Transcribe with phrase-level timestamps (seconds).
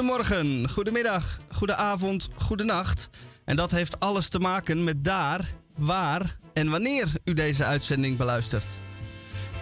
[0.00, 3.10] Goedemorgen, goedemiddag, goedenavond, goedenacht.
[3.44, 8.64] En dat heeft alles te maken met daar, waar en wanneer u deze uitzending beluistert.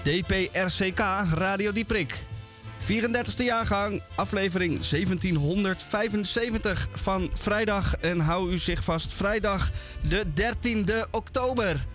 [0.02, 0.98] DPRCK
[1.34, 2.15] Radio Dieprik.
[2.80, 7.95] 34e jaargang, aflevering 1775 van vrijdag.
[7.95, 9.70] En hou u zich vast, vrijdag
[10.09, 11.87] de 13e oktober.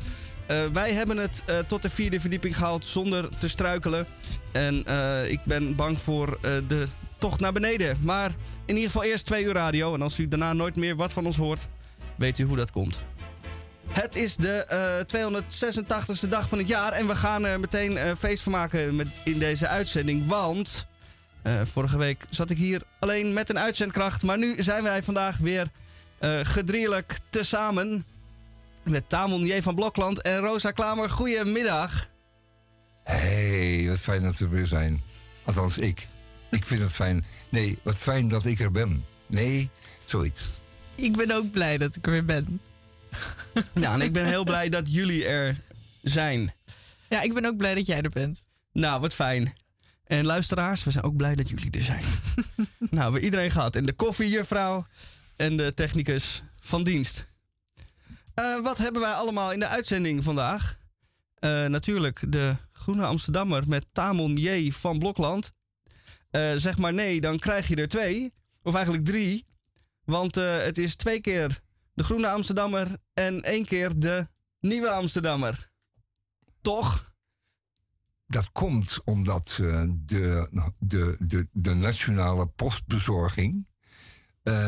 [0.52, 4.08] Uh, wij hebben het uh, tot de vierde verdieping gehaald zonder te struikelen.
[4.52, 6.86] En uh, ik ben bang voor de
[7.24, 7.98] tocht naar beneden.
[8.02, 8.30] Maar
[8.66, 9.94] in ieder geval eerst twee uur radio.
[9.94, 11.68] En als u daarna nooit meer wat van ons hoort,
[12.16, 13.02] weet u hoe dat komt.
[13.90, 14.66] Het is de
[15.14, 16.92] uh, 286e dag van het jaar.
[16.92, 20.28] En we gaan er meteen uh, feest van maken met, in deze uitzending.
[20.28, 20.88] Want
[21.64, 24.24] vorige week zat ik hier alleen met een uitzendkracht.
[24.24, 25.68] Maar nu zijn wij vandaag weer
[26.42, 28.06] gedrierlijk tezamen.
[28.84, 29.62] Met Tamon J.
[29.62, 31.10] van Blokland en Rosa Klamer.
[31.10, 32.10] Goedemiddag.
[33.04, 35.02] Hey, wat fijn dat we weer zijn.
[35.46, 36.08] Althans, ik.
[36.60, 37.26] Ik vind het fijn.
[37.50, 39.06] Nee, wat fijn dat ik er ben.
[39.28, 39.70] Nee,
[40.06, 40.50] zoiets.
[40.96, 42.62] Ik ben ook blij dat ik er weer ben.
[43.74, 45.62] Nou, en ik ben heel blij dat jullie er
[46.02, 46.54] zijn.
[47.10, 48.46] Ja, ik ben ook blij dat jij er bent.
[48.72, 49.54] Nou, wat fijn.
[50.04, 52.04] En luisteraars, we zijn ook blij dat jullie er zijn.
[52.78, 53.76] nou, we hebben iedereen gehad.
[53.76, 54.86] En de koffiejuffrouw
[55.36, 57.28] en de technicus van dienst.
[58.40, 60.78] Uh, wat hebben wij allemaal in de uitzending vandaag?
[61.40, 64.72] Uh, natuurlijk de Groene Amsterdammer met Tamon J.
[64.72, 65.54] van Blokland.
[66.36, 68.34] Uh, zeg maar nee, dan krijg je er twee.
[68.62, 69.48] Of eigenlijk drie.
[70.04, 71.60] Want het is twee keer
[71.94, 74.28] de Groene Amsterdammer en één keer de
[74.60, 75.72] Nieuwe Amsterdammer.
[76.62, 77.16] Toch?
[78.28, 80.48] Dat komt omdat uh, de,
[80.80, 83.68] de, de, de nationale postbezorging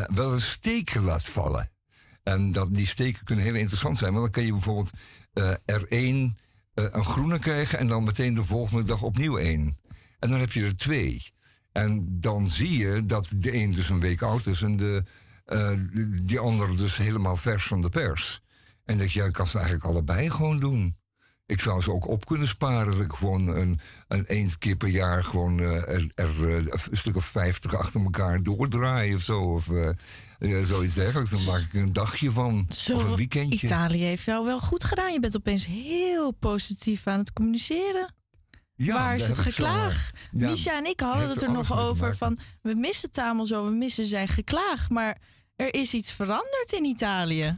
[0.06, 1.72] wel een steken laat vallen.
[2.24, 4.12] En dat, die steken kunnen heel interessant zijn.
[4.12, 4.92] Want dan kan je bijvoorbeeld
[5.66, 6.36] er één
[6.74, 9.78] een groene krijgen en dan meteen de volgende dag opnieuw één.
[10.20, 11.34] En dan heb je er twee.
[11.76, 15.04] En dan zie je dat de een dus een week oud is en de
[15.48, 15.72] uh,
[16.22, 18.42] die andere dus helemaal vers van de pers.
[18.86, 20.96] En dat je, ja, ik kan ze eigenlijk allebei gewoon doen.
[21.46, 22.92] Ik zou ze ook op kunnen sparen.
[22.92, 26.98] Dat ik gewoon een, een één keer per jaar gewoon uh, er, er uh, een
[26.98, 29.40] stuk of vijftig achter elkaar doordraai of zo.
[29.40, 29.70] Of
[30.64, 31.30] zoiets dergelijks.
[31.30, 32.68] Dan maak ik een dagje van.
[32.70, 33.68] Zo, of een weekendje.
[33.68, 35.14] Italië heeft jou wel goed gedaan.
[35.14, 38.14] Je bent opeens heel positief aan het communiceren.
[38.76, 40.12] Ja, Waar is het geklaag?
[40.32, 42.38] Ja, Misha en ik hadden het er nog over van...
[42.62, 44.90] we missen Tamel zo, we missen zijn geklaag.
[44.90, 45.18] Maar
[45.56, 47.58] er is iets veranderd in Italië.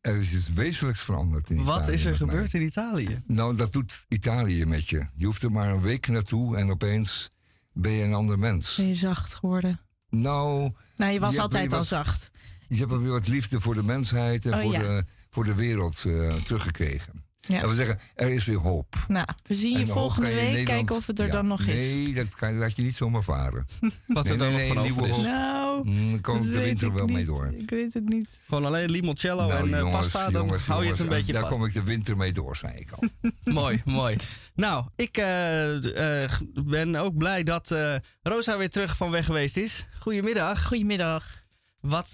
[0.00, 1.80] Er is iets wezenlijks veranderd in Wat Italië.
[1.80, 3.22] Wat is er gebeurd in Italië?
[3.26, 5.06] Nou, dat doet Italië met je.
[5.14, 7.30] Je hoeft er maar een week naartoe en opeens
[7.72, 8.74] ben je een ander mens.
[8.76, 9.80] Ben je zacht geworden?
[10.10, 10.72] Nou...
[10.96, 12.30] Nou, je was altijd al wat, zacht.
[12.68, 14.78] Je hebt weer wat liefde voor de mensheid en oh, voor, ja.
[14.78, 17.21] de, voor de wereld uh, teruggekregen.
[17.48, 17.68] Ja.
[17.68, 19.04] we zeggen, er is weer hoop.
[19.08, 21.92] Nou, we zien je volgende je week, kijken of het er ja, dan nog is.
[21.92, 23.66] Nee, dat kan, laat je niet zomaar varen.
[24.06, 25.16] Wat nee, er dan nee, nog nee, van is.
[25.16, 27.14] Nou, mm, dan komt de winter wel niet.
[27.14, 27.52] mee door.
[27.56, 28.38] Ik weet het niet.
[28.46, 31.42] Gewoon alleen limoncello nou, en jongens, pasta, dan jongens, hou je het een beetje daar
[31.42, 31.54] vast.
[31.54, 33.08] kom ik de winter mee door, zei ik al.
[33.52, 34.16] mooi, mooi.
[34.54, 36.30] Nou, ik uh, uh,
[36.66, 37.76] ben ook blij dat
[38.22, 39.86] Rosa weer terug van weg geweest is.
[39.98, 40.66] Goedemiddag.
[40.66, 41.40] Goedemiddag.
[41.80, 42.10] Wat,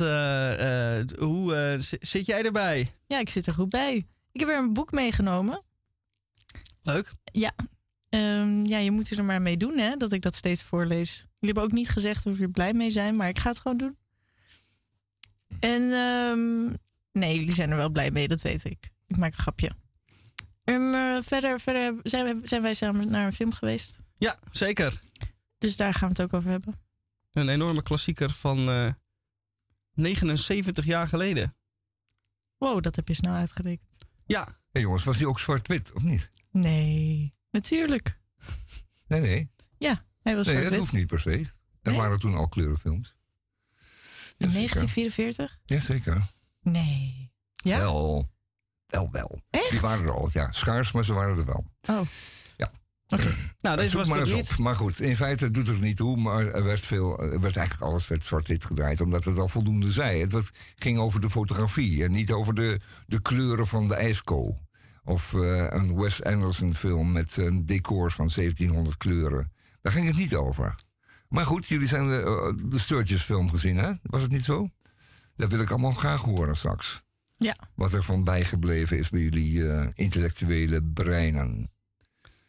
[1.19, 2.93] hoe zit jij erbij?
[3.07, 4.07] Ja, ik zit er goed bij.
[4.33, 5.63] Ik heb weer een boek meegenomen.
[6.83, 7.13] Leuk.
[7.33, 7.53] Ja.
[8.11, 11.17] Um, ja, je moet er maar mee doen, hè, dat ik dat steeds voorlees.
[11.17, 13.77] Jullie hebben ook niet gezegd of jullie blij mee zijn, maar ik ga het gewoon
[13.77, 13.97] doen.
[15.61, 16.75] En um,
[17.13, 18.91] nee, jullie zijn er wel blij mee, dat weet ik.
[19.07, 19.71] Ik maak een grapje.
[20.65, 23.99] En uh, verder, verder zijn, we, zijn wij samen naar een film geweest.
[24.15, 25.01] Ja, zeker.
[25.59, 26.81] Dus daar gaan we het ook over hebben.
[27.33, 28.91] Een enorme klassieker van uh,
[29.95, 31.57] 79 jaar geleden.
[32.59, 33.99] Wow, dat heb je snel uitgerekend.
[34.29, 34.59] Ja.
[34.73, 36.29] Hey jongens, was die ook zwart-wit, of niet?
[36.51, 38.21] Nee, natuurlijk.
[39.07, 39.51] Nee, nee.
[39.79, 41.31] Ja, hij was Nee, dat hoeft niet per se.
[41.31, 41.51] Er
[41.83, 41.97] Nee?
[41.97, 43.17] waren toen al kleurenfilms.
[44.37, 44.75] In Jazeker.
[44.75, 45.59] 1944?
[45.65, 46.23] Jazeker.
[46.63, 47.33] Nee.
[47.55, 47.79] Ja?
[47.79, 48.31] Wel.
[48.87, 49.41] Wel, wel.
[49.51, 49.71] Echt?
[49.71, 50.53] Die waren er al, ja.
[50.53, 51.65] Schaars, maar ze waren er wel.
[51.91, 52.01] Oh.
[53.09, 53.35] Oké.
[53.61, 54.51] Nou, deze Zoek was maar het niet.
[54.51, 54.59] op.
[54.59, 56.17] Maar goed, in feite doet het niet toe.
[56.17, 59.01] Maar er werd, veel, er werd eigenlijk alles werd zwart-wit gedraaid.
[59.01, 60.21] Omdat het al voldoende zei.
[60.21, 62.05] Het was- ging over de fotografie.
[62.05, 64.59] En niet over de, de kleuren van de ijsko.
[65.05, 69.53] Of eh, een Wes Anderson film met een decor van 1700 kleuren.
[69.83, 70.75] Daar ging het niet over.
[71.29, 73.93] Maar goed, jullie zijn de, eh, de Sturges film gezien, hè?
[74.03, 74.69] Was het niet zo?
[75.37, 77.03] Dat wil ik allemaal graag horen straks.
[77.37, 77.57] Ja.
[77.75, 81.71] Wat er van bijgebleven is bij jullie eh, intellectuele breinen.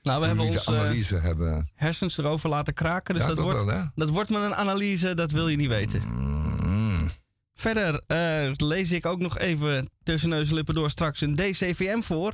[0.10, 1.70] Nou, we hebben eh, analyse hebben.
[1.76, 3.14] hersens erover laten kraken.
[3.14, 6.02] Dus Ja, dat, wordt, wel, dat wordt met een analyse, dat wil je niet weten.
[6.08, 7.10] Mm.
[7.56, 12.02] Verder eh, lees ik ook nog even tussen neus en lippen door straks een DCVM
[12.02, 12.34] voor.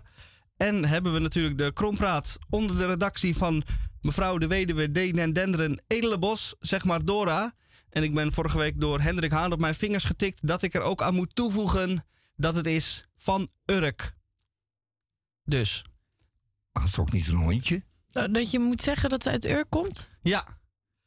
[0.58, 3.64] En hebben we natuurlijk de Krompraat onder de redactie van
[4.02, 7.54] mevrouw de weduwe Denderen Edelenbos, zeg maar Dora.
[7.90, 10.82] En ik ben vorige week door Hendrik Haan op mijn vingers getikt dat ik er
[10.82, 12.06] ook aan moet toevoegen
[12.36, 14.16] dat het is van Urk.
[15.44, 15.84] Dus.
[16.80, 17.84] Had ze ook niet een hondje?
[18.12, 20.10] Nou, Dat je moet zeggen dat ze uit Urk komt?
[20.22, 20.46] Ja,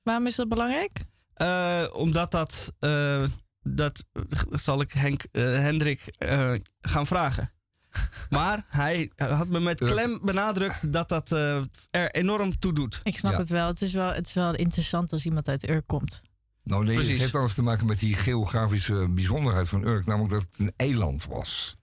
[0.03, 0.93] Waarom is dat belangrijk?
[1.35, 3.25] eh, omdat dat, eh,
[3.63, 4.05] dat
[4.51, 7.53] zal ik Henk, eh, Hendrik eh, gaan vragen.
[8.31, 13.01] Maar hij had me met klem benadrukt dat dat eh, er enorm toe doet.
[13.03, 13.39] Ik snap Ja.
[13.39, 13.67] het wel.
[13.67, 14.13] Het is wel.
[14.13, 16.23] Het is wel interessant als iemand uit Urk komt.
[16.63, 17.13] Nou nee, Precies.
[17.13, 20.07] het heeft alles te maken met die geografische bijzonderheid van Urk.
[20.07, 21.77] Namelijk dat het een eiland was.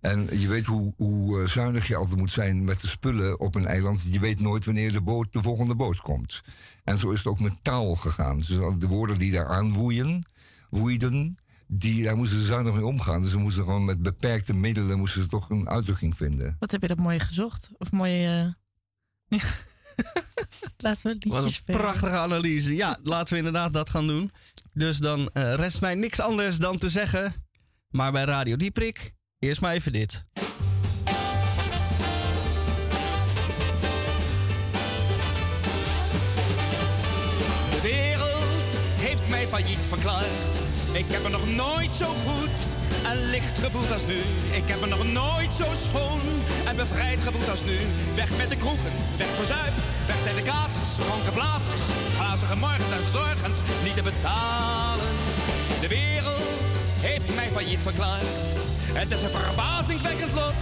[0.00, 3.54] En je weet hoe, hoe eh, zuinig je altijd moet zijn met de spullen op
[3.54, 4.04] een eiland.
[4.10, 6.40] Je weet nooit wanneer de, boot, de volgende boot komt.
[6.84, 8.38] En zo is het ook met taal gegaan.
[8.38, 8.46] Dus
[8.78, 10.26] de woorden die daar aanwoeien,
[10.70, 11.36] woeiden,
[11.66, 13.20] die, daar moesten ze zuinig mee omgaan.
[13.20, 16.56] Dus ze moesten gewoon met beperkte middelen moesten ze toch een uitdrukking vinden.
[16.58, 17.70] Wat heb je dat mooi gezocht?
[17.78, 18.24] Of mooi.
[18.26, 18.46] eh,
[20.76, 21.80] Laten we liedje Wat een spelen.
[21.80, 22.76] prachtige analyse.
[22.76, 24.30] Ja, laten we inderdaad dat gaan doen.
[24.72, 27.34] Dus dan eh, rest mij niks anders dan te zeggen.
[27.90, 30.24] Maar bij Radio Dieprik, eerst maar even dit.
[37.70, 38.70] De wereld
[39.06, 40.52] heeft mij failliet verklaard.
[40.92, 42.56] Ik heb me nog nooit zo goed
[43.04, 44.20] en licht gevoeld als nu.
[44.60, 46.20] Ik heb me nog nooit zo schoon
[46.66, 47.76] en bevrijd gevoeld als nu.
[48.14, 49.74] Weg met de kroegen, weg voor zuip.
[50.06, 51.82] Weg zijn de katers, dronken blaters.
[52.16, 55.14] Glazige morgens en zorgens niet te betalen.
[55.80, 56.70] De wereld
[57.00, 58.46] heeft mij failliet verklaard.
[58.92, 60.60] Het is een verbazingwekkend lot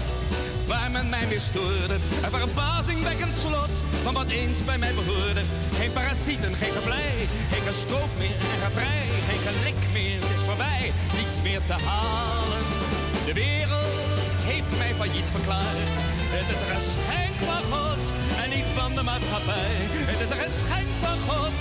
[0.67, 1.97] waar men mij weer stoorde.
[2.25, 5.43] Een verbazingwekkend slot van wat eens bij mij behoorde.
[5.79, 7.17] Geen parasieten, geen geblij,
[7.53, 9.05] geen gestroop meer en gevrij.
[9.29, 10.85] Geen gelik meer, het is voorbij,
[11.19, 12.65] niets meer te halen.
[13.29, 15.91] De wereld heeft mij failliet verklaard.
[16.37, 18.05] Het is een geschenk van God
[18.43, 19.75] en niet van de maatschappij.
[20.13, 21.57] Het is een geschenk van God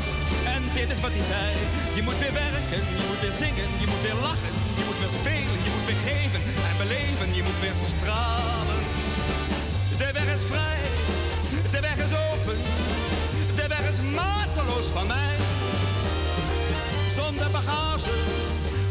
[0.56, 1.50] en dit is wat hij zei.
[1.98, 4.67] Je moet weer werken, je moet weer zingen, je moet weer lachen.
[4.78, 7.36] Je moet weer spelen, je moet weer geven en beleven.
[7.36, 8.82] Je moet weer stralen.
[9.98, 10.82] De weg is vrij,
[11.72, 12.58] de weg is open.
[13.56, 15.36] De weg is mateloos van mij.
[17.16, 18.16] Zonder bagage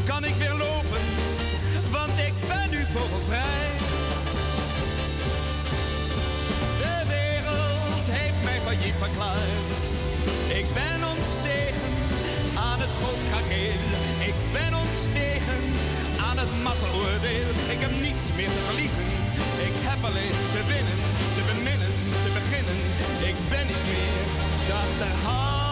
[0.05, 1.03] kan ik weer lopen,
[1.91, 3.67] want ik ben nu vogelvrij.
[6.83, 9.81] De wereld heeft mij failliet verklaard.
[10.49, 11.86] Ik ben ontstegen
[14.31, 15.63] Ik ben ontstegen
[16.29, 17.49] aan het matteloordeel.
[17.75, 19.09] Ik heb niets meer te verliezen.
[19.69, 20.99] Ik heb alleen te winnen,
[21.37, 21.93] te beminnen,
[22.25, 22.79] te beginnen.
[23.31, 24.25] Ik ben niet meer
[24.67, 25.66] te achterhalen.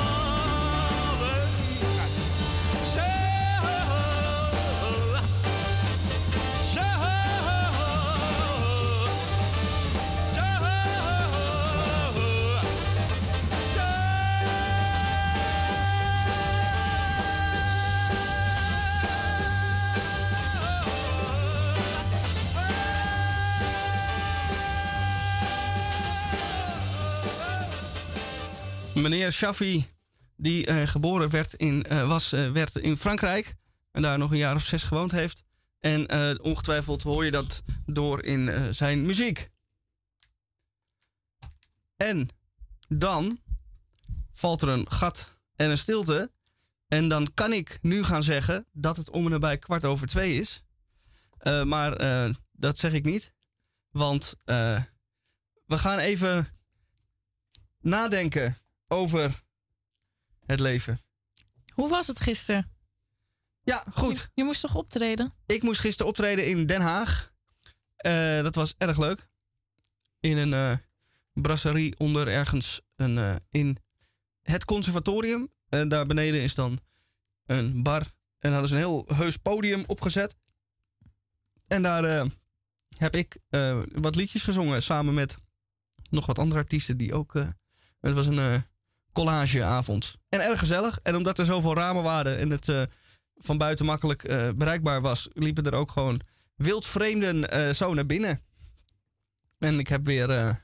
[29.04, 29.86] Meneer Shaffi,
[30.36, 33.54] die eh, geboren werd in, eh, was, eh, werd in Frankrijk.
[33.90, 35.42] En daar nog een jaar of zes gewoond heeft.
[35.80, 39.50] En ongetwijfeld hoor je dat door in zijn muziek.
[41.96, 42.28] En
[42.88, 43.40] dan
[44.32, 46.32] valt er een gat en een stilte.
[46.88, 50.34] En dan kan ik nu gaan zeggen dat het om en nabij kwart over twee
[50.34, 50.62] is.
[51.64, 51.98] Maar
[52.52, 53.32] dat zeg ik niet.
[53.90, 56.48] Want we gaan even
[57.80, 58.56] nadenken
[58.94, 59.42] over
[60.46, 61.00] het leven.
[61.74, 62.72] Hoe was het gisteren?
[63.62, 64.16] Ja, goed.
[64.16, 65.32] Je, je moest toch optreden?
[65.46, 67.32] Ik moest gisteren optreden in Den Haag.
[67.96, 69.28] Eh, dat was erg leuk.
[70.20, 70.76] In een eh,
[71.32, 73.76] brasserie onder ergens een, eh, in
[74.42, 75.52] het conservatorium.
[75.68, 76.80] En daar beneden is dan
[77.46, 78.12] een bar.
[78.38, 80.36] En hadden ze een heel heus podium opgezet.
[81.66, 82.26] En daar
[82.98, 83.36] heb ik
[83.92, 85.36] wat liedjes gezongen samen met
[86.10, 87.32] nog wat andere artiesten die ook.
[88.00, 88.64] het was een
[89.14, 90.14] collageavond.
[90.28, 90.98] En erg gezellig.
[91.02, 92.82] En omdat er zoveel ramen waren en het eh,
[93.36, 96.20] van buiten makkelijk eh, bereikbaar was, liepen er ook gewoon
[96.56, 98.40] wildvreemden eh zo naar binnen.
[99.58, 100.62] En ik heb weer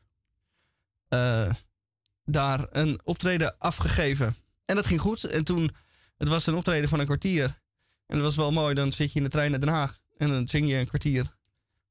[2.24, 4.36] daar een optreden afgegeven.
[4.64, 5.24] En dat ging goed.
[5.24, 5.70] En toen,
[6.16, 7.60] het was een optreden van een kwartier.
[8.06, 8.74] En dat was wel mooi.
[8.74, 10.00] Dan zit je in de trein naar Den Haag.
[10.16, 11.36] En dan zing je een kwartier.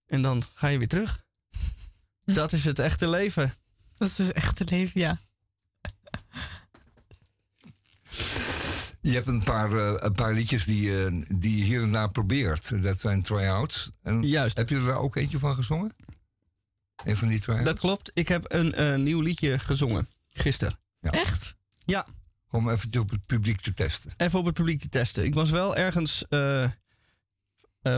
[0.05, 1.23] En dan ga je weer terug.
[2.25, 3.53] Dat is het echte leven.
[3.95, 5.17] Dat is het leven, ja.
[9.01, 12.11] Je hebt een paar, eh, een paar liedjes die, eh, die je hier en daar
[12.11, 12.83] probeert.
[12.83, 13.91] Dat zijn try-outs.
[14.01, 14.57] En Juist.
[14.57, 15.91] Heb je er ook eentje van gezongen?
[17.03, 17.65] Een van die try-outs?
[17.65, 18.11] Dat klopt.
[18.13, 20.07] Ik heb een eh, nieuw liedje gezongen.
[20.29, 20.79] Gisteren.
[20.99, 21.11] Ja.
[21.11, 21.55] Echt?
[21.85, 22.05] Ja,
[22.51, 24.11] Om even op het publiek te testen.
[24.17, 25.23] even op het publiek te testen.
[25.25, 26.71] Ik was wel ergens, eh, eh,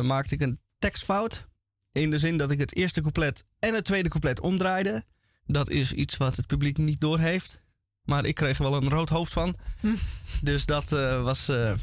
[0.01, 1.47] maakte ik een tekstfout.
[1.91, 5.05] In de zin dat ik het eerste couplet en het tweede couplet omdraaide.
[5.45, 7.61] Dat is iets wat het publiek niet doorheeft.
[8.03, 9.55] Maar ik kreeg er wel een rood hoofd van.
[10.41, 11.73] dus dat eh, was eh,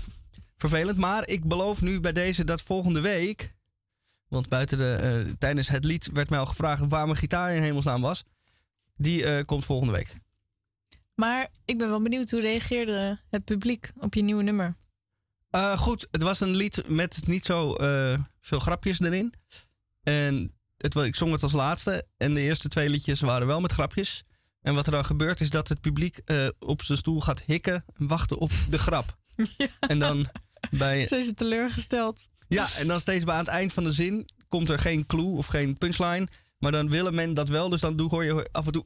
[0.57, 0.99] vervelend.
[0.99, 3.55] Maar ik beloof nu bij deze dat volgende week.
[4.29, 7.63] Want buiten de, eh, tijdens het lied werd mij al gevraagd waar mijn gitaar in
[7.63, 8.25] hemelsnaam was.
[8.97, 10.15] Die komt volgende week.
[11.15, 14.75] Maar ik ben wel benieuwd hoe reageerde het publiek op je nieuwe nummer.
[15.77, 17.75] Goed, het was een lied met niet zo
[18.41, 19.35] veel grapjes erin.
[20.03, 22.07] En het, ik zong het als laatste.
[22.17, 24.25] En de eerste twee liedjes waren wel met grapjes.
[24.69, 27.85] En wat er dan gebeurt is dat het publiek eh, op zijn stoel gaat hikken
[27.99, 29.17] en wachten op de grap.
[29.81, 30.27] En dan
[30.71, 32.29] bij, Zijn ze teleurgesteld?
[32.49, 35.37] ja, en dan steeds bij aan het eind van de zin komt er geen clue
[35.37, 36.29] of geen punchline.
[36.59, 38.85] Maar dan willen men dat wel, dus dan doe, hoor je af en toe.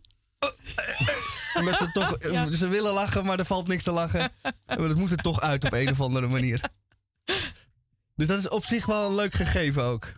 [1.55, 2.51] Omdat ze toch, Ja.
[2.51, 4.33] ze willen lachen, maar er valt niks te lachen.
[4.67, 6.61] Maar dat moet er toch uit op een of andere manier.
[8.15, 10.13] Dus dat is op zich wel een leuk gegeven ook.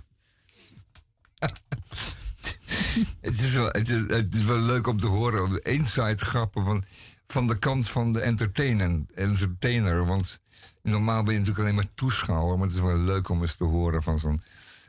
[3.20, 5.50] Het is, wel, het, is, het is wel leuk om te horen.
[5.50, 6.84] de Inside grappen van,
[7.24, 10.06] van de kant van de entertainer, entertainer.
[10.06, 10.40] Want
[10.82, 12.58] normaal ben je natuurlijk alleen maar toeschouwer.
[12.58, 14.42] Maar het is wel leuk om eens te horen van zo'n.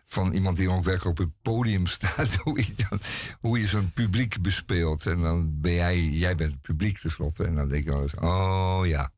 [0.07, 3.00] Van iemand die ook werkelijk op het podium staat, hoe je, dan,
[3.39, 5.05] hoe je zo'n publiek bespeelt.
[5.05, 7.43] En dan ben jij, jij bent het publiek tenslotte.
[7.43, 9.12] En dan denk je wel eens, oh ja,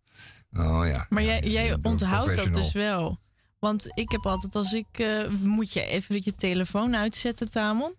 [0.58, 1.06] oh ja.
[1.10, 3.20] Maar jij, jij onthoudt dat dus wel.
[3.60, 4.88] Want ik heb altijd als ik...
[4.91, 7.96] eh, moet je even je telefoon uitzetten, Tamon?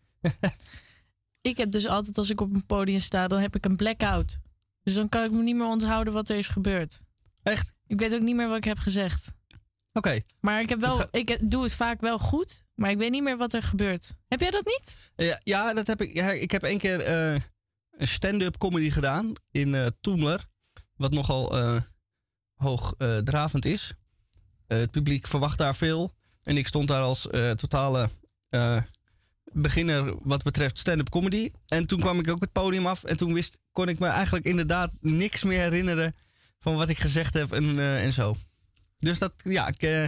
[1.40, 4.38] Ik heb dus altijd als ik op een podium sta, dan heb ik een blackout.
[4.82, 7.02] Dus dan kan ik me niet meer onthouden wat er is gebeurd.
[7.42, 7.72] Echt?
[7.86, 9.32] Ik weet ook niet meer wat ik heb gezegd.
[9.92, 10.20] Oké.
[10.40, 13.36] Maar ik, heb wel, ik doe het vaak wel goed, maar ik weet niet meer
[13.36, 14.14] wat er gebeurt.
[14.28, 14.96] Heb jij dat niet?
[15.16, 16.14] Ja, ja, dat heb ik.
[16.14, 17.34] Ja, ik heb één keer eh,
[17.90, 20.44] een stand-up comedy gedaan in eh Toemler.
[20.94, 21.80] Wat nogal eh
[22.54, 23.92] hoogdravend is.
[24.66, 26.14] Het publiek verwacht daar veel.
[26.42, 28.10] En ik stond daar als totale
[29.60, 31.50] beginner wat betreft stand-up comedy.
[31.66, 33.04] En toen kwam ik ook het podium af.
[33.04, 36.14] En toen wist, kon ik me eigenlijk inderdaad niks meer herinneren
[36.58, 38.36] van wat ik gezegd heb en, eh, en zo.
[38.98, 40.04] Dus dat, ja, ik, eh,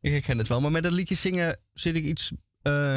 [0.00, 0.60] ik herken het wel.
[0.60, 2.32] Maar met dat liedje zingen zit ik iets,
[2.62, 2.96] eh,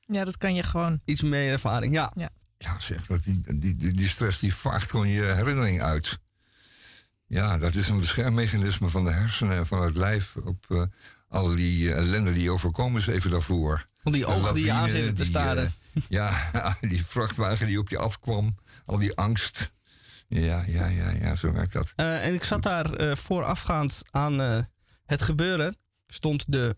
[0.00, 1.00] Ja, dat kan je gewoon.
[1.04, 1.94] iets meer ervaring.
[1.94, 2.12] Ja.
[2.58, 6.18] Ja, zeg, dat die, die, die, die stress die vaagt gewoon je herinnering uit.
[7.26, 10.82] Ja, dat is een beschermmechanisme van de hersenen en van het lijf op eh,
[11.28, 13.86] al die ellende die overkomen is even daarvoor.
[14.06, 15.64] Van die ogen die je aan lawine, zitten te die, staren.
[15.64, 19.72] eh, ja, die vrachtwagen die op je afkwam, al die angst.
[20.28, 21.92] Ja, ja, ja, ja, zo werkt dat.
[21.96, 24.66] Eh, en ik zat daar eh, voorafgaand aan
[25.06, 25.76] het gebeuren.
[26.06, 26.76] Stond de,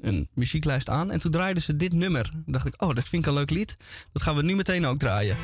[0.00, 1.10] een muzieklijst aan.
[1.10, 2.30] En toen draaiden ze dit nummer.
[2.30, 3.76] Toen dacht ik, oh, dat vind ik een leuk lied.
[4.12, 5.36] Dat gaan we nu meteen ook draaien.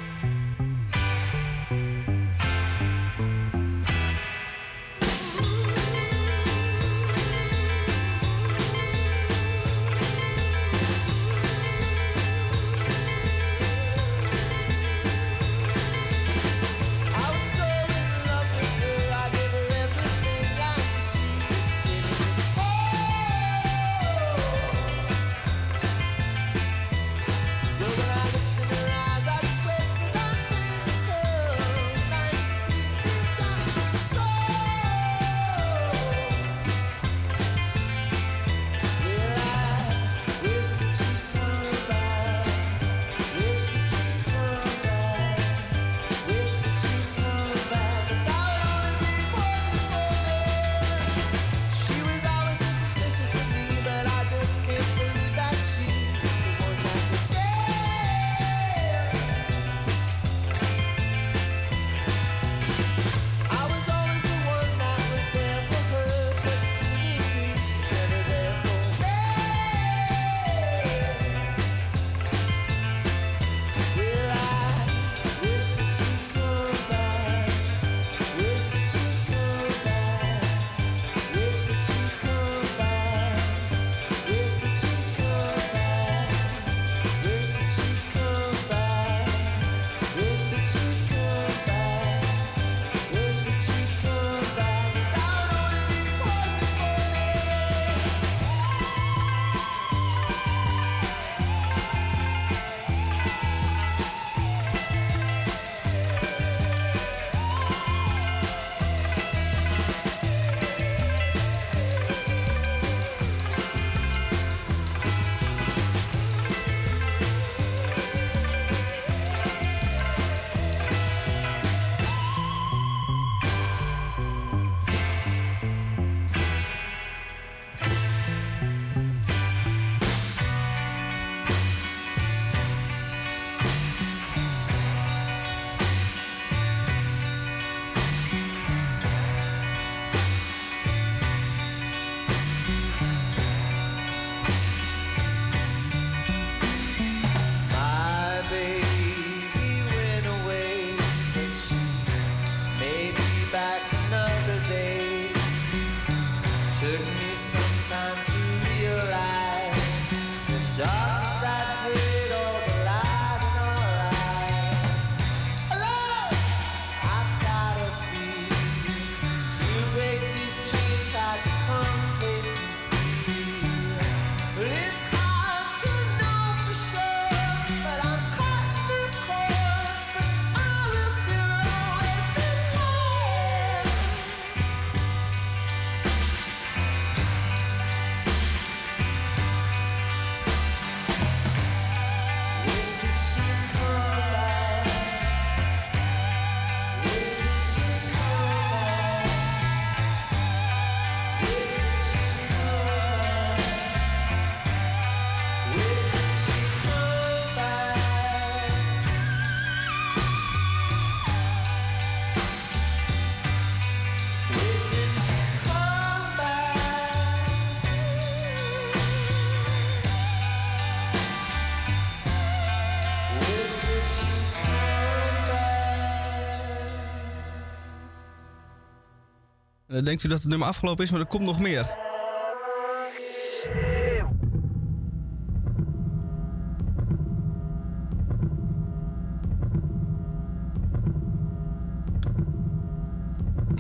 [230.05, 232.11] Denkt u dat het nummer afgelopen is, maar er komt nog meer.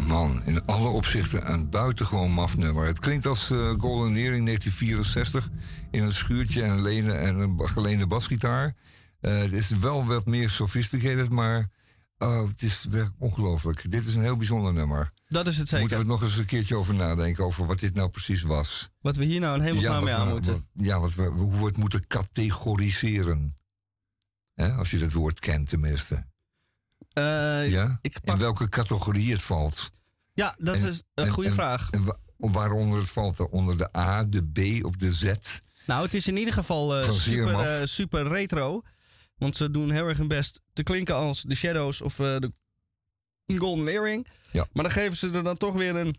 [0.06, 2.86] Man, in alle opzichten een buitengewoon maf nummer.
[2.86, 5.48] Het klinkt als uh, Golden Earring 1964
[5.90, 8.74] in een schuurtje en, lenen en een geleende basgitaar.
[9.20, 11.70] Uh, het is wel wat meer sophisticated, maar
[12.18, 13.90] oh, het is ongelooflijk.
[13.90, 15.10] Dit is een heel bijzonder nummer.
[15.32, 15.80] Dat is het zeker.
[15.80, 18.90] Moeten we nog eens een keertje over nadenken over wat dit nou precies was.
[19.00, 20.52] Wat we hier nou een hemelsnaam ja, mee aan moeten.
[20.52, 23.56] Wat, ja, wat we, hoe we het moeten categoriseren.
[24.54, 26.14] als je dat woord kent tenminste.
[27.14, 28.00] Uh, ja?
[28.24, 29.90] In welke categorie het valt.
[30.34, 31.90] Ja, dat is een goede vraag.
[31.90, 33.48] En waaronder het valt?
[33.48, 35.32] Onder de A, de B of de Z?
[35.86, 38.82] Nou, het is in ieder geval uh, super, uh, super retro.
[39.36, 42.52] Want ze doen heel erg hun best te klinken als de Shadows of de
[43.46, 44.26] Golden Earring.
[44.52, 44.66] Ja.
[44.72, 46.18] Maar dan geven ze er dan toch weer een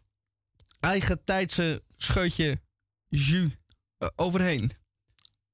[0.80, 2.62] eigen tijdse scheutje
[3.08, 3.58] jus
[4.16, 4.72] overheen.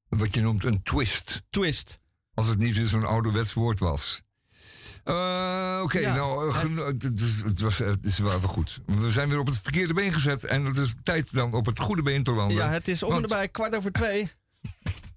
[0.07, 1.41] Wat je noemt een twist.
[1.49, 1.99] Twist.
[2.33, 4.21] Als het niet zo'n ouderwets woord was.
[5.05, 8.79] Uh, Oké, okay, nou, uh, het, was, het is wel even goed.
[8.85, 10.43] We zijn weer op het verkeerde been gezet.
[10.43, 12.57] En het is tijd dan op het goede been te landen.
[12.57, 14.29] Ja, het is om en bij kwart over twee.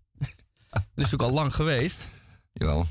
[0.71, 2.09] dat is ook al lang geweest.
[2.53, 2.87] Jawel.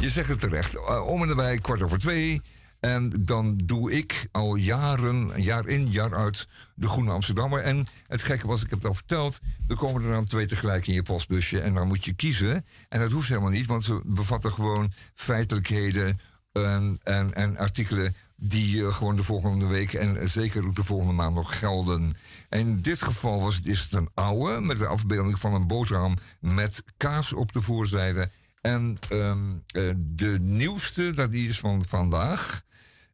[0.00, 0.74] Je zegt het terecht.
[0.74, 2.42] Uh, om en nabij kwart over twee.
[2.80, 7.62] En dan doe ik al jaren, jaar in, jaar uit, de Groene Amsterdammer.
[7.62, 10.86] En het gekke was, ik heb het al verteld, er komen er dan twee tegelijk
[10.86, 11.60] in je postbusje.
[11.60, 12.64] En dan moet je kiezen.
[12.88, 16.20] En dat hoeft helemaal niet, want ze bevatten gewoon feitelijkheden
[16.52, 21.12] en, en, en artikelen die uh, gewoon de volgende week en zeker ook de volgende
[21.12, 22.12] maand nog gelden.
[22.48, 26.16] En in dit geval was is het een oude met de afbeelding van een boterham
[26.40, 28.28] met kaas op de voorzijde.
[28.64, 32.62] En um, uh, de nieuwste, dat is van vandaag.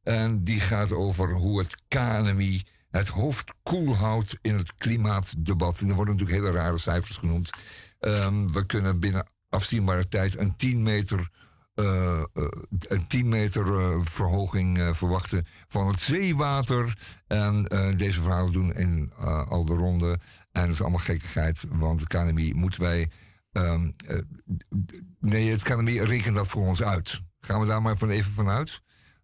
[0.03, 5.81] En die gaat over hoe het KNMI het hoofd koel houdt in het klimaatdebat.
[5.81, 7.51] En er worden natuurlijk hele rare cijfers genoemd.
[8.01, 11.29] Um, we kunnen binnen afzienbare tijd een 10 meter,
[11.75, 12.47] uh, uh,
[12.89, 13.65] een 10 meter
[14.05, 16.99] verhoging verwachten van het zeewater.
[17.27, 17.63] En
[17.97, 19.13] deze verhalen doen in
[19.49, 20.19] al de ronde.
[20.53, 23.11] En dat is allemaal gekkigheid, want het KNMI moeten wij.
[23.53, 23.95] Um,
[25.21, 27.21] nee, het KNMI rekent dat voor ons uit.
[27.41, 28.83] Gaan we daar maar van even vanuit?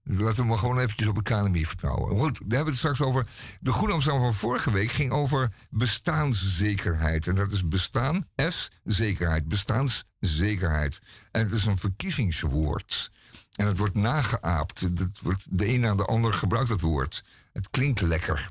[0.08, 2.18] Laten we maar gewoon eventjes op de KNMI vertrouwen.
[2.18, 3.26] Goed, daar hebben we het straks over.
[3.60, 7.26] De Goede van vorige week ging over bestaanszekerheid.
[7.26, 9.48] En dat is bestaan, S, zekerheid.
[9.48, 11.00] Bestaanszekerheid.
[11.30, 13.10] En het is een verkiezingswoord.
[13.56, 14.80] En het wordt nageaapt.
[14.80, 17.24] Het wordt, de een na de ander gebruikt het woord.
[17.52, 18.50] Het klinkt lekker.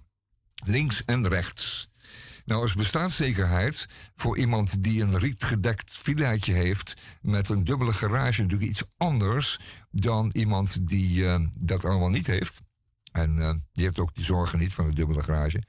[0.65, 1.89] Links en rechts.
[2.45, 8.69] Nou, als bestaanszekerheid voor iemand die een rietgedekt villaatje heeft met een dubbele garage natuurlijk
[8.69, 9.59] iets anders
[9.91, 12.61] dan iemand die uh, dat allemaal niet heeft.
[13.11, 15.63] En uh, die heeft ook die zorgen niet van de dubbele garage.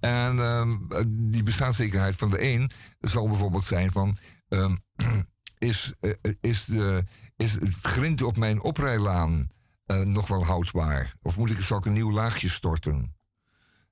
[0.00, 0.76] En uh,
[1.08, 4.16] die bestaanszekerheid van de een zal bijvoorbeeld zijn van...
[4.48, 4.84] Um,
[5.58, 6.68] is, uh, is,
[7.36, 9.48] is het grind op mijn oprijlaan
[10.04, 11.14] nog wel houdbaar?
[11.22, 13.14] Of moet ik, zal ik een nieuw laagje storten?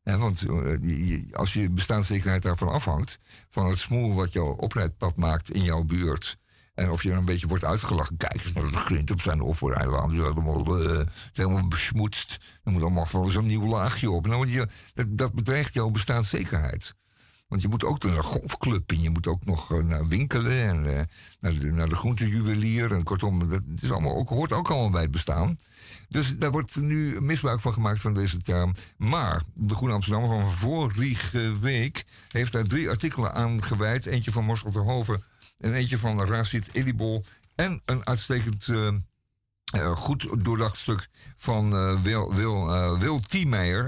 [0.02, 5.62] Want eh, als je bestaanszekerheid daarvan afhangt, van het smoel wat jouw opleidpad maakt in
[5.62, 6.38] jouw buurt.
[6.74, 8.16] En of je er een beetje wordt uitgelachen.
[8.16, 10.12] Kijk eens naar de grind op zijn offereiland.
[10.12, 11.00] Is helemaal, uh,
[11.32, 12.38] helemaal besmoetst.
[12.64, 14.26] Er moet allemaal wel eens een nieuw laagje op.
[14.26, 14.68] Nou, je,
[15.08, 16.94] dat, bedreigt jouw bestaanszekerheid.
[17.48, 20.52] Want je moet ook naar een golfclub en je moet ook nog uh, naar winkelen
[20.52, 21.08] en
[21.40, 22.92] naar, de, naar de groentejuwelier.
[22.92, 25.56] En kortom, dat is allemaal ook, hoort ook allemaal bij het bestaan.
[26.10, 28.74] Dus daar wordt nu misbruik van gemaakt van deze term.
[28.96, 34.06] Maar de Groene Amsterdam van vorige week heeft daar drie artikelen aan gewijd.
[34.06, 35.22] Eentje van Marcel Terhoven
[35.58, 37.24] en eentje van Racit Elibol.
[37.54, 38.92] En een uitstekend uh,
[39.76, 43.20] uh, goed doordacht stuk van uh, Wil, Wil, uh, Wil.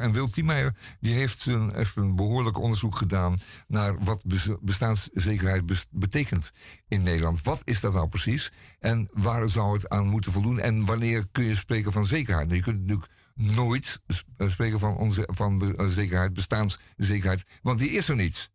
[0.01, 4.23] En Wil Tiemeijer die heeft een, echt een behoorlijk onderzoek gedaan naar wat
[4.61, 6.51] bestaanszekerheid betekent
[6.89, 7.43] in Nederland.
[7.43, 8.53] Wat is dat nou precies?
[8.79, 10.59] En waar zou het aan moeten voldoen?
[10.59, 12.47] En wanneer kun je spreken van zekerheid?
[12.47, 14.01] Nou, je kunt natuurlijk nooit
[14.39, 18.51] spreken van, onze, van zekerheid, bestaanszekerheid, want die is er niet.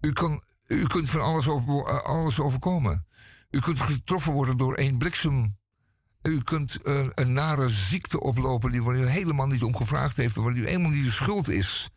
[0.00, 3.06] U, kan, u kunt van alles, over, alles overkomen.
[3.50, 5.60] U kunt getroffen worden door één bliksem
[6.22, 10.34] u kunt uh, een nare ziekte oplopen die waar u helemaal niet om gevraagd heeft,
[10.34, 11.90] waar u helemaal niet de schuld is.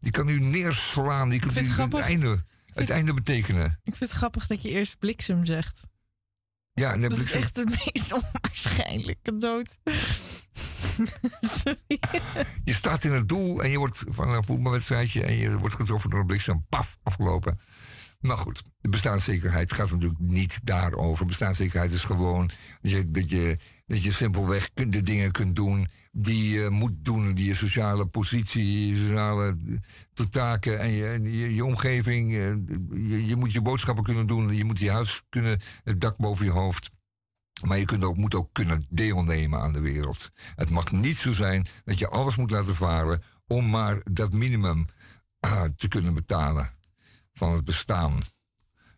[0.00, 3.80] Die kan u neerslaan, die kan u het einde, het einde betekenen.
[3.82, 5.82] Ik vind het grappig dat je eerst bliksem zegt.
[6.72, 7.38] Ja, dat bliksem.
[7.38, 9.78] is echt de meest onwaarschijnlijke dood.
[12.64, 16.10] je staat in het doel en je wordt van een voetbalwedstrijdje en je wordt getroffen
[16.10, 17.58] door een bliksem, paf, afgelopen.
[18.26, 21.26] Maar goed, de bestaanszekerheid gaat natuurlijk niet daarover.
[21.26, 26.50] Bestaanszekerheid is gewoon dat je, dat je, dat je simpelweg de dingen kunt doen die
[26.50, 27.34] je moet doen.
[27.34, 29.56] Die je sociale positie, je sociale
[30.30, 32.32] taken en je, je, omgeving.
[32.32, 32.54] Eh,
[33.08, 34.56] je, je moet je boodschappen kunnen doen.
[34.56, 36.90] Je moet je huis kunnen, het dak boven je hoofd.
[37.66, 40.30] Maar je kunt ook, moet ook kunnen deelnemen aan de wereld.
[40.54, 44.84] Het mag niet zo zijn dat je alles moet laten varen om maar dat minimum
[45.46, 46.75] uh, te kunnen betalen
[47.36, 48.22] van het bestaan.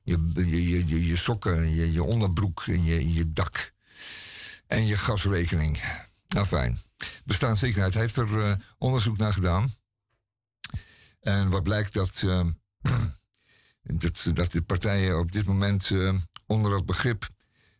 [0.02, 3.72] Je, je, je, sokken, je, je onderbroek je, je dak.
[4.66, 5.82] En je gasrekening.
[6.28, 6.78] Nou fijn.
[7.24, 9.68] Bestaanszekerheid heeft er uh, onderzoek naar gedaan.
[11.20, 12.46] En wat blijkt dat, uh,
[14.02, 16.14] dat, dat de partijen op dit moment uh,
[16.46, 17.28] onder dat begrip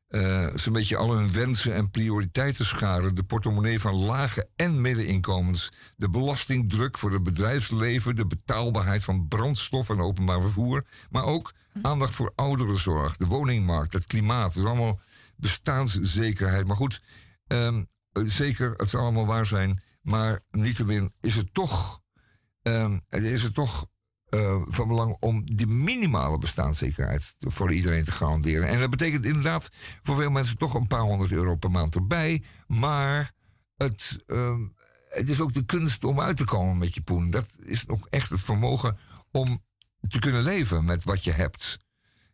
[0.09, 3.15] uh, zo'n beetje al hun wensen en prioriteiten scharen.
[3.15, 5.73] De portemonnee van lage en middeninkomens.
[5.97, 8.17] De belastingdruk voor het bedrijfsleven.
[8.17, 10.87] De betaalbaarheid van brandstof en openbaar vervoer.
[11.11, 13.17] Maar ook aandacht voor ouderenzorg.
[13.17, 14.55] De woningmarkt, het klimaat.
[14.55, 15.01] Dat is allemaal
[15.37, 16.67] bestaanszekerheid.
[16.67, 17.03] Maar goed,
[17.47, 19.83] um, zeker, het zal allemaal waar zijn.
[20.03, 22.01] Maar niettemin is het toch,
[22.63, 23.87] um, is het toch
[24.31, 28.69] uh, van belang om die minimale bestaanszekerheid voor iedereen te garanderen.
[28.69, 29.71] En dat betekent inderdaad
[30.03, 32.43] voor veel mensen toch een paar honderd euro per maand erbij.
[32.67, 33.33] Maar
[33.77, 34.57] het, uh,
[35.09, 37.31] het is ook de kunst om uit te komen met je poen.
[37.31, 38.99] Dat is ook echt het vermogen
[39.33, 39.63] om
[40.09, 41.79] te kunnen leven met wat je hebt.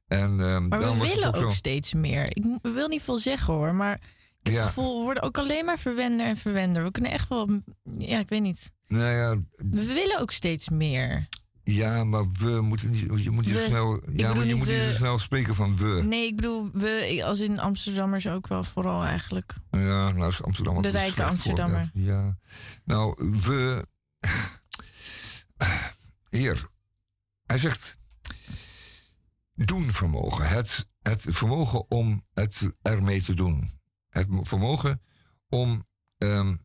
[0.06, 2.36] En, uh, maar we willen ook, steeds meer.
[2.36, 4.00] Ik wil niet veel zeggen hoor, maar
[4.42, 4.66] ik ja.
[4.66, 6.82] gevoel, we worden ook alleen maar verwender en verwender.
[6.82, 7.60] We kunnen echt wel,
[7.98, 8.70] ja, ik weet niet.
[8.86, 11.28] Nou ja, we willen ook steeds meer.
[11.64, 13.22] Ja, maar we moeten niet.
[13.22, 14.00] Je moet niet zo snel.
[14.12, 16.02] Ja, maar je moet niet zo snel spreken van we.
[16.02, 19.54] Nee, ik bedoel, we als in Amsterdammers ook wel vooral eigenlijk.
[19.70, 20.82] Ja, nou is Amsterdam.
[20.82, 21.90] De rijke Amsterdammer.
[21.92, 22.38] Ja.
[22.84, 23.86] Nou, we.
[26.30, 26.68] Hier.
[27.46, 27.98] Hij zegt.
[29.54, 30.48] Doen vermogen.
[30.48, 33.70] Het, het vermogen om het ermee te doen.
[34.08, 35.02] Het vermogen
[35.48, 35.86] om
[36.18, 36.63] um,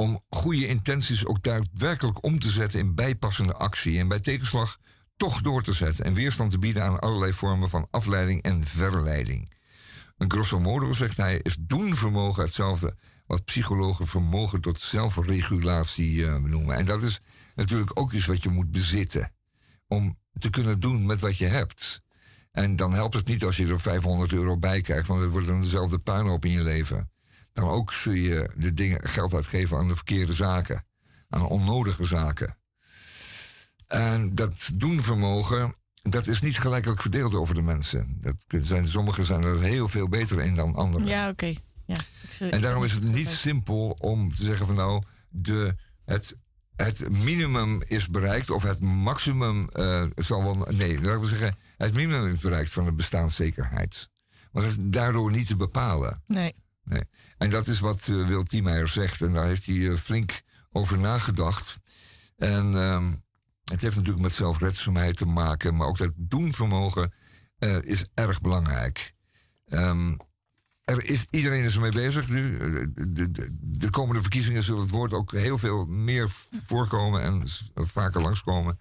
[0.00, 4.78] om goede intenties ook daadwerkelijk om te zetten in bijpassende actie en bij tegenslag
[5.16, 9.52] toch door te zetten en weerstand te bieden aan allerlei vormen van afleiding en verleiding.
[10.16, 16.76] Een grosso modo, zegt hij, is doenvermogen hetzelfde wat psychologen vermogen tot zelfregulatie uh, noemen.
[16.76, 17.20] En dat is
[17.54, 19.32] natuurlijk ook iets wat je moet bezitten
[19.86, 22.02] om te kunnen doen met wat je hebt.
[22.50, 25.46] En dan helpt het niet als je er 500 euro bij krijgt, want het wordt
[25.46, 27.10] dan dezelfde puinhoop in je leven
[27.60, 30.84] dan ook zul je de dingen geld uitgeven aan de verkeerde zaken,
[31.28, 32.56] aan onnodige zaken.
[33.86, 38.18] En dat doenvermogen, dat is niet gelijkelijk verdeeld over de mensen.
[38.20, 41.06] Dat zijn, sommigen zijn er heel veel beter in dan anderen.
[41.06, 41.54] Ja, oké.
[41.86, 41.96] Ja,
[42.50, 46.36] en daarom is het niet simpel om te zeggen van nou, de, het,
[46.76, 50.54] het minimum is bereikt, of het maximum uh, zal wel.
[50.54, 54.08] Nee, laten we zeggen, het minimum is bereikt van de bestaanszekerheid.
[54.52, 56.22] Want dat is daardoor niet te bepalen.
[56.26, 56.54] Nee.
[57.38, 59.22] En dat is wat uh, Wil Tiemeijer zegt.
[59.22, 61.78] En daar heeft hij uh, flink over nagedacht.
[62.36, 63.06] En uh,
[63.64, 65.76] het heeft natuurlijk met zelfredzaamheid te maken.
[65.76, 67.12] Maar ook dat doenvermogen
[67.58, 69.14] uh, is erg belangrijk.
[69.66, 70.16] Um,
[70.84, 72.58] er is, iedereen is ermee bezig nu.
[72.94, 76.28] De, de, de, komende verkiezingen zullen het woord ook heel veel meer
[76.62, 77.42] voorkomen en
[77.74, 78.78] vaker langskomen.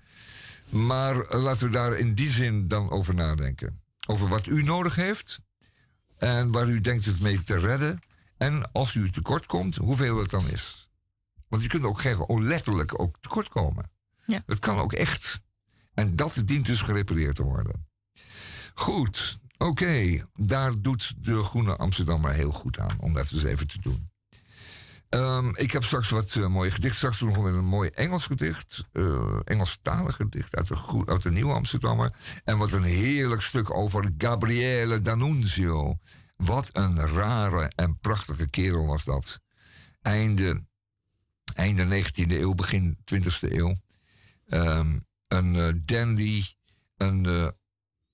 [0.70, 3.82] Maar laten we daar in die zin dan over nadenken.
[4.08, 5.42] Over wat u nodig heeft
[6.18, 8.00] en waar u denkt het mee te redden.
[8.38, 10.90] En als u tekort komt, hoeveel het dan is.
[11.48, 13.92] Want je kunt ook geen, letterlijk ook tekort komen.
[14.26, 14.42] Ja.
[14.46, 15.42] Het kan ook echt.
[15.94, 17.88] En dat dient dus gerepareerd te worden.
[18.74, 20.26] Goed, oké.
[20.34, 24.10] Daar doet de Groene Amsterdammer heel goed aan om dat eens even te doen.
[25.10, 26.98] Um, ik heb straks wat uh, mooie gedichten.
[26.98, 28.84] Straks nog een mooi Engels gedicht.
[28.94, 32.12] Uh, Engelstalig gedicht uit de, uit de Nieuwe Amsterdammer.
[32.44, 35.98] En wat een heerlijk stuk over Gabriele D'Annunzio.
[36.36, 39.42] Wat een rare en prachtige kerel was dat.
[40.02, 40.66] Einde,
[41.54, 43.76] einde 19e eeuw, begin 20e eeuw.
[44.48, 46.44] Um, een uh, dandy,
[46.98, 47.54] een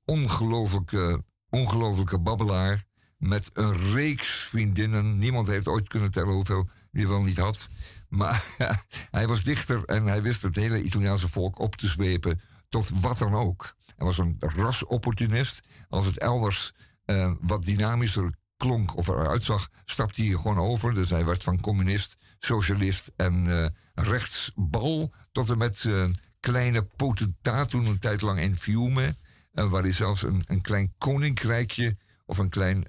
[0.05, 2.83] ongelofelijke, ongelofelijke babbelaar.
[3.17, 5.17] Met een reeks vriendinnen.
[5.17, 7.69] Niemand heeft ooit kunnen tellen hoeveel die wel niet had.
[8.09, 8.43] Maar
[9.11, 13.17] hij was dichter en hij wist het hele Italiaanse volk op te zwepen tot wat
[13.17, 13.75] dan ook.
[13.95, 15.61] Hij was een rasopportunist.
[15.89, 16.73] Als het elders
[17.05, 20.93] uh, wat dynamischer klonk of eruit zag, stapte hij gewoon over.
[20.93, 26.05] Dus hij werd van communist, socialist en uh, rechtsbal tot en met uh,
[26.39, 29.15] kleine potentaat toen een tijd lang in Fiume.
[29.51, 32.87] waar hij zelfs een, een klein koninkrijkje of een klein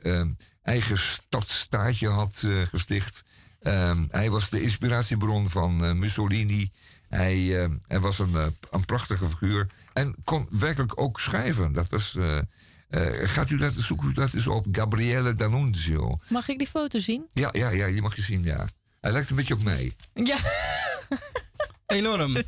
[0.63, 3.25] eigen stadstaatje had gesticht.
[3.67, 6.71] Um, hij was de inspiratiebron van uh, Mussolini.
[7.09, 9.67] Hij, uh, hij was een, uh, een prachtige figuur.
[9.93, 11.73] En kon werkelijk ook schrijven.
[11.73, 12.39] Dat was, eh,
[12.89, 16.17] eh, gaat u dat, zoek u dat eens op, Gabriele D'Annunzio.
[16.29, 17.27] Mag ik die foto zien?
[17.33, 18.69] Ja, ja, ja, je mag je zien, ja.
[19.01, 19.93] Hij lijkt een beetje op mij.
[20.15, 20.37] Ja.
[21.87, 22.37] Enorm.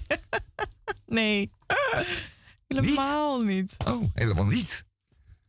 [1.07, 1.51] Nee.
[2.69, 3.77] Helemaal niet.
[3.87, 4.85] Oh, helemaal niet.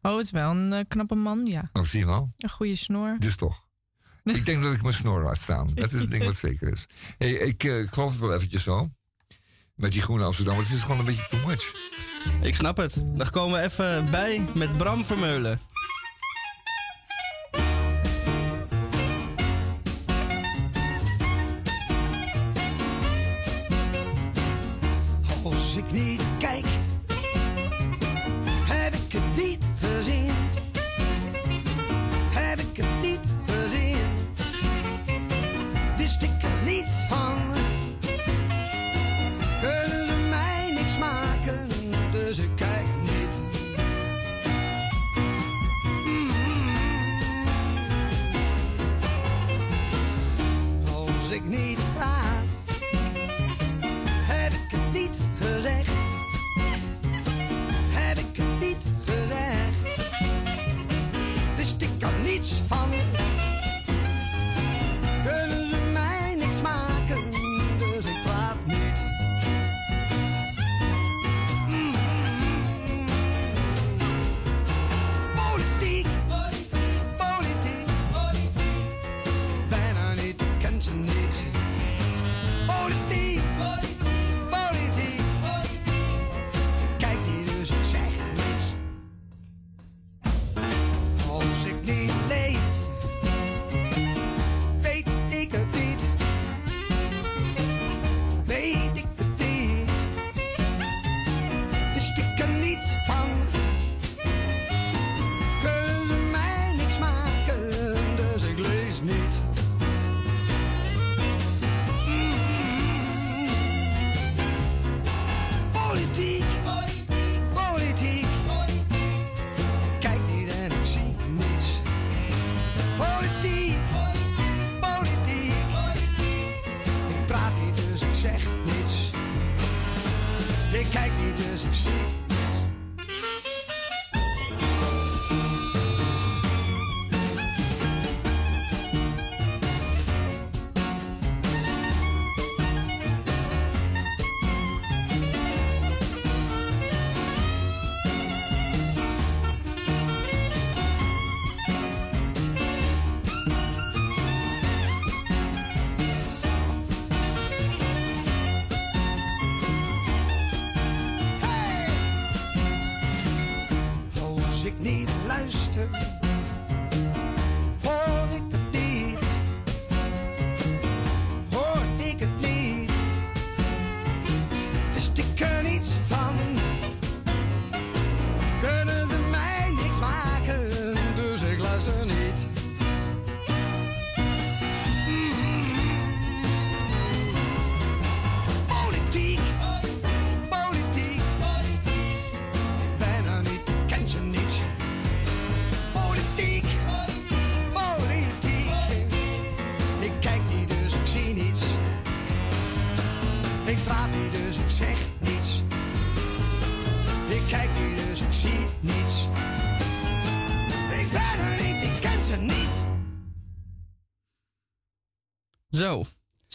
[0.01, 1.69] Oh, het is wel een eh, knappe man, ja.
[1.73, 2.29] Oh, zie je wel.
[2.37, 3.15] Een goede snor.
[3.19, 3.66] Dus toch.
[4.35, 5.69] Ik denk dat ik mijn snor laat staan.
[5.73, 6.85] Dat is het ding wat zeker is.
[7.17, 8.89] Hey, ik eh, geloof het wel eventjes zo.
[9.75, 10.55] Met die groene Amsterdam.
[10.55, 11.73] Maar het is gewoon een beetje too much.
[12.41, 12.95] Ik snap het.
[13.05, 15.59] Dan komen we even bij met Bram Vermeulen.
[62.23, 63.36] Niets van?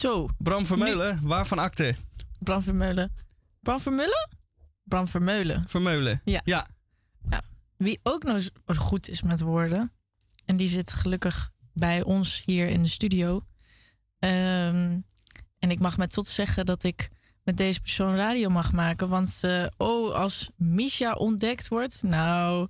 [0.03, 1.95] Zo, Bram Vermeulen, waarvan akte?
[2.39, 3.13] Bram Vermeulen.
[3.59, 4.29] Bram Vermeulen?
[4.83, 5.63] Bram Vermeulen.
[5.67, 6.21] Vermeulen.
[6.23, 6.41] Ja.
[6.43, 6.67] ja.
[7.77, 9.91] Wie ook nog goed is met woorden.
[10.45, 13.41] En die zit gelukkig bij ons hier in de studio.
[14.19, 14.99] Ehm,
[15.59, 17.09] en ik mag met trots zeggen dat ik
[17.43, 19.09] met deze persoon radio mag maken.
[19.09, 22.67] Want eh, oh, als Misha ontdekt wordt, nou,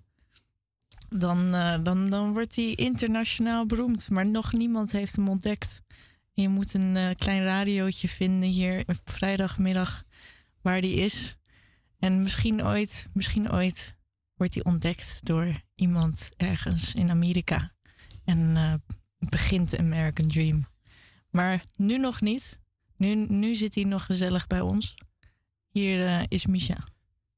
[1.10, 4.10] dan, eh, dan, dan wordt hij internationaal beroemd.
[4.10, 5.82] Maar nog niemand heeft hem ontdekt.
[6.34, 10.04] Je moet een eh, klein radiootje vinden hier vrijdagmiddag
[10.62, 11.38] waar die is.
[12.00, 13.96] En misschien ooit, misschien ooit
[14.34, 17.72] wordt hij ontdekt door iemand ergens in Amerika.
[18.26, 18.74] En eh,
[19.30, 20.68] begint de American Dream.
[21.30, 22.60] Maar nu nog niet.
[22.98, 24.96] Nu, nu zit hij nog gezellig bij ons.
[25.70, 26.88] Hier eh, is Misha.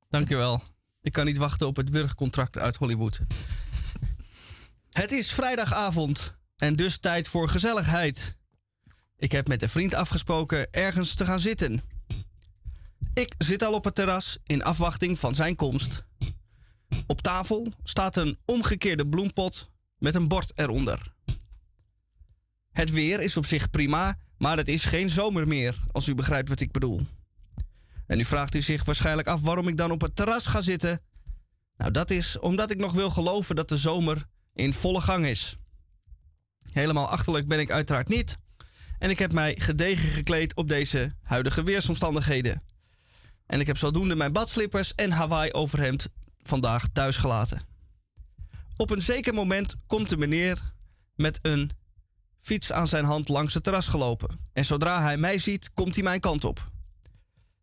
[0.10, 0.62] Dankjewel.
[1.01, 3.19] Ik kan niet wachten op het wurgcontract uit Hollywood.
[4.89, 8.38] Het is vrijdagavond en dus tijd voor gezelligheid.
[9.17, 11.82] Ik heb met een vriend afgesproken ergens te gaan zitten.
[13.13, 16.04] Ik zit al op het terras in afwachting van zijn komst.
[17.08, 21.13] Op tafel staat een omgekeerde bloempot met een bord eronder.
[22.71, 26.49] Het weer is op zich prima, maar het is geen zomer meer, als u begrijpt
[26.49, 27.01] wat ik bedoel.
[28.08, 31.01] En nu vraagt u zich waarschijnlijk af waarom ik dan op het terras ga zitten.
[31.78, 35.58] Nou, dat is omdat ik nog wil geloven dat de zomer in volle gang is.
[36.71, 38.38] Helemaal achterlijk ben ik uiteraard niet.
[38.99, 42.63] En ik heb mij gedegen gekleed op deze huidige weersomstandigheden.
[43.45, 46.08] En ik heb zodoende mijn badslippers en Hawaii overhemd
[46.43, 47.62] vandaag thuis gelaten.
[48.77, 50.73] Op een zeker moment komt de meneer
[51.15, 51.71] met een
[52.41, 54.39] fiets aan zijn hand langs het terras gelopen.
[54.53, 56.71] En zodra hij mij ziet, komt hij mijn kant op.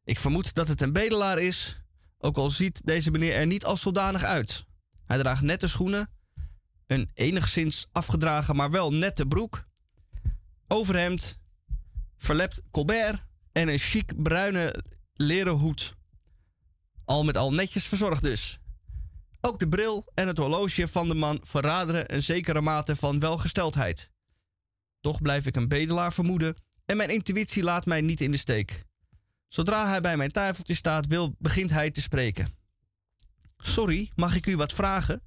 [0.04, 1.82] Ik vermoed dat het een bedelaar is,
[2.18, 4.64] ook al ziet deze meneer er niet als zodanig uit.
[5.04, 6.10] Hij draagt nette schoenen,
[6.86, 9.64] een enigszins afgedragen, maar wel nette broek,
[10.72, 11.38] overhemd,
[12.18, 15.94] verlept colbert en een chic bruine leren hoed.
[17.04, 18.58] Al met al netjes verzorgd dus.
[19.40, 24.10] Ook de bril en het horloge van de man verraderen een zekere mate van welgesteldheid.
[25.00, 26.54] Toch blijf ik een bedelaar vermoeden
[26.84, 28.84] en mijn intuïtie laat mij niet in de steek.
[29.48, 32.56] Zodra hij bij mijn tafeltje staat, wil, begint hij te spreken.
[33.56, 35.22] Sorry, mag ik u wat vragen?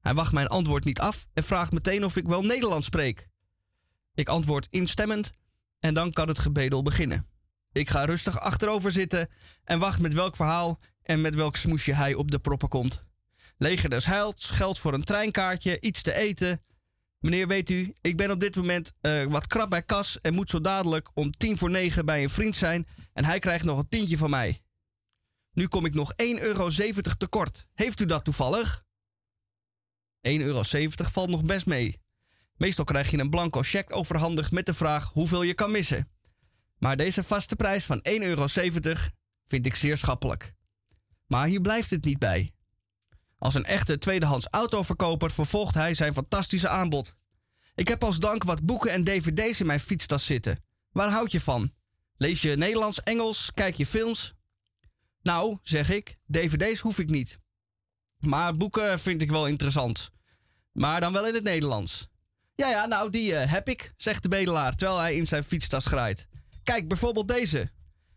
[0.00, 3.29] Hij wacht mijn antwoord niet af en vraagt meteen of ik wel Nederlands spreek.
[4.14, 5.30] Ik antwoord instemmend
[5.78, 7.26] en dan kan het gebedel beginnen.
[7.72, 9.28] Ik ga rustig achterover zitten
[9.64, 13.04] en wacht met welk verhaal en met welk smoesje hij op de proppen komt.
[13.56, 16.62] Leger des Heils, geld voor een treinkaartje, iets te eten.
[17.18, 20.50] Meneer, weet u, ik ben op dit moment uh, wat krap bij kas en moet
[20.50, 23.88] zo dadelijk om tien voor negen bij een vriend zijn en hij krijgt nog een
[23.88, 24.62] tientje van mij.
[25.52, 26.68] Nu kom ik nog 1,70 euro
[27.18, 27.66] tekort.
[27.74, 28.84] Heeft u dat toevallig?
[30.28, 30.62] 1,70 euro
[30.96, 32.00] valt nog best mee.
[32.60, 36.08] Meestal krijg je een blanco cheque overhandigd met de vraag hoeveel je kan missen.
[36.78, 38.46] Maar deze vaste prijs van 1,70 euro
[39.46, 40.54] vind ik zeer schappelijk.
[41.26, 42.52] Maar hier blijft het niet bij.
[43.38, 47.16] Als een echte tweedehands autoverkoper vervolgt hij zijn fantastische aanbod.
[47.74, 50.64] Ik heb als dank wat boeken en dvd's in mijn fietstas zitten.
[50.92, 51.72] Waar houd je van?
[52.16, 54.34] Lees je Nederlands, Engels, kijk je films?
[55.22, 57.38] Nou, zeg ik, dvd's hoef ik niet.
[58.18, 60.10] Maar boeken vind ik wel interessant.
[60.72, 62.10] Maar dan wel in het Nederlands.
[62.60, 65.86] Ja, ja, nou, die uh, heb ik, zegt de bedelaar terwijl hij in zijn fietstas
[65.86, 66.26] graait.
[66.62, 67.70] Kijk, bijvoorbeeld deze.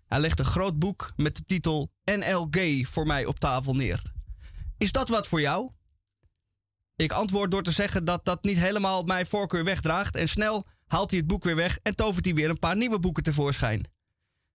[0.07, 4.01] Hij legt een groot boek met de titel NLG voor mij op tafel neer.
[4.77, 5.71] Is dat wat voor jou?
[6.95, 11.09] Ik antwoord door te zeggen dat dat niet helemaal mijn voorkeur wegdraagt en snel haalt
[11.09, 13.85] hij het boek weer weg en tovert hij weer een paar nieuwe boeken tevoorschijn.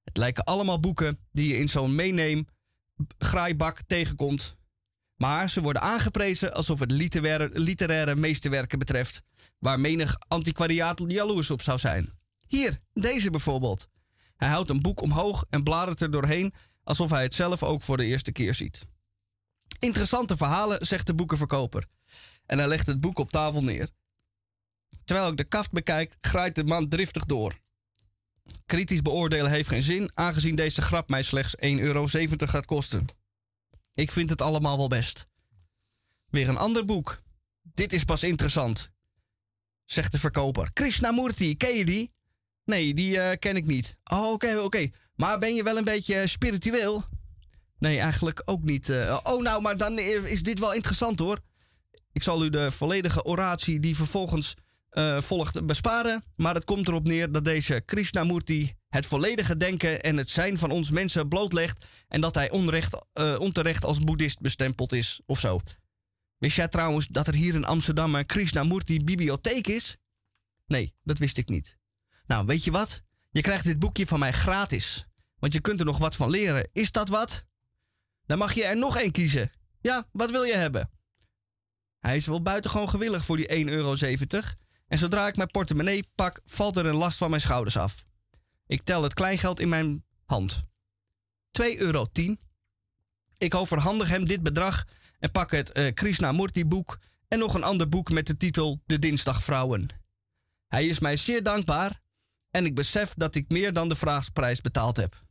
[0.05, 2.47] Het lijken allemaal boeken die je in zo'n meeneem
[3.19, 4.57] graaibak tegenkomt.
[5.19, 9.23] Maar ze worden aangeprezen alsof het literaire, literaire meesterwerken betreft,
[9.59, 12.13] waar menig antiquariaat jaloers op zou zijn.
[12.47, 13.89] Hier, deze bijvoorbeeld.
[14.37, 17.97] Hij houdt een boek omhoog en bladert er doorheen alsof hij het zelf ook voor
[17.97, 18.87] de eerste keer ziet.
[19.79, 21.87] Interessante verhalen, zegt de boekenverkoper.
[22.47, 23.89] En hij legt het boek op tafel neer.
[25.05, 27.59] Terwijl ik de kaft bekijk, graait de man driftig door.
[28.67, 32.07] Kritisch beoordelen heeft geen zin, aangezien deze grap mij slechts 1,70 euro
[32.39, 33.07] gaat kosten.
[33.99, 35.27] Ik vind het allemaal wel best.
[36.31, 37.23] Weer een ander boek.
[37.63, 38.91] Dit is pas interessant,
[39.85, 40.73] zegt de verkoper.
[40.73, 42.13] Krishnamurti, ken je die?
[42.65, 43.99] Nee, die uh, ken ik niet.
[44.05, 44.91] Oh, oké, oké.
[45.15, 47.05] Maar ben je wel een beetje spiritueel?
[47.79, 48.89] Nee, eigenlijk ook niet.
[48.89, 51.41] Uh, oh, nou, maar dan is dit wel interessant hoor.
[52.13, 54.55] Ik zal u de volledige oratie die vervolgens
[54.99, 56.23] uh, volgt besparen.
[56.37, 60.71] Maar het komt erop neer dat deze Krishnamurti het volledige denken en het zijn van
[60.71, 61.85] ons mensen blootlegt.
[62.09, 65.61] En dat hij onrecht, uh, onterecht als boeddhist bestempeld is of zo.
[66.39, 69.97] Wist jij trouwens dat er hier in Amsterdam een Krishnamurti bibliotheek is?
[70.67, 71.77] Nee, dat wist ik niet.
[72.27, 73.03] Nou, weet je wat?
[73.31, 75.07] Je krijgt dit boekje van mij gratis.
[75.39, 76.69] Want je kunt er nog wat van leren.
[76.73, 77.45] Is dat wat?
[78.27, 79.51] Dan mag je er nog één kiezen.
[79.81, 80.91] Ja, wat wil je hebben?
[81.99, 83.97] Hij is wel buitengewoon gewillig voor die 1,70 euro.
[84.89, 88.05] En zodra ik mijn portemonnee pak, valt er een last van mijn schouders af.
[88.67, 90.63] Ik tel het kleingeld in mijn hand.
[91.63, 92.07] 2,10 euro.
[93.37, 94.85] Ik overhandig hem dit bedrag
[95.19, 98.99] en pak het uh, Krishnamurti boek en nog een ander boek met de titel De
[98.99, 99.89] Dinsdagvrouwen.
[100.69, 102.01] Hij is mij zeer dankbaar
[102.51, 105.25] en ik besef dat ik meer dan de vraagprijs betaald heb.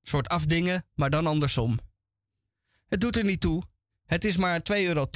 [0.00, 1.78] Soort afdingen, maar dan andersom.
[2.86, 3.62] Het doet er niet toe.
[4.04, 5.06] Het is maar 2,10 euro.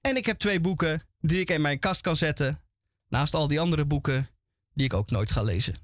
[0.00, 2.60] En ik heb twee boeken die ik in mijn kast kan zetten.
[3.08, 4.28] Naast al die andere boeken
[4.72, 5.74] die ik ook nooit ga lezen.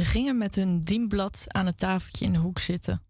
[0.00, 3.02] Ze gingen met hun dienblad aan het tafeltje in de hoek zitten.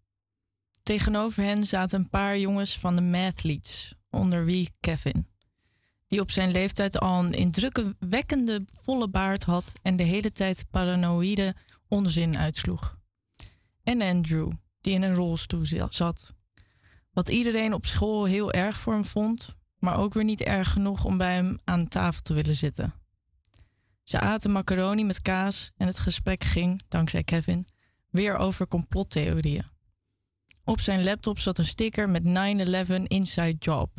[0.83, 5.27] Tegenover hen zaten een paar jongens van de Mathletes, onder wie Kevin,
[6.07, 11.55] die op zijn leeftijd al een indrukwekkende volle baard had en de hele tijd paranoïde
[11.87, 12.97] onzin uitsloeg.
[13.83, 16.33] En Andrew, die in een rolstoel zat.
[17.11, 21.05] Wat iedereen op school heel erg voor hem vond, maar ook weer niet erg genoeg
[21.05, 23.00] om bij hem aan tafel te willen zitten.
[24.03, 27.67] Ze aten macaroni met kaas en het gesprek ging, dankzij Kevin,
[28.09, 29.65] weer over complottheorieën.
[30.63, 33.89] Op zijn laptop zat een sticker met 9-11 Inside Job.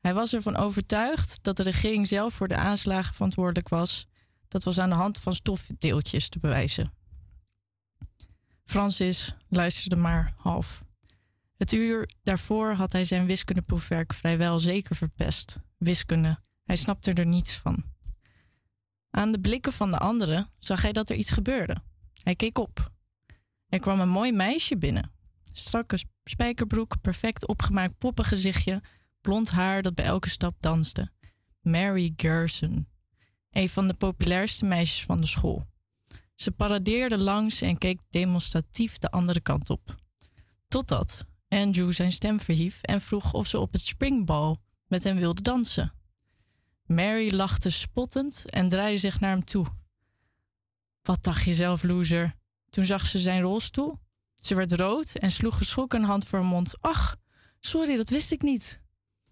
[0.00, 4.06] Hij was ervan overtuigd dat de regering zelf voor de aanslagen verantwoordelijk was.
[4.48, 6.92] Dat was aan de hand van stofdeeltjes te bewijzen.
[8.64, 10.84] Francis luisterde maar half.
[11.56, 15.58] Het uur daarvoor had hij zijn wiskundeproefwerk vrijwel zeker verpest.
[15.78, 17.93] Wiskunde, hij snapte er niets van.
[19.16, 21.76] Aan de blikken van de anderen zag hij dat er iets gebeurde.
[22.22, 22.90] Hij keek op.
[23.68, 25.12] Er kwam een mooi meisje binnen.
[25.52, 28.82] Strakke spijkerbroek, perfect opgemaakt poppengezichtje,
[29.20, 31.10] blond haar dat bij elke stap danste.
[31.60, 32.88] Mary Gerson,
[33.50, 35.66] een van de populairste meisjes van de school.
[36.34, 39.94] Ze paradeerde langs en keek demonstratief de andere kant op.
[40.68, 45.42] Totdat Andrew zijn stem verhief en vroeg of ze op het springbal met hem wilde
[45.42, 45.92] dansen.
[46.86, 49.66] Mary lachte spottend en draaide zich naar hem toe.
[51.02, 52.34] Wat dacht je zelf, loser?
[52.70, 53.98] Toen zag ze zijn rolstoel.
[54.34, 56.74] Ze werd rood en sloeg geschrokken een hand voor haar mond.
[56.80, 57.16] Ach,
[57.60, 58.80] sorry, dat wist ik niet.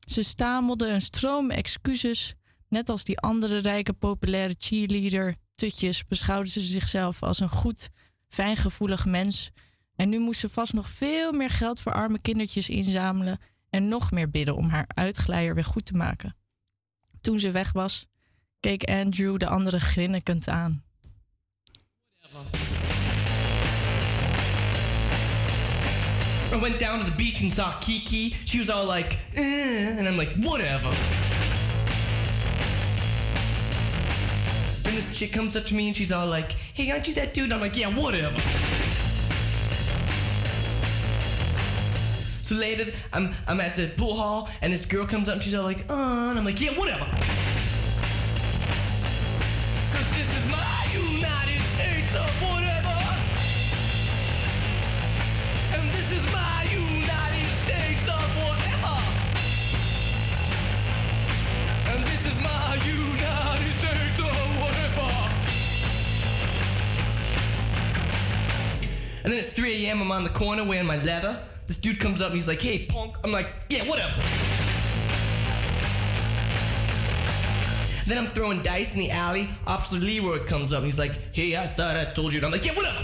[0.07, 2.35] Ze stamelde een stroom excuses.
[2.69, 7.89] Net als die andere rijke, populaire cheerleader, tutjes, beschouwde ze zichzelf als een goed,
[8.29, 9.51] fijngevoelig mens.
[9.97, 13.39] En nu moest ze vast nog veel meer geld voor arme kindertjes inzamelen
[13.71, 16.37] en nog meer bidden om haar uitglijer weer goed te maken.
[17.23, 18.07] Toen ze weg was,
[18.61, 20.85] keek Andrew de andere grinnikend aan.
[26.53, 28.35] I went down to the beach and saw Kiki.
[28.45, 30.91] She was all like, eh, and I'm like, whatever.
[34.83, 37.33] Then this chick comes up to me and she's all like, hey, aren't you that
[37.35, 37.53] dude?
[37.53, 38.37] I'm like, yeah, whatever.
[42.43, 45.55] So later, I'm, I'm at the pool hall and this girl comes up and she's
[45.55, 45.93] all like, uh,
[46.31, 47.05] and I'm like, yeah, whatever.
[49.93, 52.99] Cause this is my United States of whatever.
[55.79, 58.99] And this is my United States of whatever.
[61.95, 65.11] And this is my United States of whatever.
[69.23, 70.03] And then it's 3 a.m.
[70.03, 71.39] I'm on the corner wearing my leather.
[71.73, 73.17] This dude comes up and he's like, hey, punk.
[73.25, 74.13] I'm like, yeah, whatever.
[78.07, 79.49] Then I'm throwing dice in the alley.
[79.67, 82.41] Officer Leroy comes up and he's like, hey, I thought I told you.
[82.41, 82.99] And I'm like, yeah, whatever.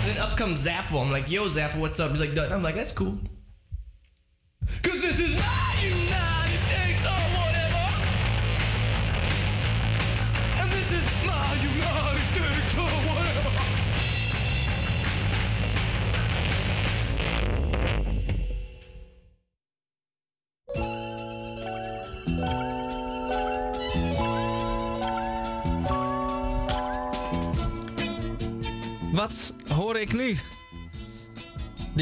[0.00, 1.00] And then up comes Zaffo.
[1.00, 2.10] I'm like, yo, Zaffo, what's up?
[2.10, 3.20] He's like, "Dud." I'm like, that's cool.
[4.82, 5.61] Cause this is my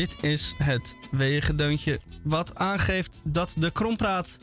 [0.01, 4.37] Dit is het wegendeuntje wat aangeeft dat de krompraat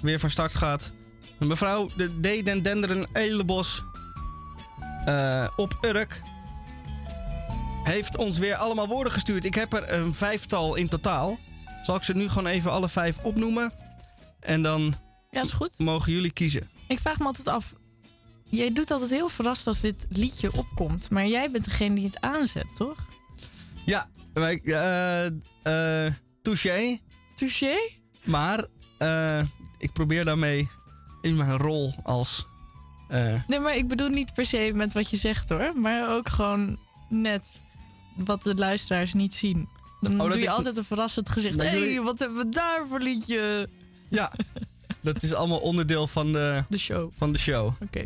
[0.00, 0.90] weer van start gaat.
[1.38, 2.44] Mevrouw de D.
[2.44, 3.82] den Denderen Elenbos
[5.04, 6.20] eh, op Urk
[7.84, 9.44] heeft ons weer allemaal woorden gestuurd.
[9.44, 11.38] Ik heb er een vijftal in totaal.
[11.82, 13.72] Zal ik ze nu gewoon even alle vijf opnoemen?
[14.40, 14.94] En dan
[15.30, 15.78] Ja, is goed.
[15.78, 16.70] mogen jullie kiezen.
[16.88, 17.72] Ik vraag me altijd af.
[18.44, 21.10] Jij doet altijd heel verrast als dit liedje opkomt.
[21.10, 22.96] Maar jij bent degene die het aanzet, toch?
[23.86, 25.26] Ja, eh
[26.06, 26.12] eh
[26.42, 26.98] touché.
[27.34, 27.74] Touché?
[28.24, 28.64] Maar
[28.98, 29.42] eh,
[29.78, 30.68] ik probeer daarmee
[31.22, 32.46] in mijn rol als.
[33.08, 35.72] eh, Nee, maar ik bedoel niet per se met wat je zegt hoor.
[35.80, 36.78] Maar ook gewoon
[37.08, 37.60] net
[38.16, 39.68] wat de luisteraars niet zien.
[40.00, 41.60] Dan Oh, doe je ik- altijd een verrassend gezicht.
[41.60, 43.68] Hé, jullie- hey, wat hebben we daar voor liedje?
[44.10, 44.32] ja,
[45.02, 47.12] dat is allemaal onderdeel van de, De show.
[47.16, 47.72] van de show.
[47.82, 48.04] Oké.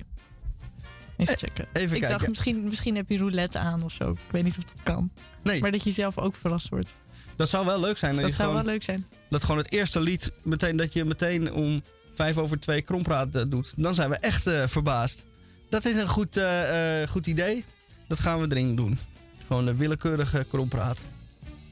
[1.19, 1.65] Even checken.
[1.73, 2.19] Eh, Even ik kijken.
[2.19, 4.11] dacht, misschien, misschien heb je roulette aan of zo.
[4.11, 5.11] Ik weet niet of dat kan.
[5.43, 6.95] Nee, Maar dat je zelf ook verrast wordt.
[7.37, 8.13] dat zou wel leuk zijn.
[8.13, 9.07] Dat, Dat je zou gewoon, wel leuk zijn.
[9.31, 13.43] dat gewoon het eerste lied, meteen, dat je meteen om vijf over twee krompraat eh,
[13.49, 13.75] doet.
[13.77, 15.25] Dan zijn we echt eh, verbaasd.
[15.69, 17.65] Dat is een goed, eh, eh, goed idee.
[18.09, 18.99] Dat gaan we erin doen.
[19.47, 21.01] Gewoon een willekeurige krompraat.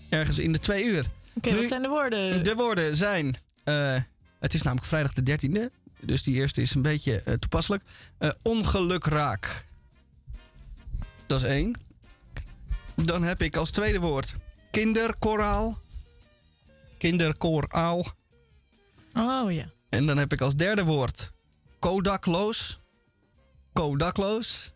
[0.09, 1.07] Ergens in de twee uur.
[1.34, 2.44] Oké, wat zijn de woorden?
[2.44, 3.36] De woorden zijn.
[3.64, 3.94] eh,
[4.40, 5.70] het is namelijk vrijdag de 13e.
[6.07, 7.82] Dus die eerste is een beetje eh, toepasselijk.
[8.18, 9.66] Eh, ongelukraak.
[11.26, 11.74] Dat is één.
[12.94, 14.34] Dan heb ik als tweede woord
[14.70, 15.78] kinderkoraal.
[16.98, 18.07] Kinderkoraal.
[19.14, 19.66] Oh ja.
[19.88, 21.32] En dan heb ik als derde woord
[21.78, 22.80] kodakloos.
[23.72, 24.72] Kodakloos.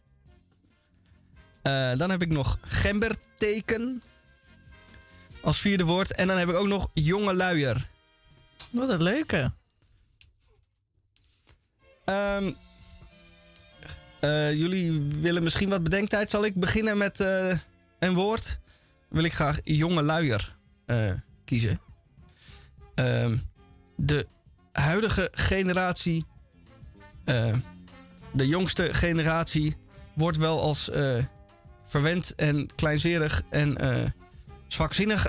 [1.63, 4.03] Eh, dan heb ik nog gemberteken.
[5.43, 6.13] Als vierde woord.
[6.15, 7.89] En dan heb ik ook nog jonge luier.
[8.71, 9.53] Wat een leuke.
[12.11, 12.51] Ehm,
[14.21, 16.31] eh, jullie willen misschien wat bedenktijd.
[16.31, 17.59] Zal ik beginnen met eh,
[17.99, 18.59] een woord?
[19.09, 20.57] Wil ik graag jonge luier
[20.87, 21.13] eh,
[21.45, 21.81] kiezen.
[22.95, 23.37] Ehm,
[23.97, 24.27] de
[24.73, 26.25] huidige generatie,
[28.33, 29.77] de jongste generatie,
[30.15, 30.91] wordt wel als
[31.87, 33.77] verwend en kleinzerig en
[34.69, 35.27] zwakzinnig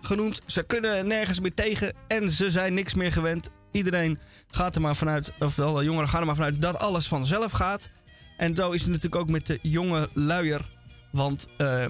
[0.00, 0.42] genoemd.
[0.46, 3.50] Ze kunnen nergens meer tegen en ze zijn niks meer gewend.
[3.76, 4.18] Iedereen
[4.50, 7.88] gaat er maar vanuit, ofwel de jongeren gaan er maar vanuit dat alles vanzelf gaat.
[8.36, 10.68] En zo is het natuurlijk ook met de jonge luier.
[11.10, 11.84] Want eh,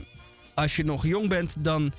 [0.55, 1.93] als je nog jong bent, dan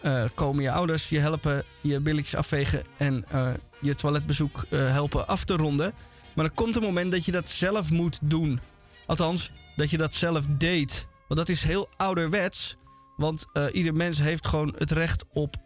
[0.00, 5.44] eh, komen je ouders je helpen je billetjes afvegen en eh, je toiletbezoek helpen af
[5.44, 5.92] te ronden.
[6.34, 8.60] Maar er komt een moment dat je dat zelf moet doen.
[9.06, 11.06] Althans, dat je dat zelf deed.
[11.28, 12.76] Want dat is heel ouderwets.
[13.16, 15.56] Want ieder mens heeft gewoon het recht op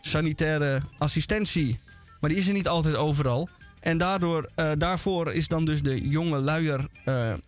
[0.00, 1.80] sanitaire assistentie.
[2.22, 3.48] Maar die is er niet altijd overal.
[3.80, 7.38] En daardoor, eh, daarvoor is dan dus de jonge luier eh, eh,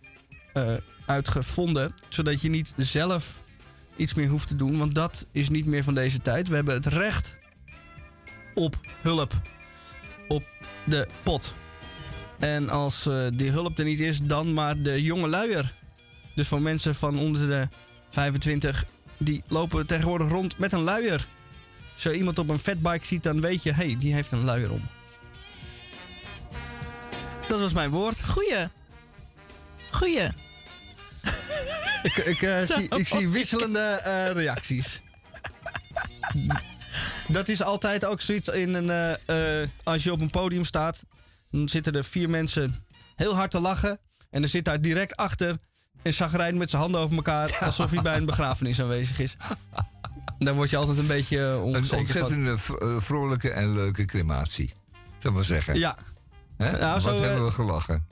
[1.05, 1.95] uitgevonden.
[2.09, 3.41] Zodat je niet zelf
[3.95, 4.77] iets meer hoeft te doen.
[4.77, 6.47] Want dat is niet meer van deze tijd.
[6.47, 7.35] We hebben het recht
[8.53, 9.33] op hulp.
[10.27, 10.43] Op
[10.83, 11.53] de pot.
[12.39, 15.73] En als die hulp er niet is, dan maar de jonge luier.
[16.33, 17.67] Dus voor mensen van onder de
[18.09, 18.85] 25,
[19.17, 21.27] die lopen tegenwoordig rond met een luier.
[21.95, 24.43] Als je iemand op een fatbike ziet, dan weet je, hé, hey, die heeft een
[24.43, 24.87] luier om.
[27.47, 28.25] Dat was mijn woord.
[28.25, 28.67] Goeie.
[29.91, 30.29] Goeie.
[32.03, 35.01] Ik, ik, eh, zie, ik zie wisselende eh, reacties.
[37.27, 39.17] Dat is altijd ook zoiets in een.
[39.25, 41.03] eh, als je op een podium staat,
[41.51, 42.85] dan zitten er vier mensen
[43.15, 43.99] heel hard te lachen.
[44.29, 45.55] En er zit daar direct achter
[46.03, 47.57] een zagrijn met zijn handen over elkaar.
[47.59, 49.35] Alsof hij bij een begrafenis aanwezig is.
[50.37, 51.97] Dan word je altijd een beetje eh, Een onzeker van.
[51.97, 52.51] ontzettende
[52.95, 54.73] eh, vrolijke en leuke crematie.
[55.17, 55.79] Zal maar zeggen.
[55.79, 55.97] Ja,
[56.57, 56.71] Hè?
[56.71, 58.05] Nou, Wat zo, eh, hebben we gelachen.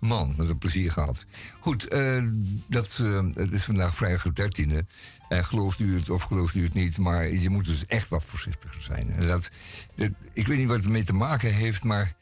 [0.00, 1.24] Man, met een plezier gehad.
[1.60, 2.24] Goed, eh,
[2.68, 4.86] dat, eh, het is vandaag vrijdag de 13e.
[5.28, 8.24] En gelooft u het of gelooft u het niet, maar je moet dus echt wat
[8.24, 9.10] voorzichtiger zijn.
[9.10, 9.48] En dat,
[9.96, 12.14] dat- ik weet niet wat het ermee te maken heeft, maar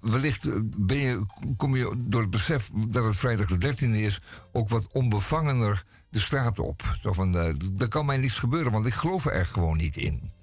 [0.00, 1.26] wellicht eh, ben je,
[1.56, 4.20] kom je door het besef dat het vrijdag de 13e is
[4.52, 6.96] ook wat onbevangener de straat op.
[7.00, 10.34] Zo van, eh, er kan mij niets gebeuren, want ik geloof er gewoon niet in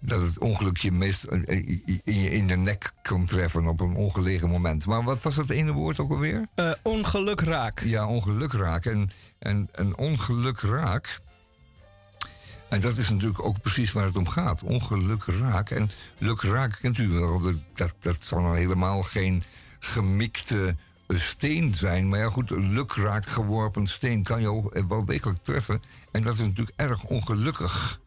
[0.00, 1.68] dat het ongeluk je meest eh,
[2.04, 4.86] in je in de nek kan treffen op een ongelegen moment.
[4.86, 6.46] Maar wat was dat ene woord ook alweer?
[6.54, 7.80] eh, ongeluk raak.
[7.84, 8.84] Ja, ongeluk raak.
[8.84, 11.20] En, en een ongeluk raak.
[12.68, 14.62] En dat is natuurlijk ook precies waar het om gaat.
[14.62, 15.70] Ongeluk raak.
[15.70, 17.40] En luk raak kent u wel.
[17.40, 19.42] Dat, dat, dat zal nou helemaal geen
[19.78, 20.74] gemikte eh,
[21.08, 22.08] steen zijn.
[22.08, 25.82] Maar ja, goed, lukraak geworpen steen kan je eh, wel degelijk treffen.
[26.10, 28.00] En dat is natuurlijk erg ongelukkig.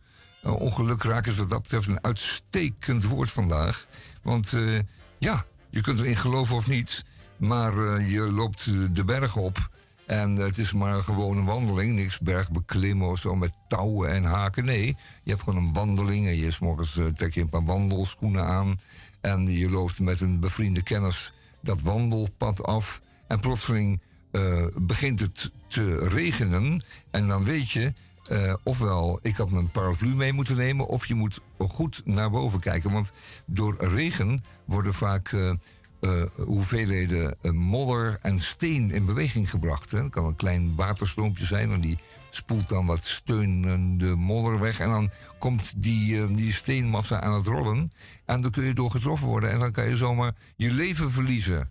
[0.45, 3.85] Uh, ongeluk raak is wat dat betreft een uitstekend woord vandaag.
[4.21, 4.79] Want eh,
[5.17, 7.05] ja, je kunt erin geloven of niet.
[7.37, 9.69] Maar eh, je loopt de berg op.
[10.05, 11.93] En het is maar een gewone wandeling.
[11.93, 14.65] Niks bergbeklimmen of zo met touwen en haken.
[14.65, 16.27] Nee, je hebt gewoon een wandeling.
[16.27, 18.79] En je 's morgens trek je een paar wandelschoenen aan.
[19.21, 23.01] En je loopt met een bevriende kennis dat wandelpad af.
[23.27, 24.01] En plotseling
[24.31, 26.83] eh, begint het te regenen.
[27.11, 27.93] En dan weet je,
[28.27, 30.87] eh, ofwel ik had mijn paraplu mee moeten nemen...
[30.87, 32.91] of je moet goed naar boven kijken.
[32.91, 33.11] Want
[33.45, 39.91] door regen worden vaak eh, hoeveelheden modder en steen in beweging gebracht.
[39.91, 41.97] Dat kan een klein waterstroompje zijn en die
[42.35, 44.79] spoelt dan wat steunende modder weg.
[44.79, 47.91] En dan komt die, eh, die steenmassa aan het rollen.
[48.25, 51.69] En dan kun je door getroffen worden en dan kan je zomaar je leven verliezen.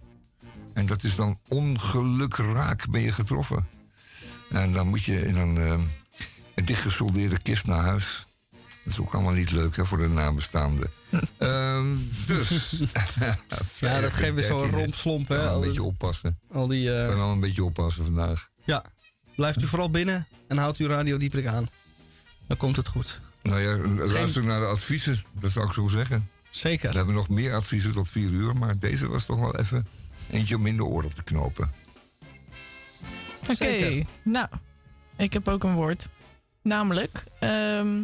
[0.74, 3.66] En dat is dan ongelukraak ben je getroffen.
[4.50, 5.78] En dan moet je in een, eh,
[6.54, 8.26] een dichtgesoldeerde kist naar huis.
[8.84, 10.90] Dat is ook allemaal niet leuk hè, voor de nabestaanden.
[11.38, 11.96] Ehm,
[12.26, 12.82] dus.
[13.80, 15.28] Ja, dat geeft weer zo'n rompslomp.
[15.28, 15.34] Hè?
[15.36, 16.38] Ja, een Al, beetje oppassen.
[16.52, 18.48] al die, Ik kan wel een beetje oppassen vandaag.
[18.64, 18.84] ja.
[19.40, 21.68] Blijft u vooral binnen en houdt uw radio dieperik aan.
[22.46, 23.20] Dan komt het goed.
[23.42, 23.76] Nou ja,
[24.06, 25.22] luister naar de adviezen.
[25.32, 26.30] Dat zou ik zo zeggen.
[26.42, 26.94] We Zeker.
[26.94, 28.56] hebben nog meer adviezen tot vier uur.
[28.56, 29.86] Maar deze was toch wel even
[30.30, 31.72] eentje om in de oren te knopen.
[33.50, 34.48] Oké, nou,
[35.16, 36.08] ik heb ook een woord.
[36.62, 38.00] Namelijk, ehm,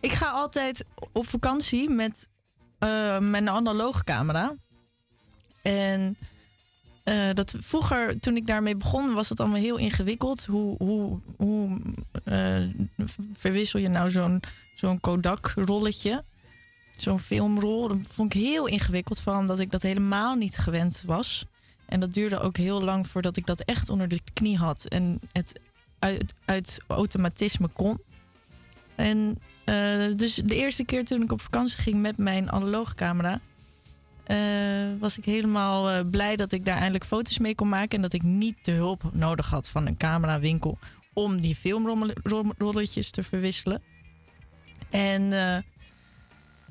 [0.00, 2.28] ik ga altijd op vakantie met
[2.78, 4.54] eh, mijn analoge camera.
[5.62, 6.16] En
[7.04, 10.44] eh, dat, vroeger, toen ik daarmee begon, was het allemaal heel ingewikkeld.
[10.44, 11.80] Hoe, hoe, hoe
[12.24, 12.62] eh,
[13.32, 14.10] verwissel je nou
[14.74, 16.24] zo'n Kodak-rolletje?
[16.96, 17.88] Zo'n filmrol.
[17.88, 21.46] Dat vond ik heel ingewikkeld, vooral omdat ik dat helemaal niet gewend was.
[21.86, 25.20] En dat duurde ook heel lang voordat ik dat echt onder de knie had en
[25.32, 25.60] het
[25.98, 28.00] uit, uit automatisme kon.
[28.94, 33.40] En eh, dus de eerste keer toen ik op vakantie ging met mijn analoge camera,
[34.24, 34.36] eh,
[34.98, 38.12] was ik helemaal eh, blij dat ik daar eindelijk foto's mee kon maken en dat
[38.12, 40.78] ik niet de hulp nodig had van een camerawinkel
[41.12, 43.82] om die filmrolletjes te verwisselen.
[44.90, 45.62] En eh,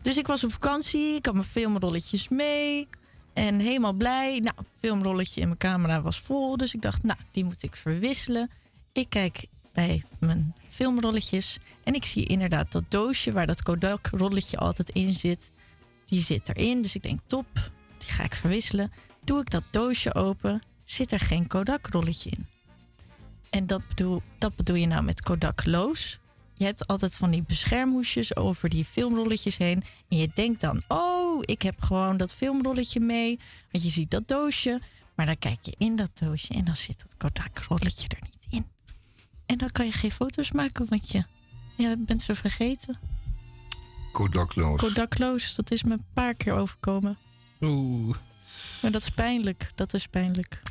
[0.02, 2.88] dus ik was op vakantie, ik had mijn filmrolletjes mee.
[3.34, 4.40] En helemaal blij.
[4.40, 6.58] Nou, filmrolletje in mijn camera was vol.
[6.58, 8.50] Dus ik dacht, nou, die moet ik verwisselen.
[8.92, 11.58] Ik kijk bij mijn filmrolletjes.
[11.84, 15.52] En ik zie inderdaad dat doosje waar dat Kodak-rolletje altijd in zit.
[16.12, 16.82] Die zit erin.
[16.82, 18.92] Dus ik denk, top, die ga ik verwisselen.
[19.24, 22.48] Doe ik dat doosje open, zit er geen Kodak-rolletje in.
[23.50, 26.20] En dat bedoel, dat bedoel je nou met Kodak-loos.
[26.54, 29.84] Je hebt altijd van die beschermhoesjes over die filmrolletjes heen.
[30.10, 33.40] En je denkt dan, oh, ik heb gewoon dat filmrolletje mee.
[33.72, 34.82] Want je ziet dat doosje.
[35.16, 38.66] Maar dan kijk je in dat doosje en dan zit dat Kodak-rolletje er niet in.
[39.46, 41.24] En dan kan je geen foto's maken, want je,
[41.78, 43.00] je bent ze vergeten.
[44.12, 44.80] Kodakloos.
[44.82, 47.18] Kodakloos, dat is me een paar keer overkomen.
[47.62, 48.16] Oeh.
[48.82, 50.62] Maar dat is pijnlijk, dat is pijnlijk.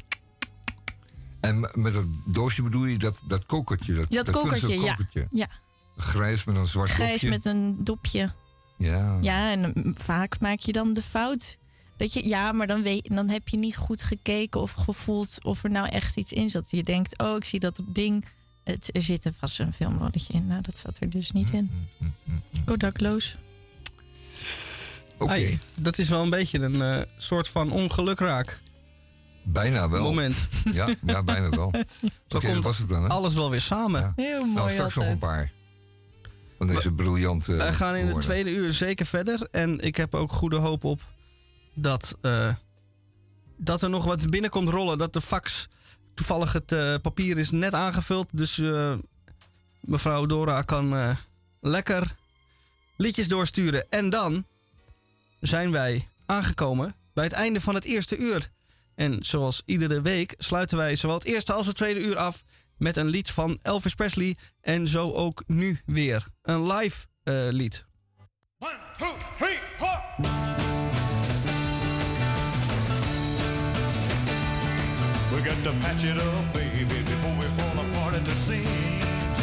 [1.40, 3.94] En met dat doosje bedoel je dat, dat kokertje?
[3.94, 4.90] Dat, Dat kokertje, ja.
[4.90, 5.28] kokertje.
[5.30, 5.48] Ja,
[5.96, 7.28] Grijs met een zwart grijs dopje.
[7.28, 8.30] met een dopje.
[8.78, 9.18] Ja.
[9.20, 11.58] Ja, en vaak maak je dan de fout.
[11.96, 15.64] Dat je, ja, maar dan, weet, dan heb je niet goed gekeken of gevoeld of
[15.64, 16.70] er nou echt iets in zat.
[16.70, 18.24] Je denkt, oh, ik zie dat ding.
[18.70, 20.46] Het, er zit er vast een filmrolletje in.
[20.46, 21.88] Nou, dat zat er dus niet in.
[22.64, 23.36] Kodakloos.
[25.18, 28.60] Oké, dat is wel een beetje een eh, soort van ongelukraak
[29.42, 30.02] bijna wel.
[30.02, 30.34] moment.
[30.72, 31.66] Ja, ja, bijna wel.
[31.74, 31.84] Oké,
[32.28, 33.02] dat komt was het dan.
[33.02, 33.08] Hè?
[33.08, 34.00] Alles wel weer samen.
[34.00, 34.12] Ja.
[34.16, 35.50] Heel mooi Nou, straks nog een paar.
[36.58, 38.30] Van deze briljante Wij gaan in het woorden.
[38.30, 39.48] tweede uur zeker verder.
[39.50, 41.00] En ik heb ook goede hoop op
[41.74, 42.54] dat, eh,
[43.56, 44.98] dat er nog wat binnenkomt rollen.
[44.98, 45.68] Dat de fax,
[46.14, 48.28] toevallig het eh, papier is net aangevuld.
[48.32, 48.94] Dus eh,
[49.80, 51.16] mevrouw Dora kan eh,
[51.60, 52.16] lekker
[52.96, 53.86] liedjes doorsturen.
[53.90, 54.44] En dan
[55.40, 58.50] zijn wij aangekomen bij het einde van het eerste uur.
[58.94, 62.42] En zoals iedere week sluiten wij zowel het eerste als het tweede uur af
[62.76, 64.36] met een lied van Elvis Presley.
[64.60, 66.26] En zo ook nu weer.
[66.42, 67.06] Een live
[67.50, 67.84] lied.
[68.58, 70.49] One, two, three, four.
[75.40, 79.38] We got to patch it up, baby, before we fall apart at the seams.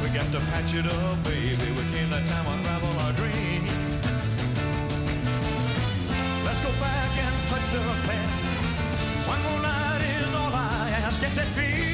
[0.00, 1.68] We got to patch it up, baby.
[1.76, 3.68] We can't let time unravel our dreams.
[6.46, 9.28] Let's go back and touch the past.
[9.28, 11.20] One more night is all I ask.
[11.20, 11.87] Get that feeling,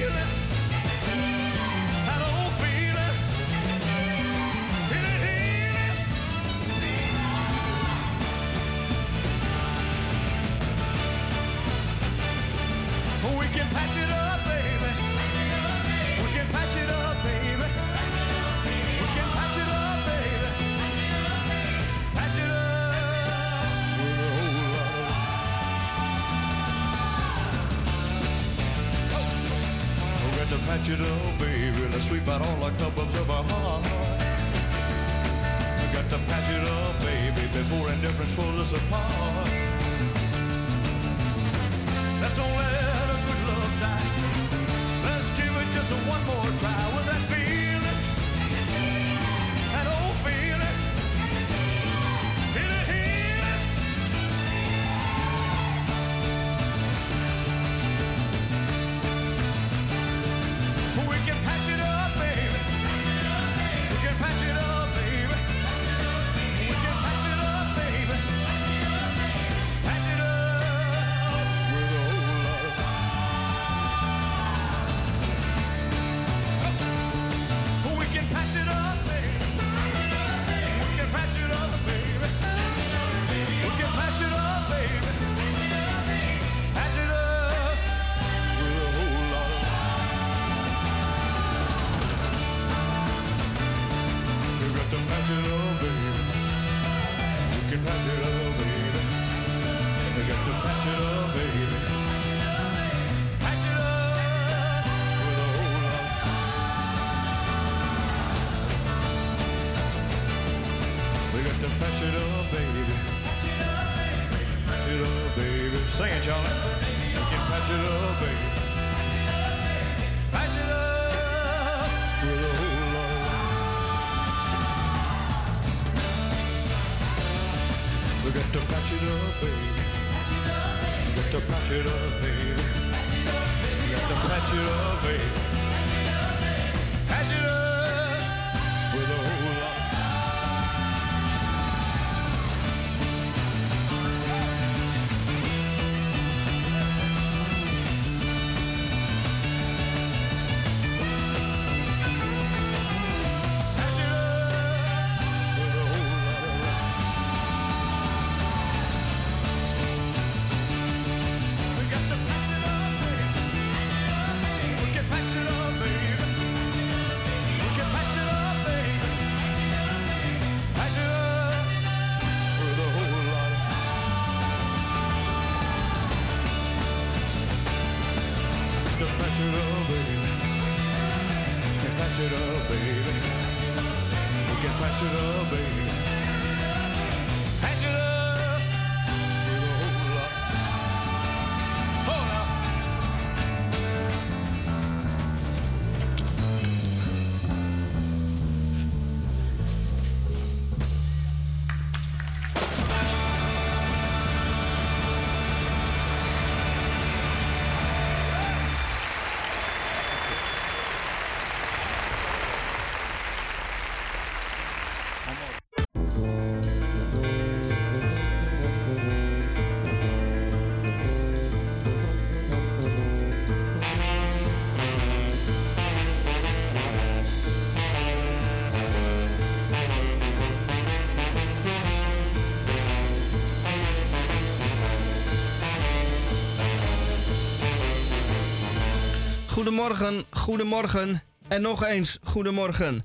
[239.55, 243.05] Goedemorgen, goedemorgen en nog eens goedemorgen.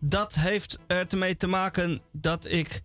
[0.00, 2.82] Dat heeft ermee te maken dat ik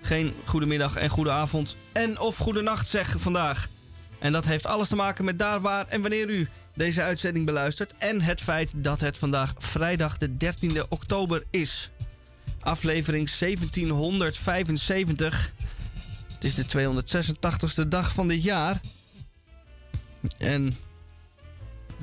[0.00, 3.68] geen goedemiddag en goede avond en of goede nacht zeg vandaag.
[4.18, 7.94] En dat heeft alles te maken met daar waar en wanneer u deze uitzending beluistert
[7.98, 11.90] en het feit dat het vandaag vrijdag de 13e oktober is.
[12.60, 15.52] Aflevering 1775.
[16.34, 16.64] Het is de
[17.84, 18.80] 286ste dag van dit jaar.
[20.38, 20.72] En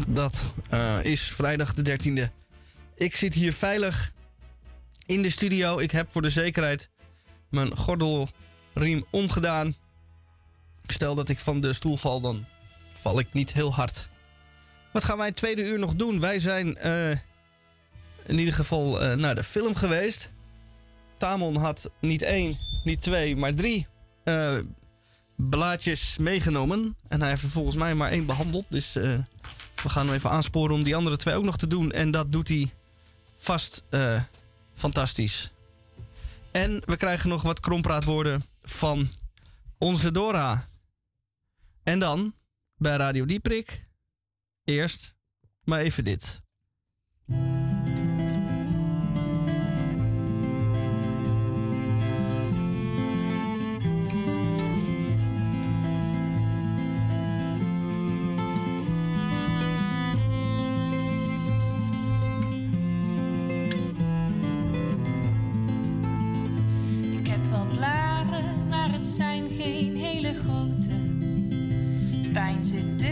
[0.06, 2.34] dat eh, is vrijdag de 13e.
[2.96, 4.14] Ik zit hier veilig
[5.06, 5.80] in de studio.
[5.80, 6.90] Ik heb voor de zekerheid
[7.50, 9.76] mijn gordelriem omgedaan.
[10.88, 12.46] Stel dat ik van de stoel val, dan
[12.94, 14.10] val ik niet heel hard.
[14.94, 16.20] Wat gaan wij het tweede uur nog doen?
[16.20, 17.12] Wij zijn eh,
[18.26, 20.32] in ieder geval eh, naar de film geweest.
[21.18, 23.88] Tamon had niet één, niet twee, maar drie
[25.36, 26.98] blaadjes meegenomen.
[27.08, 28.66] En hij heeft er volgens mij maar één behandeld.
[28.70, 28.96] Dus
[29.84, 31.92] we gaan hem even aansporen om die andere twee ook nog te doen.
[31.92, 32.74] En dat doet hij
[33.38, 34.22] vast eh,
[34.74, 35.52] fantastisch.
[36.52, 39.10] En we krijgen nog wat krompraatwoorden van
[39.78, 40.68] onze Dora.
[41.84, 42.34] En dan
[42.76, 43.86] bij Radio Dieprik.
[44.64, 45.16] Eerst
[45.64, 46.42] maar even dit.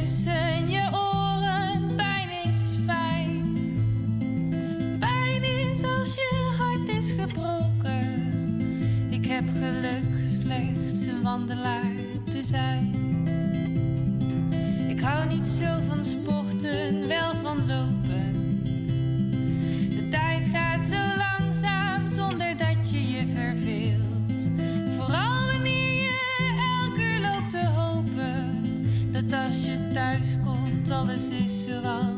[0.06, 3.58] Tussen je oren, pijn is fijn.
[5.00, 8.34] Pijn is als je hart is gebroken.
[9.10, 11.96] Ik heb geluk slechts een wandelaar
[12.32, 12.94] te zijn.
[14.90, 18.05] Ik hou niet zo van sporten, wel van lopen.
[31.30, 32.15] Komt alles is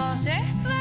[0.00, 0.79] was echt leuk.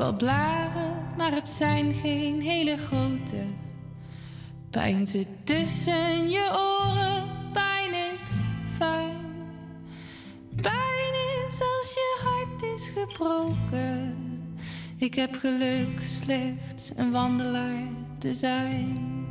[0.00, 3.46] Wel blaren, maar het zijn geen hele grote.
[4.70, 8.30] Pijn zit tussen je oren, pijn is
[8.76, 9.16] fijn.
[10.60, 11.14] Pijn
[11.46, 14.16] is als je hart is gebroken.
[14.96, 17.86] Ik heb geluk slechts een wandelaar
[18.18, 19.26] te zijn.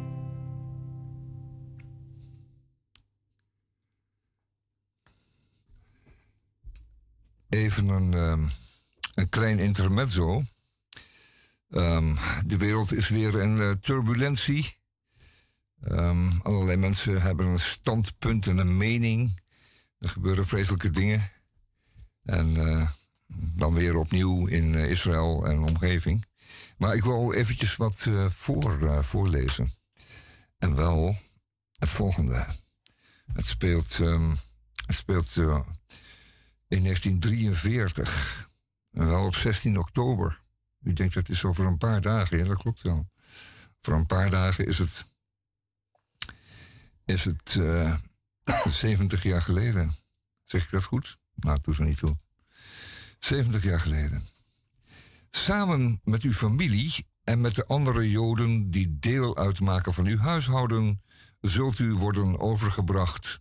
[7.50, 8.48] Even een, ehm,
[9.16, 10.42] een klein intermezzo.
[11.70, 12.16] Ehm,
[12.46, 14.78] de wereld is weer in eh, turbulentie.
[15.82, 19.42] Ehm, allerlei mensen hebben een standpunt en een mening.
[20.00, 21.32] Er gebeuren vreselijke dingen.
[22.24, 22.90] En eh,
[23.56, 26.26] dan weer opnieuw in eh, Israël en omgeving.
[26.78, 29.72] Maar ik wil eventjes wat voor, voorlezen.
[30.58, 31.18] En wel
[31.80, 32.46] het volgende.
[33.34, 34.30] Het speelt, ehm,
[34.86, 35.36] het speelt
[36.68, 38.50] in 1943.
[38.92, 40.42] En wel op 16 oktober.
[40.82, 42.38] U denkt dat is over een paar dagen.
[42.38, 43.10] Ja, dat klopt wel.
[43.80, 45.06] Voor een paar dagen is het.
[47.06, 47.96] Is het eh
[48.70, 49.92] 70 jaar geleden.
[50.44, 51.18] Zeg ik dat goed?
[51.36, 52.16] Nou, het doet er niet toe.
[53.20, 54.24] 70 jaar geleden.
[55.30, 61.02] Samen met uw familie en met de andere Joden die deel uitmaken van uw huishouden,
[61.42, 63.40] zult u worden overgebracht.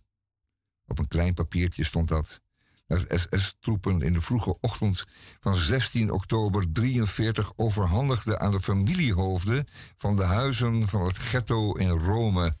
[0.85, 2.41] Op een klein papiertje stond dat.
[2.89, 5.05] Naar SS-troepen in de vroege ochtend
[5.39, 11.89] van 16 oktober 43 overhandigden aan de familiehoofden van de huizen van het ghetto in
[11.89, 12.57] Rome.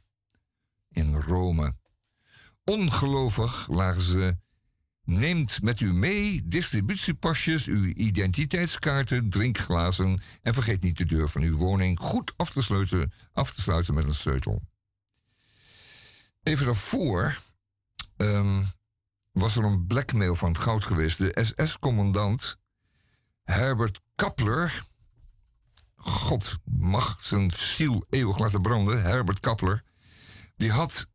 [0.89, 1.73] In Rome.
[2.63, 4.37] Ongelovig lagen ze.
[5.03, 11.57] Neemt met u mee distributiepasjes, uw identiteitskaarten, drinkglazen en vergeet niet de deur van uw
[11.57, 14.61] woning goed af te sluiten, af te sluiten met een sleutel.
[16.43, 17.37] Even daarvoor
[18.17, 18.61] ehm,
[19.31, 21.17] was er een blackmail van het goud geweest.
[21.17, 22.57] De SS-commandant
[23.43, 24.83] Herbert Kappler,
[25.95, 29.83] God mag zijn ziel eeuwig laten branden, Herbert Kappler,
[30.55, 31.07] die had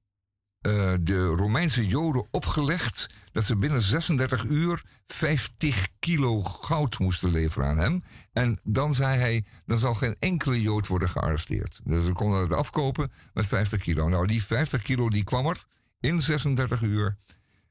[0.61, 7.69] eh, de Romeinse Joden opgelegd dat ze binnen 36 uur 50 kilo goud moesten leveren
[7.69, 8.03] aan hem.
[8.33, 11.81] En dan zei hij, dan zal geen enkele Jood worden gearresteerd.
[11.85, 14.09] Dus ze konden het afkopen met 50 kilo.
[14.09, 15.65] Nou, die 50 kilo die kwam er
[16.01, 17.17] in 36 uur.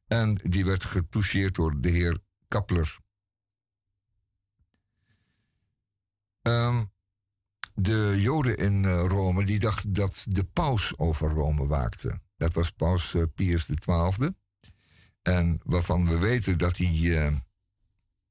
[0.08, 2.98] En die werd getoucheerd door de heer Kappler.
[6.42, 6.84] Ehm,
[7.76, 12.22] de Joden in eh, Rome die dachten dat de paus over Rome waakte.
[12.38, 14.36] Dat was paus eh, Pius XII.
[15.22, 17.36] En waarvan we weten dat hij, eh,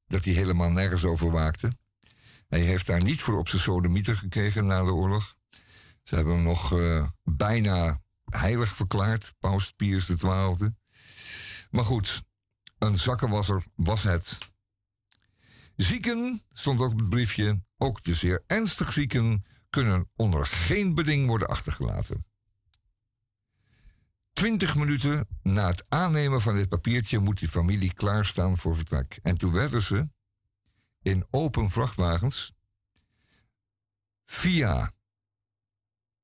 [0.06, 1.72] dat hij helemaal nergens over waakte.
[2.48, 5.34] Hij heeft daar niet voor op zijn sodemieter gekregen na de oorlog.
[6.02, 6.74] Ze hebben hem nog
[7.22, 10.74] bijna heilig verklaard, paus Pius XII.
[11.72, 12.22] Maar goed,
[12.78, 14.38] een zakkenwasser was het.
[15.76, 21.26] Zieken, stond ook op het briefje, ook de zeer ernstig zieken kunnen onder geen beding
[21.26, 22.26] worden achtergelaten.
[24.32, 29.18] Twintig minuten na het aannemen van dit papiertje moet die familie klaarstaan voor vertrek.
[29.22, 30.08] En toen werden ze
[31.02, 32.52] in open vrachtwagens
[34.24, 34.92] via,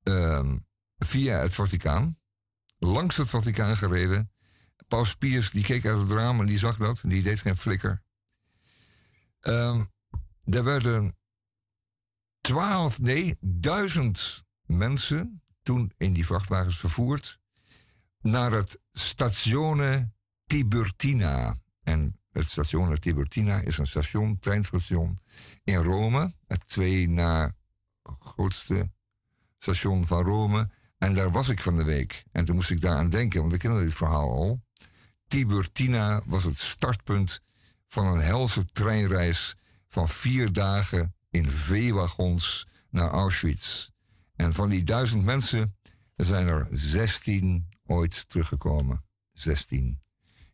[0.03, 0.59] ehm,
[0.99, 2.18] via het Vaticaan,
[2.78, 4.32] langs het Vaticaan gereden.
[4.89, 8.03] Paus Pius die keek uit het raam en die zag dat, die deed geen flikker.
[9.41, 9.84] Ehm
[10.45, 11.16] er werden
[12.41, 17.41] twaalf, nee, duizend mensen toen in die vrachtwagens vervoerd
[18.20, 20.12] naar het Stazione
[20.47, 21.57] Tiburtina.
[21.82, 25.18] En het Stazione Tiburtina is een station, treinstation
[25.64, 26.32] in Rome.
[26.47, 27.55] Het twee na
[28.03, 28.91] grootste
[29.59, 30.70] station van Rome.
[30.99, 32.24] En daar was ik van de week.
[32.32, 34.66] En toen moest ik daaraan denken, want ik kende dit verhaal al.
[35.28, 37.40] Tiburtina was het startpunt
[37.86, 39.56] van een helse treinreis
[39.88, 43.88] van vier dagen in veewagons naar Auschwitz.
[44.36, 45.76] En van die duizend mensen
[46.16, 49.04] zijn er 16 ooit teruggekomen.
[49.32, 50.02] 16.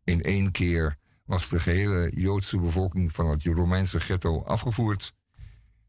[0.04, 5.12] In één keer was de gehele Joodse bevolking van het Romeinse ghetto afgevoerd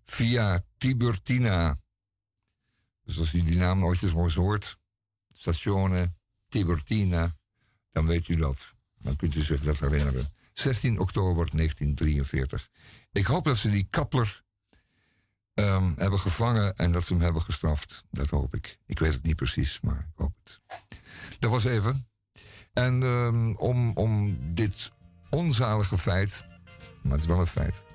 [0.03, 1.77] via Tiburtina.
[3.03, 4.77] Dus als u die naam nooit eens hoort,
[5.33, 6.13] Statione
[6.47, 7.35] Tiburtina,
[7.95, 8.75] dan weet u dat.
[8.99, 10.29] Dan kunt u zich dat herinneren.
[10.53, 12.69] 16 oktober 1943.
[13.11, 14.43] Ik hoop dat ze die kapper
[15.53, 18.03] ehm, hebben gevangen en dat ze hem hebben gestraft.
[18.11, 18.77] Dat hoop ik.
[18.85, 20.61] Ik weet het niet precies, maar ik hoop het.
[21.39, 22.07] Dat was even.
[22.73, 24.91] En ehm, om, om dit
[25.29, 26.45] onzalige feit,
[27.01, 27.85] maar het is wel een feit,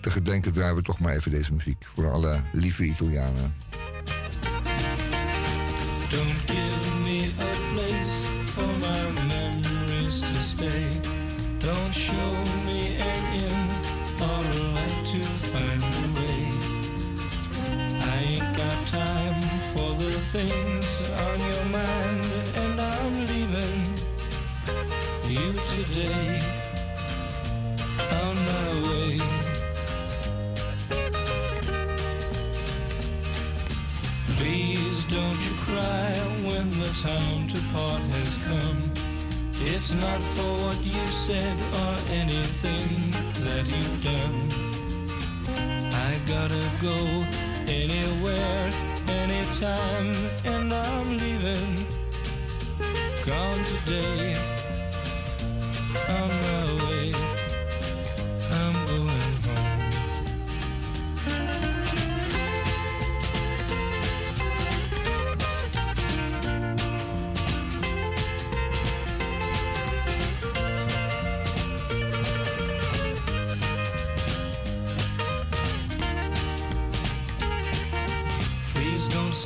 [0.00, 3.54] te gedenken draaien we toch maar even deze muziek voor alle lieve Italianen.
[40.00, 43.10] Not for what you said or anything
[43.44, 44.48] that you've done.
[45.92, 46.96] I gotta go
[47.68, 48.70] anywhere,
[49.22, 50.14] anytime,
[50.44, 51.86] and I'm leaving.
[53.26, 54.36] Gone today,
[56.08, 56.30] on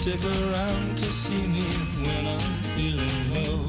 [0.07, 1.67] stick around to see me
[2.07, 3.67] when I'm feeling low.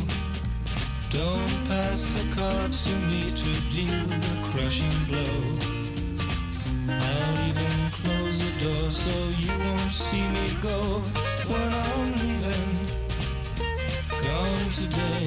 [1.10, 5.38] Don't pass the cards to me to deal the crushing blow.
[6.94, 11.02] I'll even close the door so you won't see me go
[11.50, 12.70] when I'm leaving.
[14.22, 15.26] Gone today,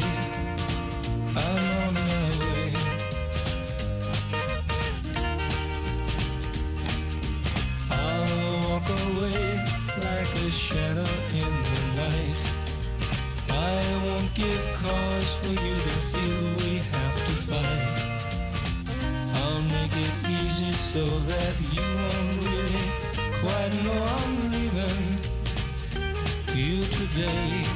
[27.15, 27.70] today.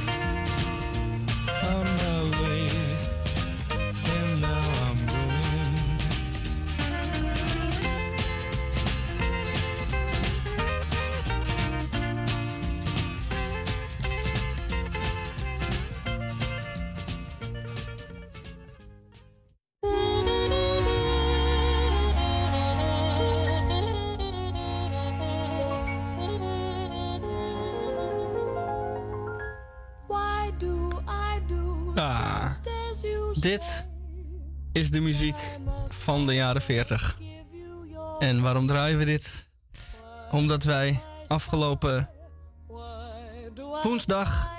[34.75, 35.35] Is de muziek
[35.87, 37.19] van de jaren 40.
[38.19, 39.49] En waarom draaien we dit?
[40.31, 42.09] Omdat wij afgelopen
[43.81, 44.51] woensdag,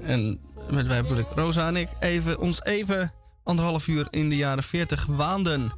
[0.00, 3.12] en met wij bedoel ik Rosa en ik, even, ons even
[3.42, 5.72] anderhalf uur in de jaren 40 waanden.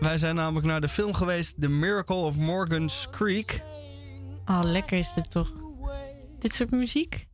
[0.00, 3.62] Wij zijn namelijk naar de film geweest The Miracle of Morgan's Creek.
[4.46, 5.52] Oh, lekker is dit toch?
[6.38, 7.26] Dit soort muziek?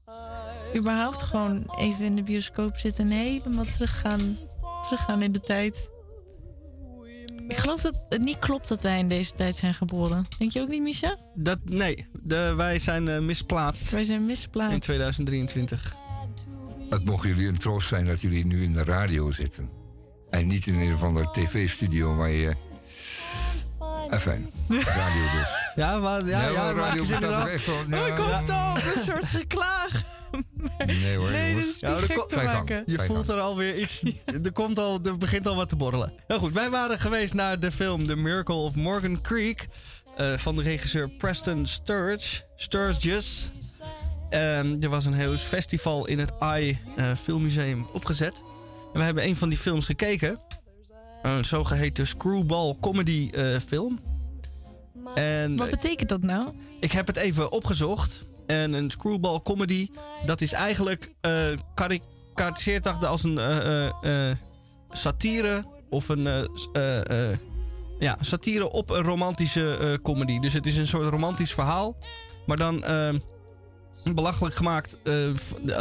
[0.76, 4.38] Überhaupt gewoon even in de bioscoop zitten en helemaal teruggaan,
[4.84, 5.90] teruggaan in de tijd.
[7.48, 10.24] Ik geloof dat het niet klopt dat wij in deze tijd zijn geboren.
[10.38, 11.16] Denk je ook niet, Misha?
[11.34, 14.80] Dat, nee, de, wij zijn eh, misplaatst Wij zijn in misplaatst.
[14.80, 15.94] 2023.
[16.90, 19.70] Het mocht jullie een troost zijn dat jullie nu in de radio zitten.
[20.30, 22.54] En niet in een of andere tv-studio waar je...
[24.10, 25.50] Enfin, radio dus.
[25.74, 27.76] Ja, maar, ja, ja, radio bestaat toch echt wel...
[27.76, 30.13] Oh, Ja, komt al een soort geklaag.
[30.86, 32.58] Nee hoor, Nee, dit is Ja, niet gek komt- te Ga je gang.
[32.58, 32.82] maken.
[32.86, 33.38] Je voelt gang.
[33.38, 34.02] er alweer iets.
[34.44, 36.12] Er, komt al, er begint al wat te borrelen.
[36.26, 39.66] Heel goed, wij waren geweest naar de film The Miracle of Morgan Creek.
[40.16, 42.42] eh, van de regisseur Preston Sturge.
[42.56, 43.52] Sturges.
[44.30, 48.34] En er was een heel festival in het AI eh, Filmmuseum opgezet.
[48.92, 50.38] En we hebben een van die films gekeken.
[51.22, 54.00] Een zogeheten screwball comedy eh, film.
[55.14, 56.48] En Wat betekent dat nou?
[56.80, 58.24] ik heb het even opgezocht.
[58.46, 59.88] En een screwball comedy,
[60.24, 61.12] dat is eigenlijk
[62.82, 63.86] dacht als een eh,
[64.30, 64.36] eh,
[64.90, 66.48] satire of een
[67.98, 70.38] ja, satire op een romantische comedy.
[70.38, 71.96] Dus het is een soort romantisch verhaal,
[72.46, 72.84] maar dan
[74.14, 74.96] belachelijk gemaakt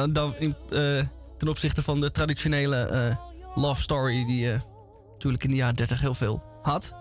[0.10, 0.56] dan in,
[1.38, 3.18] ten opzichte van de traditionele
[3.56, 4.48] love story die
[5.12, 6.94] natuurlijk in de jaren 30 heel veel had.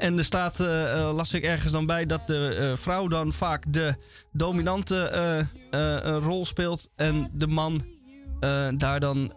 [0.00, 3.32] En er staat, eh, eh, las ik ergens dan bij, dat de eh, vrouw dan
[3.32, 3.94] vaak de
[4.32, 5.46] dominante
[6.22, 6.88] rol speelt.
[6.96, 7.82] En de man
[8.76, 9.32] daar dan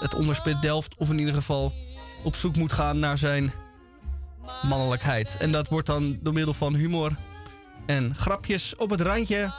[0.00, 0.94] het onderspit delft.
[0.96, 1.72] Of in ieder geval
[2.24, 3.52] op zoek moet gaan naar zijn
[4.62, 5.36] mannelijkheid.
[5.36, 7.16] En dat wordt dan door middel van humor
[7.86, 9.52] en grapjes op het randje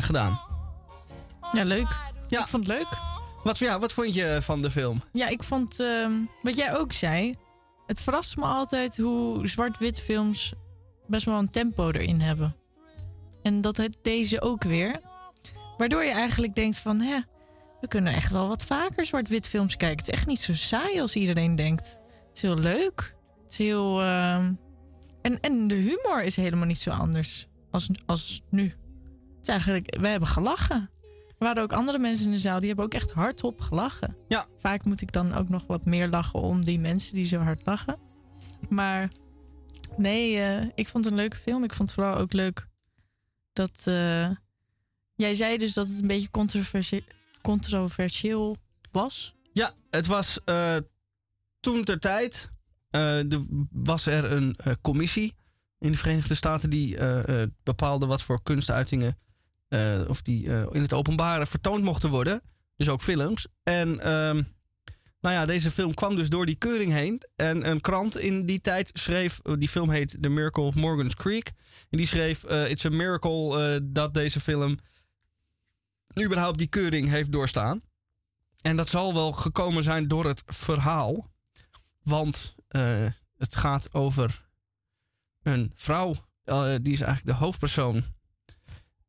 [0.00, 0.40] gedaan.
[1.52, 1.96] Ja, leuk.
[2.28, 2.40] Ja.
[2.40, 3.17] Ik vond het leuk.
[3.48, 5.02] Wat, ja, wat vond je van de film?
[5.12, 6.12] Ja, ik vond, ehm,
[6.42, 7.36] wat jij ook zei,
[7.86, 10.52] het verrast me altijd hoe zwart-wit films
[11.06, 12.56] best wel een tempo erin hebben.
[13.42, 15.00] En dat het deze ook weer.
[15.76, 17.20] Waardoor je eigenlijk denkt van, hè,
[17.80, 19.98] we kunnen echt wel wat vaker zwart-wit films kijken.
[19.98, 21.86] Het is echt niet zo saai als iedereen denkt.
[22.28, 23.16] Het is heel leuk.
[23.42, 24.00] Het is heel...
[24.00, 24.54] ehm,
[25.22, 28.62] en, en de humor is helemaal niet zo anders als, als nu.
[28.62, 30.90] Het is eigenlijk, we hebben gelachen.
[31.38, 34.16] Er waren ook andere mensen in de zaal die hebben ook echt hardop gelachen.
[34.28, 34.46] Ja.
[34.56, 37.66] Vaak moet ik dan ook nog wat meer lachen om die mensen die zo hard
[37.66, 37.98] lachen.
[38.68, 39.10] Maar
[39.96, 41.64] nee, eh, ik vond het een leuke film.
[41.64, 42.66] Ik vond het vooral ook leuk
[43.52, 43.82] dat.
[43.84, 44.30] eh,
[45.14, 47.04] jij zei dus dat het een beetje controversie-
[47.42, 48.56] controversieel
[48.90, 49.34] was.
[49.52, 50.76] Ja, het was eh,
[51.60, 52.50] toen ter tijd.
[52.90, 55.34] de, was er een commissie
[55.78, 56.96] in de Verenigde Staten die
[57.62, 59.18] bepaalde wat voor kunstuitingen.
[59.68, 62.42] Eh, of die eh, in het openbare vertoond mochten worden.
[62.76, 63.46] Dus ook films.
[63.62, 64.42] En ehm,
[65.20, 67.22] nou ja, deze film kwam dus door die keuring heen.
[67.36, 69.40] En een krant in die tijd schreef.
[69.42, 71.52] eh, Die film heet The Miracle of Morgan's Creek.
[71.90, 74.78] En die schreef: It's a miracle dat deze film.
[76.20, 77.80] überhaupt die keuring heeft doorstaan.
[78.62, 81.30] En dat zal wel gekomen zijn door het verhaal.
[82.02, 82.54] Want
[83.36, 84.48] het gaat over
[85.42, 86.14] een vrouw.
[86.82, 88.04] die is eigenlijk de hoofdpersoon.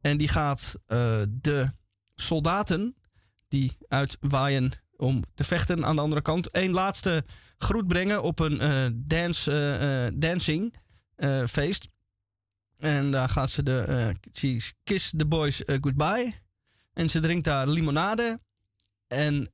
[0.01, 1.71] En die gaat eh, de
[2.15, 2.95] soldaten
[3.47, 6.47] die uitwaaien om te vechten aan de andere kant.
[6.55, 7.25] een laatste
[7.57, 9.51] groet brengen op een eh, dance,
[10.11, 10.75] eh, dancing
[11.47, 11.89] feest.
[12.77, 14.15] En daar gaat ze de
[14.83, 16.33] kiss the boys goodbye.
[16.93, 18.39] En ze drinkt daar limonade.
[19.07, 19.51] En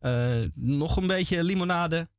[0.53, 2.09] nog een beetje limonade.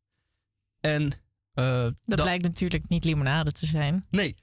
[0.80, 1.10] En
[1.52, 4.06] Dat dan- blijkt natuurlijk niet limonade te zijn.
[4.10, 4.34] Nee,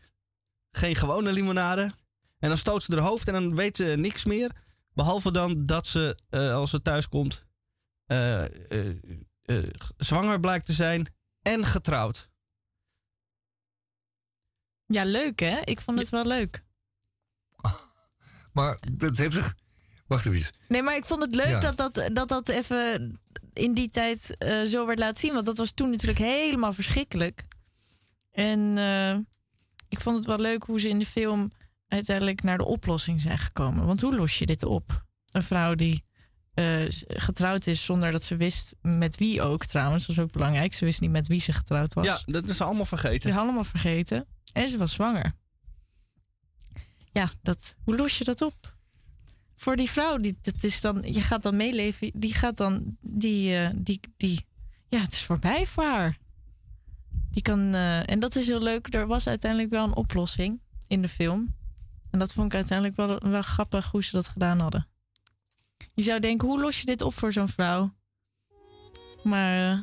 [0.71, 1.91] geen gewone limonade.
[2.43, 4.51] En dan stoot ze haar hoofd en dan weet ze niks meer.
[4.93, 7.45] Behalve dan dat ze, eh, als ze thuis komt,
[8.05, 12.29] eh, eh, zwanger blijkt te zijn en getrouwd.
[14.85, 15.59] Ja, leuk hè?
[15.63, 16.63] Ik vond het wel leuk.
[18.53, 19.55] Maar dat heeft zich...
[20.07, 20.55] Wacht even.
[20.67, 21.59] Nee, maar ik vond het leuk Ja.
[21.59, 23.19] dat, dat, dat dat even
[23.53, 25.33] in die tijd eh, zo werd laten zien.
[25.33, 27.45] Want dat was toen natuurlijk helemaal verschrikkelijk.
[28.31, 29.17] En eh,
[29.89, 31.51] ik vond het wel leuk hoe ze in de film
[31.93, 33.85] uiteindelijk naar de oplossing zijn gekomen.
[33.85, 35.05] Want hoe los je dit op?
[35.31, 36.03] Een vrouw die
[36.53, 40.05] eh, getrouwd is zonder dat ze wist met wie ook trouwens.
[40.05, 40.73] Dat is ook belangrijk.
[40.73, 42.05] Ze wist niet met wie ze getrouwd was.
[42.05, 43.33] Ja, dat is allemaal Ze vergeten.
[43.33, 44.25] allemaal vergeten.
[44.53, 45.33] En ze was zwanger.
[47.11, 48.73] Ja, dat, hoe los je dat op?
[49.63, 53.57] voor die vrouw, die, dat is dan, je gaat dan meeleven, die gaat dan, die,
[53.57, 54.45] eh, die, die,
[54.89, 56.17] ja, het is voorbij voor haar.
[57.31, 58.93] Die kan, eh, en dat is heel leuk.
[58.93, 61.55] Er was uiteindelijk wel een oplossing in de film.
[62.13, 64.87] En dat vond ik uiteindelijk wel, wel grappig hoe ze dat gedaan hadden.
[65.93, 67.93] Je zou denken, hoe los je dit op voor zo'n vrouw?
[69.23, 69.77] Maar eh,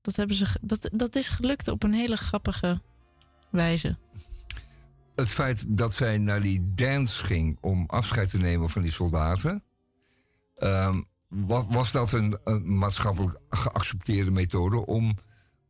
[0.00, 2.80] dat, hebben ze, dat, dat is gelukt op een hele grappige
[3.50, 3.96] wijze.
[5.14, 9.62] Het feit dat zij naar die dance ging om afscheid te nemen van die soldaten.
[10.56, 15.16] ehm, wa- was dat een, een maatschappelijk geaccepteerde methode om,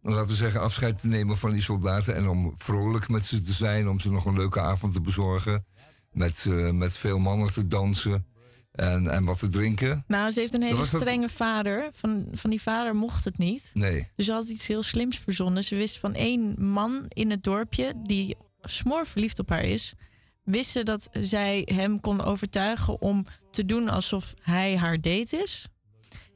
[0.02, 3.52] laten we zeggen, afscheid te nemen van die soldaten en om vrolijk met ze te
[3.52, 5.66] zijn, om ze nog een leuke avond te bezorgen,
[6.14, 8.26] met, eh, met veel mannen te dansen
[8.72, 10.04] en, en wat te drinken?
[10.06, 11.88] Nou, ze heeft een hele dat- strenge vader.
[11.94, 13.70] Van, van die vader mocht het niet.
[13.74, 14.08] Nee.
[14.16, 15.64] Dus ze had iets heel slims verzonnen.
[15.64, 19.94] Ze wist van één man in het dorpje die smoor verliefd op haar is.
[20.44, 25.68] Wist ze dat zij hem kon overtuigen om te doen alsof hij haar date is.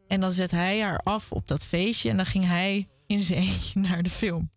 [0.09, 3.41] En dan zet hij haar af op dat feestje en dan ging hij in zijn
[3.49, 4.51] eentje naar de film.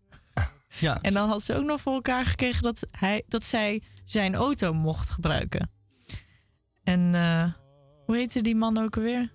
[0.80, 1.02] Ja.
[1.02, 3.82] En dan had ze ook nog voor elkaar gekregen dat, hij, dat zij
[4.12, 5.70] zijn auto mocht gebruiken.
[6.84, 7.52] En eh,
[8.06, 9.32] hoe heette die man ook alweer?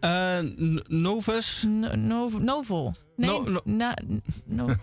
[0.00, 1.64] Eh, N- Novus.
[1.66, 2.94] No, Nov- Novel.
[3.16, 3.96] Nee, No- no- na,
[4.44, 4.66] no,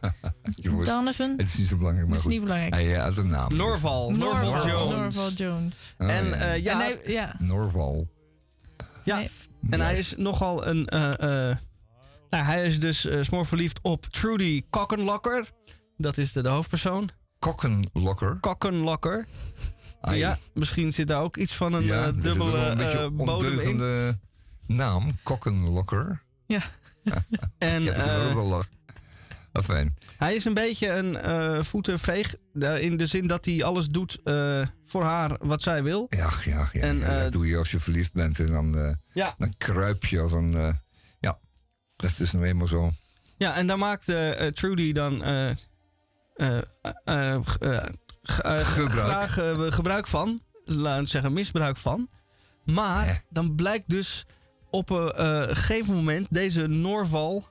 [0.55, 1.29] Jongens, Donovan.
[1.37, 2.39] Het is niet zo belangrijk, maar Dat is goed.
[2.41, 2.73] niet belangrijk.
[2.73, 3.55] Hij had een naam.
[3.55, 4.11] Norval.
[4.11, 5.15] Norval, Norval Jones.
[5.15, 5.73] Norval Jones.
[5.97, 6.33] Oh, en ja.
[6.35, 7.35] eh, ja, En hij, ja.
[7.37, 8.07] Norval.
[9.03, 9.21] ja.
[9.69, 10.87] En hij is nogal een.
[10.87, 11.57] eh, eh,
[12.29, 15.51] nou, hij is dus eh smoor verliefd op Trudy Kokkenlokker.
[15.97, 17.09] Dat is de, de hoofdpersoon.
[17.45, 18.37] Kokkenlokker.
[18.39, 19.25] Kokkenlokker.
[20.01, 20.17] Ai.
[20.17, 23.59] Ja, misschien zit daar ook iets van een Ja, eh, dubbele een beetje eh, bodem
[23.59, 24.17] in.
[24.67, 25.17] naam.
[25.23, 26.23] Kokkenlokker.
[26.45, 26.61] Ja.
[27.57, 28.69] En Ik heb het eh, wel wel lach.
[29.63, 29.95] Fijn.
[30.17, 32.35] hij is een beetje een eh voetenveeg.
[32.79, 34.19] In de zin dat hij alles doet
[34.85, 36.05] voor haar wat zij wil.
[36.09, 36.81] Ja, ja, ja.
[36.81, 38.39] En, ja, dat doe je als je verliefd bent.
[38.39, 39.35] En dan, Ja.
[39.37, 40.79] dan kruip je als een...
[41.19, 41.39] ja,
[41.95, 42.89] dat is nou eenmaal zo.
[43.37, 44.05] Ja, en daar maakt
[44.53, 45.23] Trudy dan
[48.23, 50.39] graag eh, gebruik van.
[50.65, 52.09] Laat ik zeggen, misbruik van.
[52.65, 53.15] Maar Eh.
[53.29, 54.25] dan blijkt dus
[54.69, 57.47] op een eh, gegeven moment deze Norval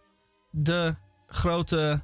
[0.50, 0.94] de
[1.26, 2.02] grote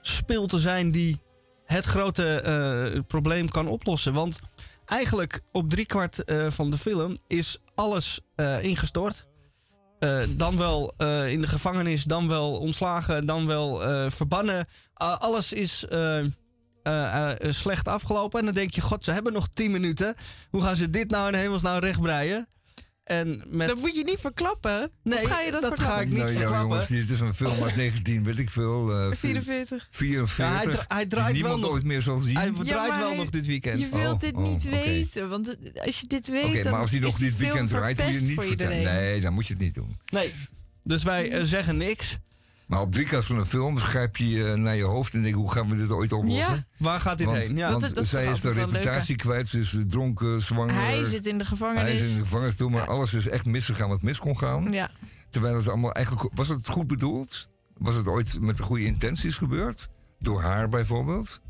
[0.00, 1.20] speel te zijn die
[1.64, 4.12] het grote eh, probleem kan oplossen.
[4.14, 4.40] Want
[4.84, 9.26] eigenlijk op driekwart eh van de film is alles eh, ingestort.
[9.98, 14.66] Eh, dan wel eh, in de gevangenis, dan wel ontslagen, dan wel eh, verbannen.
[14.94, 15.86] Alles is
[17.40, 18.38] slecht afgelopen.
[18.38, 20.14] En dan denk je, god, ze hebben nog 10 minuten.
[20.50, 22.48] Hoe gaan ze dit nou in hemelsnaam rechtbreien?
[23.06, 23.68] En met...
[23.68, 24.90] Dat moet je niet verklappen.
[25.02, 26.68] Nee, Of ga je dat, dat ga ik niet nou ja, verklappen.
[26.68, 28.92] jongens, dit is een film uit 19, weet ik veel.
[28.92, 29.86] eh, 44.
[29.90, 30.36] 44.
[30.46, 32.36] Ja, hij dra- hij die draait niemand wel nog- ooit meer zal zien.
[32.36, 33.80] Hij Ja, draait wel hij- nog dit weekend.
[33.80, 35.28] Je wilt Oh, dit oh, niet weten.
[35.28, 37.96] Want als je dit weet, Oké, dan maar als hij nog dit film weekend draait,
[37.96, 38.94] moet je het verpest niet voor vertellen.
[38.94, 39.96] Nee, dan moet je het niet doen.
[40.10, 40.32] Nee.
[40.82, 42.16] Dus wij eh, zeggen niks.
[42.66, 45.34] Maar op drie kast van een film grijp je eh, naar je hoofd en denk
[45.34, 46.54] hoe gaan we dit ooit oplossen?
[46.54, 46.66] Ja.
[46.78, 47.56] Waar gaat dit want, heen?
[47.56, 47.70] Ja.
[47.70, 50.74] want Dat- dat is zij toch is de reputatie kwijt, ze is eh, dronken, zwanger.
[50.74, 52.00] Hij zit in de Hij gevangenis.
[52.00, 52.84] is in de gevangenis maar Ja.
[52.84, 54.72] alles is echt misgegaan wat mis kon gaan.
[54.72, 54.90] Ja.
[55.30, 56.30] Terwijl het allemaal eigenlijk...
[56.34, 57.48] Was het goed bedoeld?
[57.78, 59.88] Was het ooit met de goede intenties gebeurd?
[60.18, 61.40] Door haar bijvoorbeeld?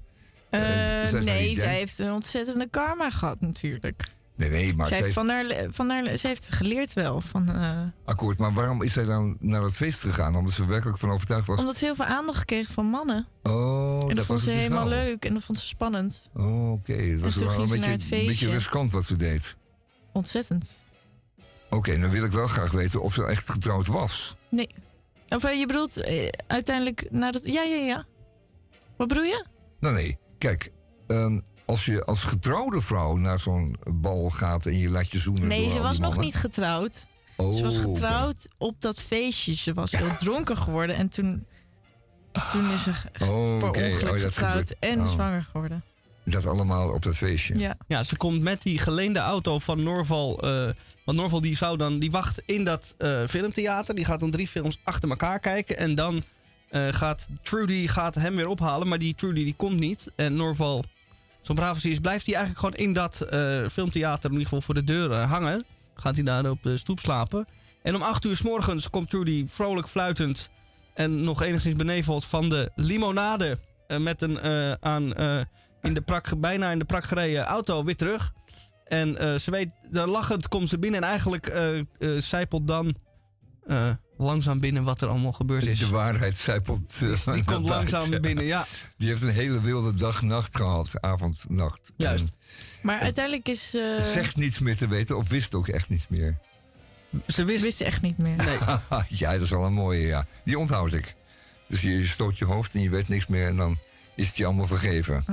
[0.51, 0.61] Eh,
[1.05, 4.05] zij nee, zij heeft een ontzettende karma gehad natuurlijk.
[4.37, 7.21] Nee, nee, maar zij heeft van haar, van haar, ze heeft het geleerd wel.
[7.21, 8.39] Van, eh, akkoord.
[8.39, 10.37] Maar waarom is zij dan naar dat feest gegaan?
[10.37, 11.61] Omdat ze werkelijk van overtuigd was...
[11.61, 13.27] omdat ze heel veel aandacht kreeg van mannen.
[13.43, 16.29] Oh, en dat, vond ze dus helemaal leuk en dat vond ze spannend.
[16.35, 16.93] Oh, oké.
[16.93, 19.57] Het was wel een ze beetje, naar het een beetje riskant wat ze deed.
[20.13, 20.77] Ontzettend.
[21.71, 24.37] Oké, dan wil ik wel graag weten of ze echt getrouwd was.
[24.49, 24.69] Nee.
[25.29, 27.43] Of eh, je bedoelt eh, uiteindelijk na dat.
[27.45, 28.05] Ja, ja, ja.
[28.97, 29.45] Wat bedoel je?
[29.81, 30.73] Nou nee, kijk.
[31.07, 35.47] ehm, als je als getrouwde vrouw naar zo'n bal gaat en je laat je zoenen
[35.49, 37.07] Nee, door ze al was nog niet getrouwd.
[37.37, 39.55] Oh, ze was getrouwd op dat feestje.
[39.55, 41.47] Ze was heel dronken geworden en toen,
[42.53, 42.91] toen is ze
[43.23, 43.85] Oh, per oké.
[43.85, 45.09] ongeluk Oh, dat getrouwd en Oh.
[45.09, 45.83] zwanger geworden.
[46.25, 47.59] Dat allemaal op dat feestje.
[47.59, 47.77] Ja.
[47.87, 50.41] Ja, ze komt met die geleende auto van Norval.
[50.43, 50.69] eh,
[51.05, 53.95] want Norval die zou dan, die wacht in dat eh, filmtheater.
[53.95, 55.77] Die gaat dan drie films achter elkaar kijken.
[55.77, 56.23] En dan
[56.69, 58.89] eh, gaat Trudy gaat hem weer ophalen.
[58.89, 60.11] Maar die Trudy die komt niet.
[60.15, 60.85] En Norval,
[61.47, 64.75] zo'n hij is, blijft hij eigenlijk gewoon in dat eh, filmtheater in ieder geval voor
[64.75, 65.65] de deur eh, hangen.
[65.95, 67.47] Gaat hij daar op de stoep slapen.
[67.83, 70.51] En om acht uur s morgens komt Trudy vrolijk fluitend
[70.95, 74.41] en nog enigszins beneveld van de limonade eh, met een
[74.81, 75.15] aan
[75.83, 78.33] in de prak, bijna in de prak gereden auto weer terug.
[78.85, 81.53] En ze weet, lachend komt ze binnen en eigenlijk
[82.19, 82.95] zijpelt dan
[84.17, 85.79] langzaam binnen wat er allemaal gebeurd is.
[85.79, 86.93] De waarheid zijpelt.
[87.03, 88.67] eh, Die naar komt langzaam binnen, ja.
[88.97, 91.01] Die heeft een hele wilde dag-nacht gehad.
[91.01, 91.93] Avond, nacht.
[91.97, 92.25] Juist.
[92.25, 92.33] En
[92.81, 93.75] Maar uiteindelijk is...
[93.75, 96.39] eh zegt niets meer te weten of wist ook echt niets meer.
[97.27, 97.63] Ze wist...
[97.63, 98.37] wist echt niet meer.
[98.37, 98.59] Nee.
[99.09, 100.27] ja, dat is wel een mooie, ja.
[100.45, 101.15] Die onthoud ik.
[101.67, 103.79] Dus je, je stoot je hoofd en je weet niks meer en dan
[104.15, 105.25] is het je allemaal vergeven.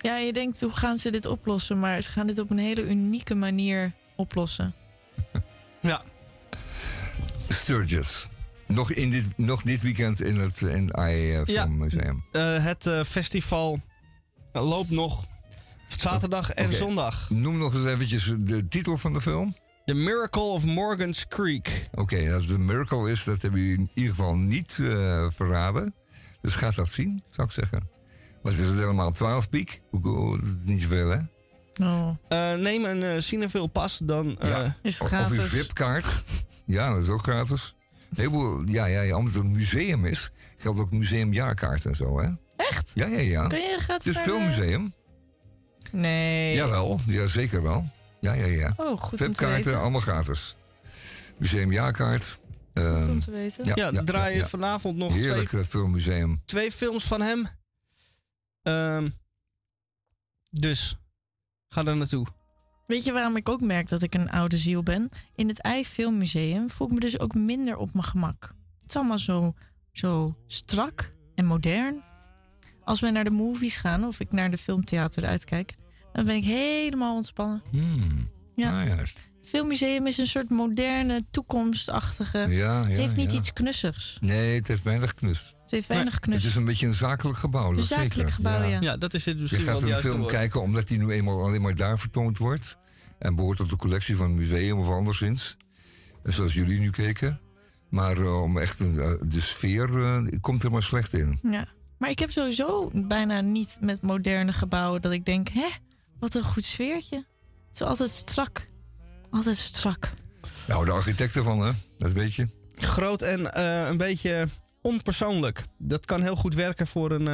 [0.00, 1.80] Ja, je denkt, hoe gaan ze dit oplossen?
[1.80, 4.74] Maar ze gaan dit op een hele unieke manier oplossen.
[5.80, 6.02] Ja.
[7.48, 8.28] Sturgis.
[8.66, 11.62] Nog, in dit, nog dit weekend in het in IAF Ja.
[11.62, 12.24] Filmmuseum.
[12.32, 13.80] Eh, het eh, festival
[14.52, 15.24] loopt nog
[15.86, 17.30] zaterdag en zondag.
[17.30, 19.54] Noem nog eens eventjes de titel van de film.
[19.84, 21.88] The Miracle of Morgan's Creek.
[21.94, 25.94] Oké, als de miracle is, dat hebben jullie in ieder geval niet eh, verraden.
[26.40, 27.88] Dus ga dat zien, zou ik zeggen.
[28.42, 29.12] Wat is het helemaal?
[29.12, 29.80] 12 piek?
[30.64, 31.18] Niet zoveel, hè?
[31.80, 32.08] Oh.
[32.28, 34.40] Eh, neem een eh Cineville pas, dan...
[34.40, 34.76] eh, Ja.
[34.82, 35.44] Is het Of uw gratis?
[35.48, 36.06] VIP-kaart.
[36.66, 37.74] ja, dat is ook gratis.
[38.10, 42.20] Een heleboel, ja, ja, ja, omdat het een museum is, geldt ook museumjaarkaart en zo,
[42.20, 42.28] hè?
[42.56, 42.90] Echt?
[42.94, 43.46] Ja, ja, ja.
[43.46, 44.92] Kun je gratis Het is naar veel de- museum.
[45.90, 46.54] Nee.
[46.54, 47.84] Jawel, ja, zeker wel.
[48.20, 48.72] Ja, ja, ja.
[48.76, 50.56] Oh, goed om te VIP-kaarten, allemaal gratis.
[51.38, 52.38] Museumjaarkaart.
[52.72, 53.72] ehm, Goed om te weten.
[53.74, 56.42] ja, draai je vanavond nog Heerlijk twee, eh, filmmuseum.
[56.44, 57.46] twee films van hem.
[58.62, 59.08] Ehm,
[60.50, 60.96] dus,
[61.76, 62.26] ga daar naartoe.
[62.86, 65.08] Weet je waarom ik ook merk dat ik een oude ziel ben?
[65.34, 68.54] In het Ei Filmmuseum voel ik me dus ook minder op mijn gemak.
[68.80, 69.54] Het is allemaal zo,
[69.92, 72.02] zo strak en modern.
[72.84, 75.74] Als wij naar de movies gaan of ik naar de filmtheater uitkijk,
[76.12, 77.62] dan ben ik helemaal ontspannen.
[77.70, 78.30] Hmm.
[78.54, 78.80] Ja.
[78.80, 79.25] Ah, juist.
[79.46, 82.38] Filmmuseum is een soort moderne, toekomstachtige.
[82.38, 83.38] Ja, ja, het heeft niet ja.
[83.38, 84.18] iets knussigs.
[84.20, 85.54] Nee, het heeft weinig knus.
[85.62, 86.36] Het heeft weinig knus.
[86.36, 87.72] Het is een beetje een zakelijk gebouw.
[87.72, 88.32] Een zakelijk zeker.
[88.32, 88.80] gebouw, ja.
[88.80, 91.10] Ja, dat is het Je misschien wel gaat het een film kijken omdat die nu
[91.10, 92.78] eenmaal alleen maar daar vertoond wordt.
[93.18, 95.56] En behoort tot de collectie van het museum of anderszins.
[96.22, 97.40] En Zoals jullie nu keken.
[97.90, 101.38] Maar eh, om echt een, eh, de sfeer eh, komt er maar slecht in.
[101.42, 101.68] Ja.
[101.98, 105.68] Maar ik heb sowieso bijna niet met moderne gebouwen dat ik denk, hè,
[106.18, 107.16] wat een goed sfeertje.
[107.16, 108.68] Het is altijd strak.
[109.36, 110.12] Altijd strak.
[110.66, 111.72] Nou, de architect ervan, hè?
[111.98, 112.48] Dat weet je.
[112.76, 114.46] Groot en eh, een beetje
[114.82, 115.64] onpersoonlijk.
[115.78, 117.28] Dat kan heel goed werken voor een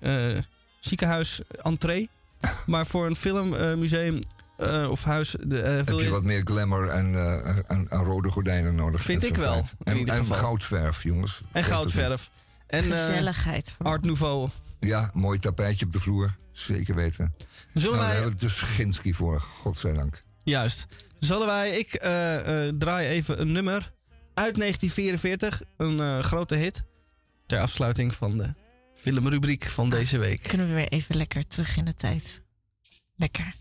[0.00, 0.42] eh eh
[0.80, 2.10] ziekenhuis entree.
[2.66, 4.18] maar voor een filmmuseum
[4.56, 5.36] eh, of huis...
[5.40, 8.74] De, eh, Heb wil je je wat meer glamour en, eh, en, en rode gordijnen
[8.74, 9.02] nodig.
[9.02, 11.42] Vind ik wel, En, en goudverf, jongens.
[11.52, 12.30] En goudverf.
[12.66, 13.76] En eh, Gezelligheid.
[13.78, 14.48] Art Nouveau.
[14.80, 16.36] Ja, mooi tapijtje op de vloer.
[16.52, 17.34] Zeker weten.
[17.74, 20.18] Zullen nou, daar hebben we dus Ginski voor, godzijdank.
[20.44, 20.86] Juist.
[21.18, 21.70] Zullen wij...
[21.70, 23.92] Ik eh eh, draai even een nummer
[24.34, 25.62] uit 1944.
[25.76, 26.84] Een eh, grote hit.
[27.46, 28.54] Ter afsluiting van de
[28.94, 30.42] filmrubriek van deze week.
[30.42, 32.42] Kunnen we weer even lekker terug in de tijd.
[33.16, 33.54] Lekker.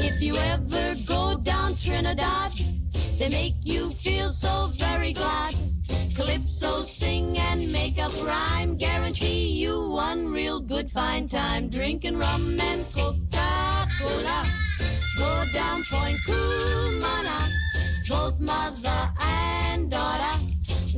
[0.00, 2.52] If you ever go down Trinidad,
[3.18, 5.73] they make you feel so very glad.
[6.16, 11.68] Calypso sing and make up rhyme, guarantee you one real good fine time.
[11.68, 14.46] Drinking rum and Coca-Cola,
[15.18, 17.48] go down Point Cumana,
[18.08, 20.40] both mother and daughter,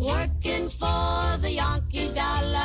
[0.03, 2.61] working for the Yankee dollar.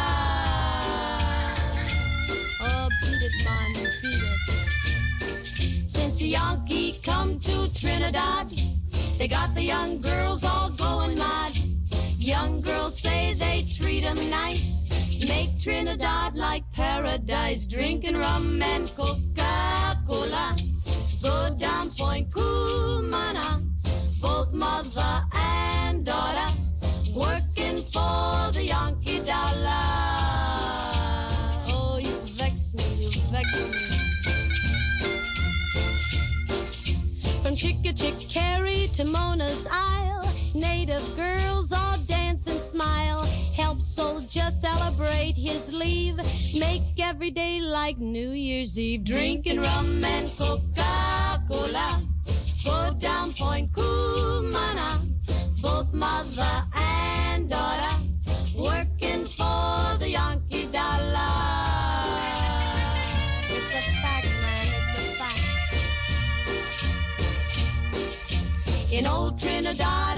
[2.63, 5.87] Oh, beat it, man, beat it.
[5.87, 8.47] Since the Yankee come to Trinidad,
[9.17, 11.70] they got the young girls all going mad.
[12.21, 14.87] Young girls say they treat 'em nice,
[15.27, 20.55] make Trinidad like paradise, drinking rum and Coca-Cola.
[21.23, 23.63] Go down Point Cumana,
[24.21, 26.53] both mother and daughter,
[27.15, 29.81] working for the Yankee dollar.
[31.73, 33.69] Oh, you vex me, you vex me.
[37.41, 40.23] From Chickachickarry to Mona's Isle,
[40.55, 43.23] native girls all dance and smile.
[43.55, 46.17] Help soldier celebrate his leave.
[46.57, 49.03] Make every day like New Year's Eve.
[49.03, 52.01] Drinking rum and Coca-Cola.
[52.63, 55.01] Go down Point Cumana.
[55.61, 57.97] Both mother and daughter
[58.59, 61.31] working for the Yankee dollar.
[68.91, 70.17] In old Trinidad,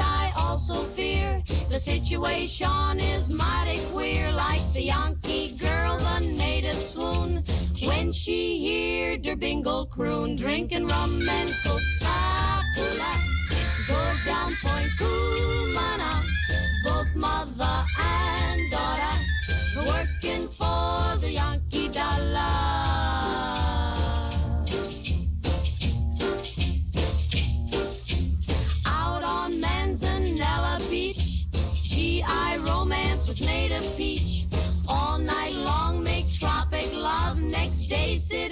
[1.83, 4.31] situation is mighty queer.
[4.31, 7.43] Like the Yankee girl, the native swoon
[7.85, 13.13] when she heard her bingle croon, drinking rum and Coca-Cola.
[13.89, 16.23] Go down Point Cumana,
[16.85, 19.15] both mother and daughter,
[19.85, 21.89] working for the Yankee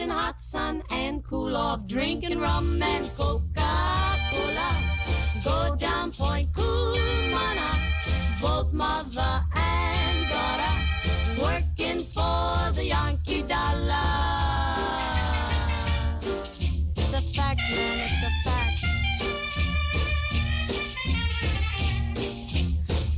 [0.10, 4.76] hot sun and cool off drinking rum and Coca-Cola.
[5.44, 7.70] Go down Point Cumana,
[8.42, 10.74] both mother and daughter,
[11.42, 14.02] working for the Yankee dollar.
[16.96, 18.78] It's a fact, man, it's a fact.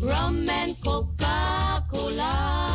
[0.06, 2.73] Rum and Coca-Cola.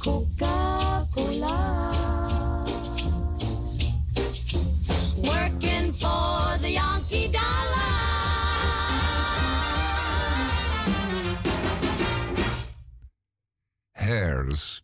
[0.00, 1.56] Coca-Cola.
[5.26, 7.48] Working for the Yankee dollar.
[13.94, 14.82] Hares.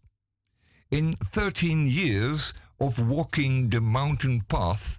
[0.91, 4.99] In 13 years of walking the mountain path,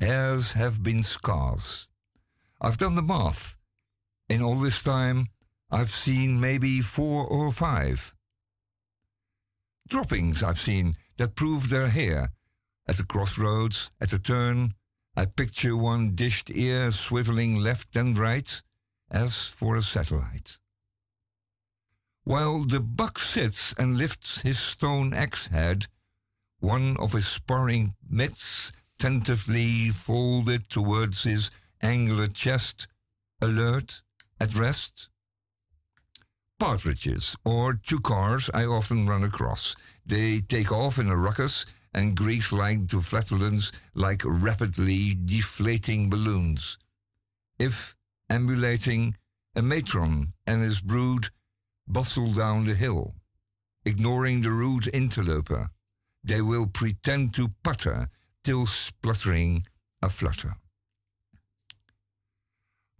[0.00, 1.88] hares have been scarce.
[2.60, 3.56] I've done the math.
[4.28, 5.28] In all this time,
[5.70, 8.14] I've seen maybe four or five.
[9.90, 12.30] Droppings I've seen that prove their hair.
[12.86, 14.74] At the crossroads, at the turn,
[15.16, 18.62] I picture one dished ear swiveling left and right,
[19.10, 20.58] as for a satellite.
[22.22, 25.86] While the buck sits and lifts his stone axe head,
[26.60, 31.50] one of his sparring mitts tentatively folded towards his
[31.82, 32.86] angular chest,
[33.42, 34.02] alert,
[34.38, 35.08] at rest.
[36.60, 39.74] Partridges or chukars I often run across.
[40.04, 41.64] They take off in a ruckus
[41.94, 46.76] and grease like to flatulence like rapidly deflating balloons.
[47.58, 47.94] If,
[48.28, 49.16] ambulating,
[49.56, 51.28] a matron and his brood
[51.88, 53.14] bustle down the hill,
[53.86, 55.70] ignoring the rude interloper,
[56.22, 58.10] they will pretend to putter
[58.44, 59.64] till spluttering
[60.02, 60.56] a flutter.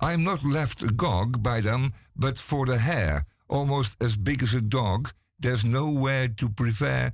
[0.00, 4.54] I am not left agog by them, but for the hare, almost as big as
[4.54, 7.12] a dog, there's nowhere to prefer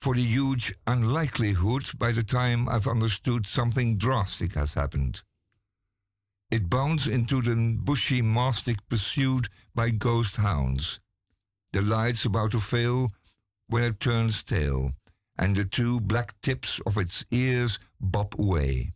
[0.00, 5.22] for the huge unlikelihood by the time I've understood something drastic has happened.
[6.50, 11.00] It bounds into the bushy mastic pursued by ghost hounds.
[11.72, 13.12] The light's about to fail
[13.68, 14.92] when it turns tail,
[15.38, 18.92] and the two black tips of its ears bob away.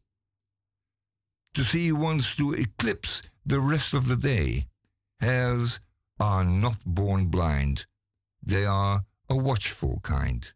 [1.55, 4.66] To see wants to eclipse the rest of the day.
[5.20, 5.81] Hares
[6.18, 7.86] are not born blind,
[8.43, 10.52] they are a watchful kind.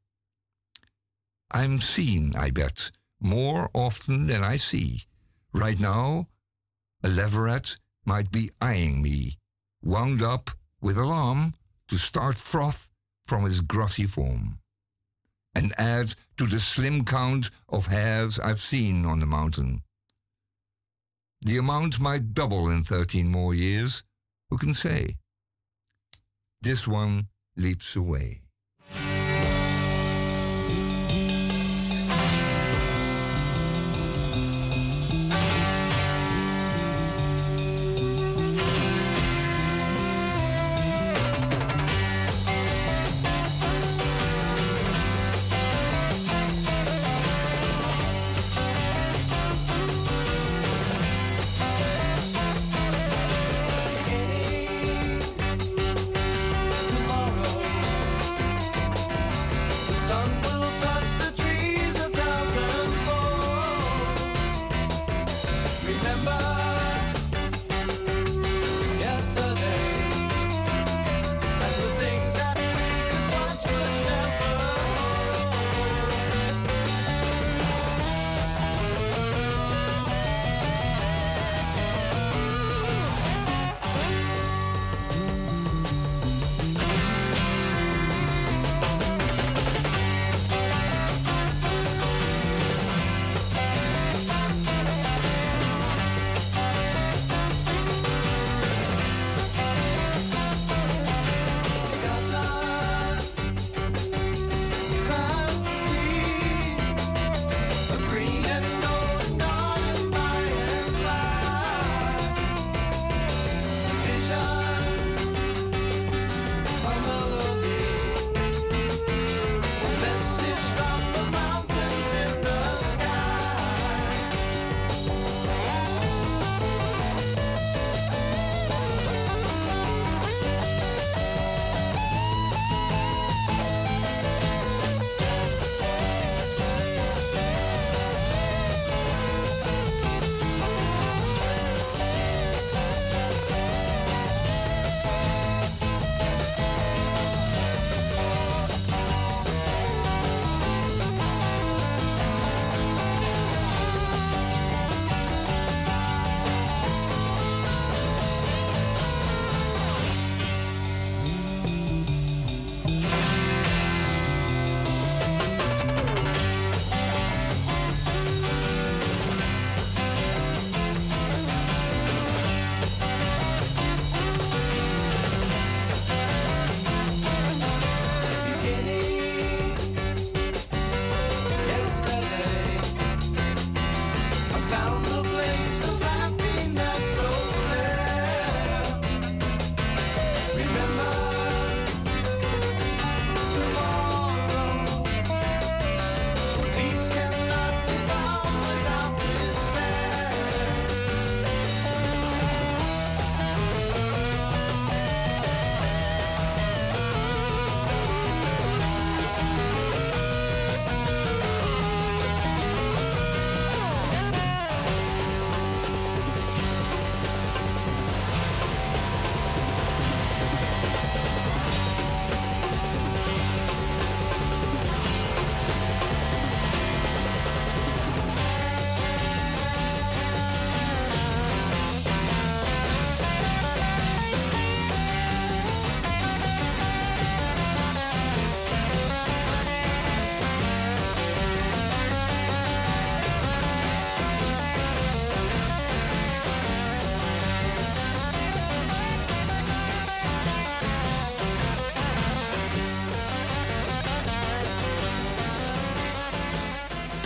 [1.50, 5.04] I'm seen, I bet, more often than I see.
[5.52, 6.28] Right now,
[7.02, 9.38] a leveret might be eyeing me,
[9.82, 10.50] wound up
[10.80, 11.54] with alarm
[11.88, 12.90] to start froth
[13.26, 14.58] from his grassy form,
[15.54, 19.82] and add to the slim count of hares I've seen on the mountain.
[21.42, 24.04] The amount might double in 13 more years,
[24.50, 25.16] who can say?
[26.66, 28.45] This one leaps away.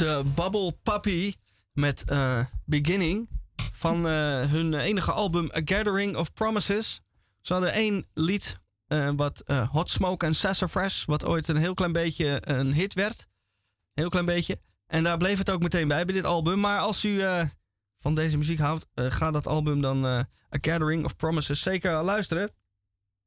[0.01, 1.35] De Bubble Puppy
[1.73, 3.29] met eh, Beginning
[3.73, 7.01] van eh, hun enige album A Gathering of Promises.
[7.41, 11.93] Ze hadden één lied, eh, wat Hot Smoke en Sassafras, wat ooit een heel klein
[11.93, 13.27] beetje een hit werd.
[13.95, 14.61] Heel klein beetje.
[14.87, 16.61] En daar bleef het ook meteen bij, bij dit album.
[16.61, 17.23] Maar als u
[17.99, 22.51] van deze muziek houdt, ga dat album dan A Gathering of Promises zeker luisteren.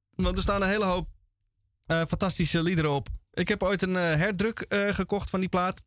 [0.09, 1.07] Want er staan een hele hoop
[1.87, 3.07] fantastische liederen op.
[3.31, 5.81] Ik heb ooit een herdruk gekocht van die plaat.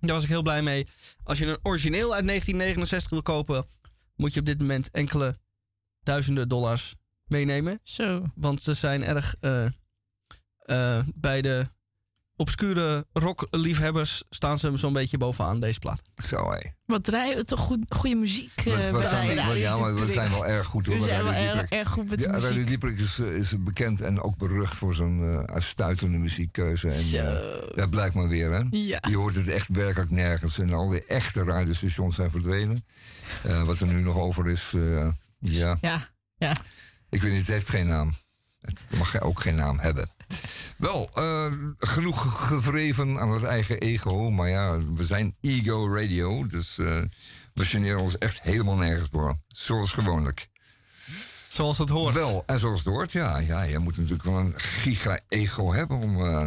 [0.00, 0.86] Daar was ik heel blij mee.
[1.22, 3.66] Als je een origineel uit 1969 wil kopen,
[4.16, 5.38] moet je op dit moment enkele
[6.02, 6.94] duizenden dollars
[7.24, 7.80] meenemen.
[7.82, 8.26] Zo.
[8.34, 9.66] Want ze zijn erg eh,
[10.58, 11.66] eh, bij de
[12.40, 16.00] obscure rockliefhebbers staan ze zo'n beetje bovenaan deze plaat.
[16.26, 16.58] Zo hé.
[16.86, 20.30] Wat draaien we toch goed, goede muziek eh, wat bij zijn- ja, maar we zijn
[20.30, 20.96] wel erg goed hoor.
[20.96, 21.32] We zijn wel
[21.68, 22.66] erg, goed met de Ja, Radio muziek.
[22.66, 26.88] Dieperik is, eh, is bekend en ook berucht voor zijn eh, uitstuitende muziekkeuze.
[26.88, 27.18] En, Zo.
[27.18, 28.62] eh, dat blijkt maar weer, hè?
[28.70, 29.02] Ja.
[29.08, 30.58] Je hoort het echt werkelijk nergens.
[30.58, 32.84] En al die echte radiostations zijn verdwenen.
[33.42, 35.08] Eh, wat er nu nog over is, eh,
[35.38, 35.76] ja.
[35.80, 36.56] Ja, ja.
[37.10, 38.12] Ik weet niet, het heeft geen naam.
[38.60, 40.08] Het mag ook geen naam hebben.
[40.76, 44.30] Wel, eh, genoeg gevreven aan het eigen ego.
[44.30, 46.46] Maar ja, we zijn Ego Radio.
[46.46, 47.00] Dus eh,
[47.54, 49.36] we generen ons echt helemaal nergens voor.
[49.48, 50.48] Zoals gewoonlijk.
[51.48, 52.14] Zoals het hoort.
[52.14, 53.38] Wel, en zoals het hoort, ja.
[53.38, 56.44] ja je moet natuurlijk wel een giga-ego hebben om eh,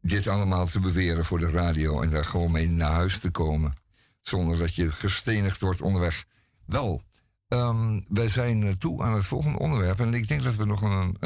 [0.00, 2.00] dit allemaal te beweren voor de radio.
[2.00, 3.74] En daar gewoon mee naar huis te komen.
[4.20, 6.24] Zonder dat je gestenigd wordt onderweg.
[6.66, 7.02] Wel,
[7.48, 10.00] ehm, wij zijn toe aan het volgende onderwerp.
[10.00, 11.16] En ik denk dat we nog een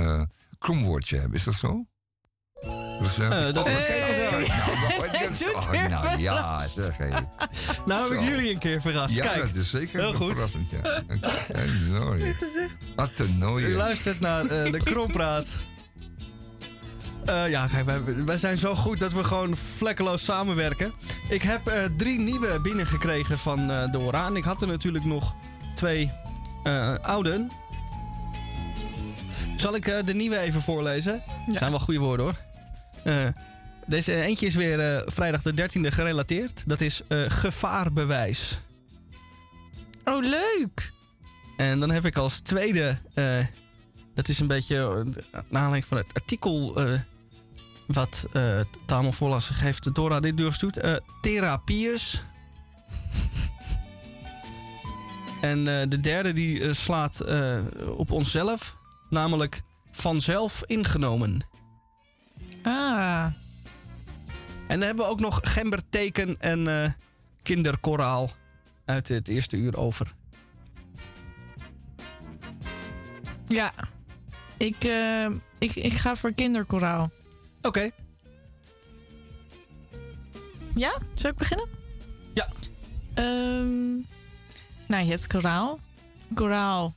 [0.58, 1.38] kromwoordje hebben.
[1.38, 1.84] Is dat zo?
[3.00, 4.48] Dus, Eh, dat oh, is- uit.
[4.48, 6.98] Nou, Hij dat- doet oh, nou ja, zeg.
[7.86, 9.14] Nou heb ik jullie een keer verrast.
[9.14, 10.32] Ja, Kijk, dat is zeker heel een goed.
[10.32, 10.70] verrassend.
[10.70, 10.78] Ja.
[11.62, 12.34] Attenooie.
[12.96, 13.66] Attenooie.
[13.68, 15.46] u luistert naar eh, de Krompraat.
[17.24, 20.92] Eh, ja, kijk, wij, wij zijn zo goed dat we gewoon vlekkeloos samenwerken.
[21.28, 24.26] Ik heb drie nieuwe binnengekregen van eh Dora.
[24.26, 25.34] En ik had er natuurlijk nog
[25.74, 26.10] twee
[27.02, 27.50] ouden.
[29.58, 31.22] Zal ik eh, de nieuwe even voorlezen?
[31.52, 31.58] Ja.
[31.58, 32.36] Zijn wel goede woorden hoor.
[33.04, 33.26] Eh,
[33.86, 36.62] deze eentje is weer eh, vrijdag de 13e gerelateerd.
[36.66, 38.58] Dat is eh, gevaarbewijs.
[40.04, 40.90] Oh, leuk.
[41.56, 43.38] En dan heb ik als tweede, eh,
[44.14, 46.92] dat is een beetje eh, naar aanleiding van het artikel eh,
[47.86, 50.76] wat eh Tamel voorlastig heeft Dora dit doorgestuurd.
[50.76, 52.20] eh Therapius.
[55.40, 57.58] en eh, de derde die eh, slaat eh,
[57.96, 58.76] op onszelf,
[59.10, 61.40] namelijk vanzelf ingenomen.
[62.62, 63.24] Ah,
[64.66, 66.90] En dan hebben we ook nog gemberteken en eh,
[67.42, 68.30] kinderkoraal
[68.84, 70.12] uit het eerste uur over.
[73.48, 73.72] ja.
[74.56, 75.26] Ik, eh,
[75.58, 77.10] ik, ik ga voor kinderkoraal.
[77.62, 77.90] Oké.
[80.74, 80.98] Ja?
[81.14, 81.68] Zal ik beginnen?
[82.34, 82.48] Ja.
[83.14, 83.90] Ehm,
[84.86, 85.80] nou, je hebt koraal.
[86.34, 86.94] Koraal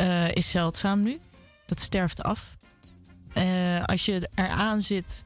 [0.00, 1.20] eh, is zeldzaam nu.
[1.66, 2.56] Dat sterft af.
[3.32, 5.24] Eh, als je eraan zit,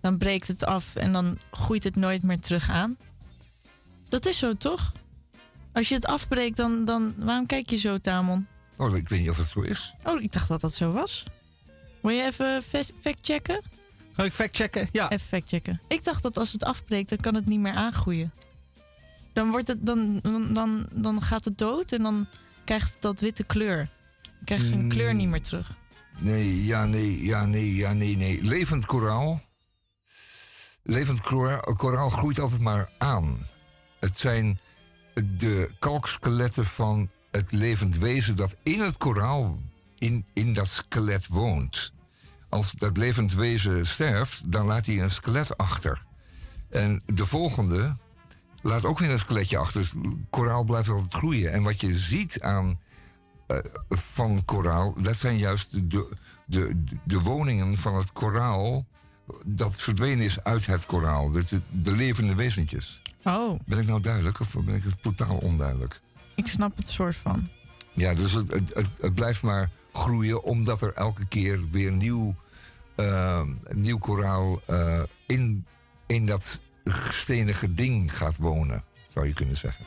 [0.00, 2.96] dan breekt het af en dan groeit het nooit meer terug aan.
[4.08, 4.92] Dat is zo, toch?
[5.72, 8.46] Als je het afbreekt, dan, dan waarom kijk je zo, Tamon?
[8.76, 9.94] Oh, ik weet niet of het zo is.
[10.04, 11.24] Oh, ik dacht dat dat zo was.
[12.02, 12.62] Wil je even
[13.00, 13.62] factchecken?
[14.12, 14.88] Ga ik factchecken?
[14.92, 15.10] Ja.
[15.10, 15.80] Even factchecken.
[15.88, 18.32] Ik dacht dat als het afbreekt, dan kan het niet meer aangroeien.
[19.32, 22.26] Dan, wordt het, dan, dan, dan, dan gaat het dood en dan
[22.64, 23.88] krijgt het dat witte kleur.
[24.36, 24.88] Dan krijgt zijn Mm.
[24.88, 25.76] kleur niet meer terug.
[26.18, 28.42] Nee, ja, nee, ja, nee, ja, nee, nee.
[28.42, 29.40] Levend koraal.
[30.82, 33.38] Levend koraal, koraal groeit altijd maar aan.
[34.00, 34.60] Het zijn
[35.36, 39.58] de kalkskeletten van het levend wezen dat in het koraal,
[39.98, 41.92] in, in dat skelet woont.
[42.48, 46.02] Als dat levend wezen sterft, dan laat hij een skelet achter.
[46.70, 47.96] En de volgende
[48.62, 49.80] laat ook weer een skeletje achter.
[49.80, 49.92] Dus
[50.30, 51.52] koraal blijft altijd groeien.
[51.52, 52.80] En wat je ziet aan
[53.46, 53.58] eh,
[53.88, 56.08] van koraal, dat zijn juist de,
[56.46, 58.86] de, de, woningen van het koraal
[59.44, 61.30] dat verdwenen is uit het koraal.
[61.30, 63.02] De, de, de levende wezentjes.
[63.24, 66.00] Oh, Ben ik nou duidelijk of ben ik totaal onduidelijk?
[66.34, 67.48] ik snap het soort van.
[67.92, 68.48] Ja, dus het,
[69.00, 72.34] het, blijft maar groeien omdat er elke keer weer nieuw,
[72.94, 75.66] eh, nieuw koraal eh, in,
[76.06, 76.60] in dat
[77.10, 79.84] stenige ding gaat wonen, zou je kunnen zeggen.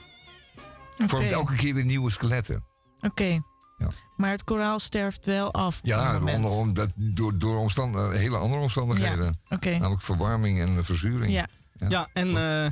[0.94, 2.64] Oké, Vormt elke keer weer nieuwe skeletten.
[3.02, 3.42] Oké.
[3.78, 3.88] Ja.
[4.16, 5.80] maar het koraal sterft wel af.
[5.80, 9.40] op Ja, onder, dat, door, door omstand, eh, hele andere omstandigheden.
[9.50, 11.34] Oké, Namelijk verwarming en verzuring.
[11.34, 11.48] ja.
[11.90, 12.72] Ja, en eh,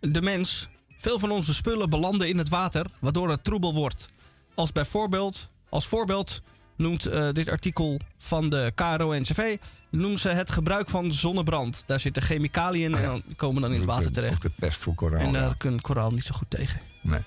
[0.00, 0.68] de mens.
[0.98, 4.08] Veel van onze spullen belanden in het water, waardoor het troebel wordt.
[4.54, 6.42] Als bijvoorbeeld, als voorbeeld
[6.76, 9.56] noemt eh, dit artikel van de KRO-NCV...
[9.90, 11.82] noemen ze het gebruik van zonnebrand.
[11.86, 14.34] Daar zitten chemicaliën in en dan komen dan in het water terecht.
[14.34, 15.20] Ook de pest voor koraal.
[15.20, 15.32] En ja.
[15.32, 16.80] daar kan koraal niet zo goed tegen.
[17.00, 17.20] Nee.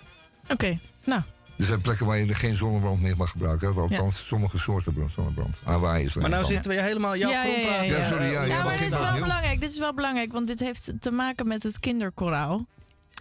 [0.48, 1.22] Oké, nou.
[1.58, 3.76] Er zijn plekken waar je geen zonnebrand meer mag gebruiken.
[3.76, 5.62] Althans, sommige soorten zonnebrand.
[5.64, 6.52] Hawaii is er Maar nou van.
[6.52, 7.88] zitten we helemaal jouw ja, ja, ja, praten.
[7.88, 7.98] ja.
[7.98, 9.60] Ja, sorry, ja, Ja, maar dit is wel belangrijk.
[9.60, 12.66] Dit is wel belangrijk, want dit heeft te maken met het kinderkoraal.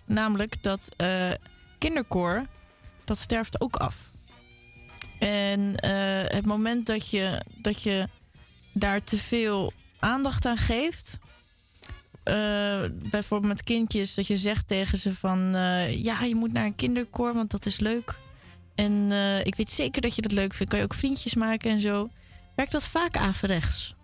[0.04, 1.30] Namelijk dat eh,
[1.78, 2.46] kinderkoor,
[3.04, 4.12] dat sterft ook af.
[5.18, 5.90] En eh,
[6.36, 8.08] het moment dat je, dat je
[8.72, 11.18] daar te veel aandacht aan geeft...
[12.22, 12.34] eh,
[12.92, 15.54] bijvoorbeeld met kindjes, dat je zegt tegen ze van...
[15.54, 18.14] eh, ja, je moet naar een kinderkoor, want dat is leuk.
[18.74, 20.70] En eh, ik weet zeker dat je dat leuk vindt.
[20.70, 22.10] Kan je ook vriendjes maken en zo.
[22.54, 23.94] Werkt dat vaak averechts.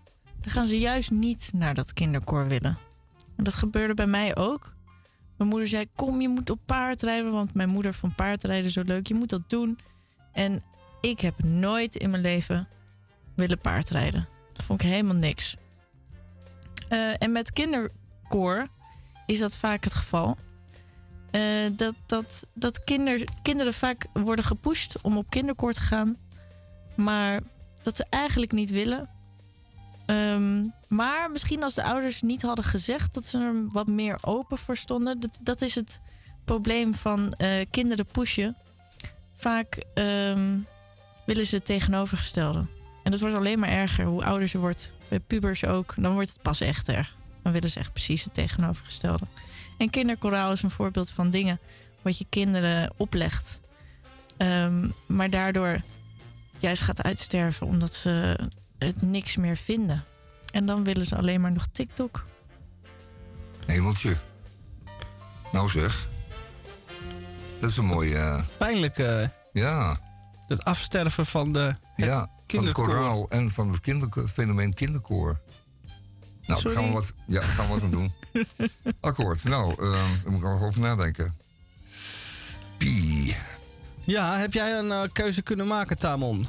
[0.40, 2.78] Dan gaan ze juist niet naar dat kinderkoor willen.
[3.36, 4.72] En dat gebeurde bij mij ook.
[5.36, 7.32] Mijn moeder zei: Kom, je moet op paard rijden.
[7.32, 9.06] Want mijn moeder vond paardrijden zo leuk.
[9.06, 9.78] Je moet dat doen.
[10.32, 10.62] En
[11.00, 12.68] ik heb nooit in mijn leven
[13.34, 14.28] willen paardrijden.
[14.52, 15.56] Dat vond ik helemaal niks.
[16.88, 18.68] Eh, en met kinderkoor
[19.26, 20.36] is dat vaak het geval.
[21.30, 21.42] Eh,
[21.72, 26.16] dat dat, dat kinder, kinderen vaak worden gepusht om op kinderkoor te gaan.
[26.94, 27.40] Maar
[27.82, 29.08] dat ze eigenlijk niet willen.
[30.06, 34.58] Ehm, maar misschien als de ouders niet hadden gezegd dat ze er wat meer open
[34.58, 35.20] voor stonden.
[35.20, 36.00] Dat, dat is het
[36.44, 38.56] probleem van eh, kinderen pushen.
[39.34, 40.58] Vaak ehm,
[41.24, 42.66] willen ze het tegenovergestelde.
[43.02, 44.92] En dat wordt alleen maar erger hoe ouder ze wordt.
[45.08, 45.94] Bij pubers ook.
[45.96, 47.16] Dan wordt het pas echt erg.
[47.42, 49.26] Dan willen ze echt precies het tegenovergestelde.
[49.80, 51.58] En kinderkoraal is een voorbeeld van dingen
[52.02, 53.60] wat je kinderen oplegt.
[54.36, 55.80] Ehm, maar daardoor
[56.58, 58.38] juist gaat uitsterven omdat ze
[58.78, 60.04] het niks meer vinden.
[60.52, 62.22] En dan willen ze alleen maar nog TikTok.
[63.66, 64.16] Hemeltje.
[65.52, 66.08] Nou zeg.
[67.60, 68.16] Dat is een mooie...
[68.16, 70.00] eh, Pijnlijk, eh, ja,
[70.48, 75.40] het afsterven van de het ja, van het koraal en van het fenomeen kinderkoor.
[76.50, 78.12] Nou, daar gaan we wat, ja, gaan we wat aan doen.
[79.00, 79.44] Akkoord.
[79.44, 81.34] Nou, eh, daar moet ik nog over nadenken.
[82.76, 83.36] Pie.
[84.00, 86.46] Ja, heb jij een eh, keuze kunnen maken, Tamon?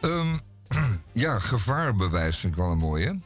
[0.00, 0.38] Ehm,
[1.12, 3.18] ja, gevaarbewijs vind ik wel een mooie.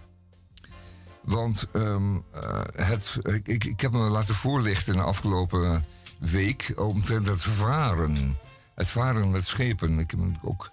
[1.23, 5.85] Want ehm, eh, het, ik, ik, ik heb me laten voorlichten de afgelopen
[6.21, 8.37] week omtrent het varen.
[8.75, 9.99] Het varen met schepen.
[9.99, 10.71] Ik ben ook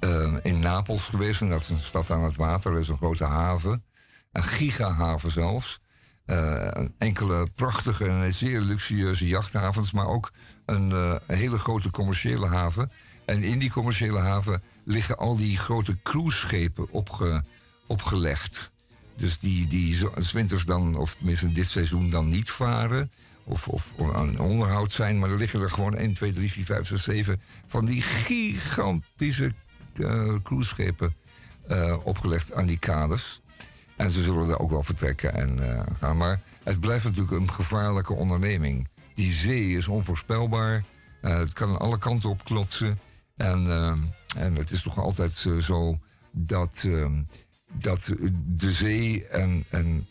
[0.00, 1.40] eh, in Napels geweest.
[1.40, 2.72] En dat is een stad aan het water.
[2.72, 3.84] Dat is een grote haven.
[4.34, 5.80] Een gigahaven zelfs.
[6.24, 9.92] Eh, enkele prachtige en zeer luxueuze jachthavens.
[9.92, 10.32] Maar ook
[10.66, 12.90] een eh, hele grote commerciële haven.
[13.24, 17.44] En in die commerciële haven liggen al die grote cruiseschepen opge,
[17.86, 18.72] opgelegd.
[19.16, 19.98] Dus die, die
[20.32, 23.12] winters dan, of tenminste dit seizoen dan niet varen.
[23.44, 25.18] Of, of, of aan onderhoud zijn.
[25.18, 29.52] Maar er liggen er gewoon 1, 2, 3, 4, 5, 6, 7 van die gigantische
[29.94, 31.14] eh cruiseschepen
[32.04, 33.42] opgelegd aan die kades.
[33.96, 36.16] En ze zullen daar ook wel vertrekken en eh, gaan.
[36.16, 38.88] Maar het blijft natuurlijk een gevaarlijke onderneming.
[39.14, 40.84] Die zee is onvoorspelbaar.
[41.20, 42.98] Eh, het kan alle kanten op klotsen.
[43.36, 43.92] En, eh,
[44.36, 45.98] en het is toch altijd zo
[46.30, 46.88] dat,
[47.72, 48.14] dat
[48.46, 50.06] de zee en, en,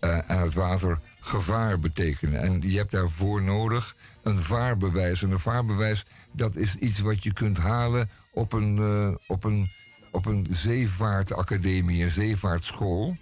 [0.00, 2.42] en het water gevaar betekenen.
[2.42, 5.22] En je hebt daarvoor nodig een vaarbewijs.
[5.22, 9.70] En een vaarbewijs, dat is iets wat je kunt halen op een, op een,
[10.10, 13.16] op een zeevaartacademie, een zeevaartschool.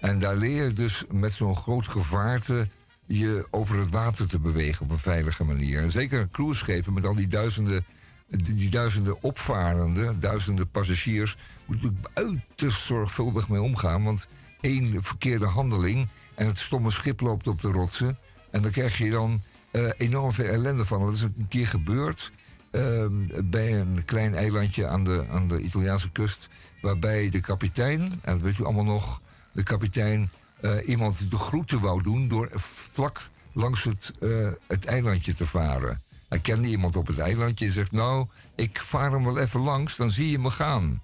[0.00, 2.68] En daar leer je dus met zo'n groot gevaarte
[3.06, 5.82] je over het water te bewegen op een veilige manier.
[5.82, 7.84] En zeker cruiseschepen met al die duizenden,
[8.28, 11.36] die, duizenden opvarenden, duizenden passagiers,
[11.66, 14.04] moet natuurlijk uiterst zorgvuldig mee omgaan.
[14.04, 14.28] Want
[14.60, 18.18] één verkeerde handeling en het stomme schip loopt op de rotsen.
[18.50, 19.40] En dan krijg je dan
[19.70, 21.00] eh, enorm veel ellende van.
[21.00, 22.32] Dat is een keer gebeurd
[22.70, 23.12] ehm,
[23.44, 26.48] bij een klein eilandje aan de, aan de Italiaanse kust.
[26.80, 29.20] Waarbij de kapitein, en dat weet u allemaal nog,
[29.56, 30.30] de kapitein
[30.60, 32.48] eh, iemand de groeten wou doen door
[32.92, 36.02] vlak langs het, eh, het eilandje te varen.
[36.28, 39.96] Hij kende iemand op het eilandje en zegt: Nou, ik vaar hem wel even langs,
[39.96, 41.02] dan zie je me gaan.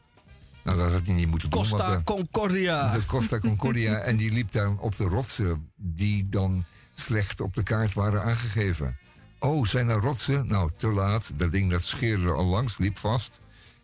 [0.65, 1.61] Nou, dat had hij niet moeten doen.
[1.61, 2.93] Costa eh, Concordia.
[2.93, 3.99] de Costa Concordia.
[4.09, 6.65] en die liep daar op de rotsen die dan
[6.95, 8.99] slecht op de kaart waren aangegeven.
[9.39, 10.47] Oh, zijn er rotsen?
[10.47, 11.33] Nou, te laat.
[11.37, 13.41] Dat ding dat scheerde er al langs, liep vast.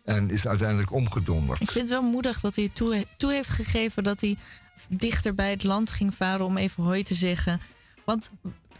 [0.09, 1.61] En is uiteindelijk omgedonderd.
[1.61, 4.37] Ik vind het wel moedig dat hij toe, toe heeft gegeven dat hij
[4.89, 7.61] dichter bij het land ging varen om even hoi te zeggen.
[8.05, 8.31] Want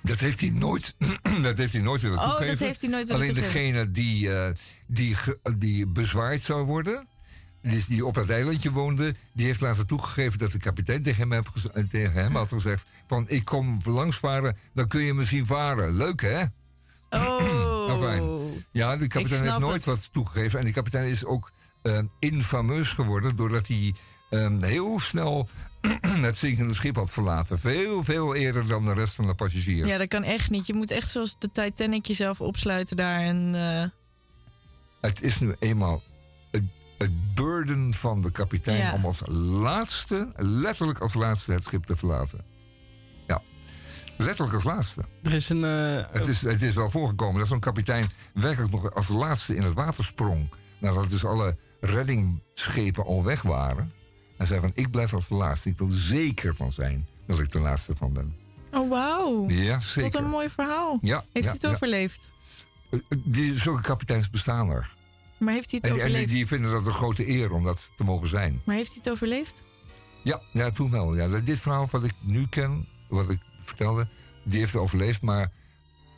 [0.01, 0.95] Dat heeft hij nooit,
[1.41, 3.53] dat heeft hij nooit willen Oh, dat heeft hij nooit willen Alleen toegeven.
[3.53, 4.53] degene die, eh,
[4.87, 5.15] die,
[5.57, 7.07] die bezwaard zou worden...
[7.61, 11.31] Dus die op dat eilandje woonde, die heeft later toegegeven dat de kapitein tegen hem,
[11.31, 11.47] heb
[11.89, 15.95] tegen hem had gezegd: van ik kom langs varen, dan kun je me zien varen.
[15.95, 16.43] Leuk hè?
[17.09, 17.99] Oh.
[17.99, 18.39] Fijn.
[18.71, 19.85] Ja, de kapitein heeft nooit het.
[19.85, 20.59] wat toegegeven.
[20.59, 23.93] En die kapitein is ook eh, infameus geworden doordat hij
[24.29, 25.47] eh, heel snel
[26.01, 27.59] het zinkende schip had verlaten.
[27.59, 29.87] Veel, veel eerder dan de rest van de passagiers.
[29.89, 30.67] Ja, dat kan echt niet.
[30.67, 33.21] Je moet echt zoals de Titanic jezelf opsluiten daar.
[33.21, 33.89] En, eh,
[35.01, 36.01] Het is nu eenmaal
[36.51, 36.63] het,
[36.97, 38.93] het burden van de kapitein Ja.
[38.93, 42.45] om als laatste, letterlijk als laatste, het schip te verlaten.
[44.25, 45.01] Letterlijk als laatste.
[45.23, 45.63] Er is een...
[45.63, 49.63] eh, Het is, het is wel voorgekomen dat zo'n kapitein werkelijk nog als laatste in
[49.63, 50.49] het water sprong.
[50.79, 53.91] Nadat dus alle reddingsschepen al weg waren.
[54.37, 55.69] En zei van, ik blijf als de laatste.
[55.69, 58.35] Ik wil er zeker van zijn dat ik de laatste van ben.
[58.73, 59.49] Oh, wauw.
[59.49, 60.11] Ja, zeker.
[60.11, 60.97] Wat een mooi verhaal.
[61.01, 61.69] Ja, heeft ja, hij het ja.
[61.69, 62.31] overleefd?
[62.89, 64.91] Eh, Die, zulke kapiteins bestaan er.
[65.37, 66.37] Maar heeft hij het En die, en die, overleefd?
[66.37, 68.61] die vinden dat een grote eer om dat te mogen zijn.
[68.63, 69.61] Maar heeft hij het overleefd?
[70.23, 71.15] Ja, ja toen wel.
[71.15, 73.39] Ja, dit verhaal wat ik nu ken, wat ik
[73.69, 74.07] vertelde,
[74.43, 75.21] die heeft overleefd.
[75.21, 75.51] Maar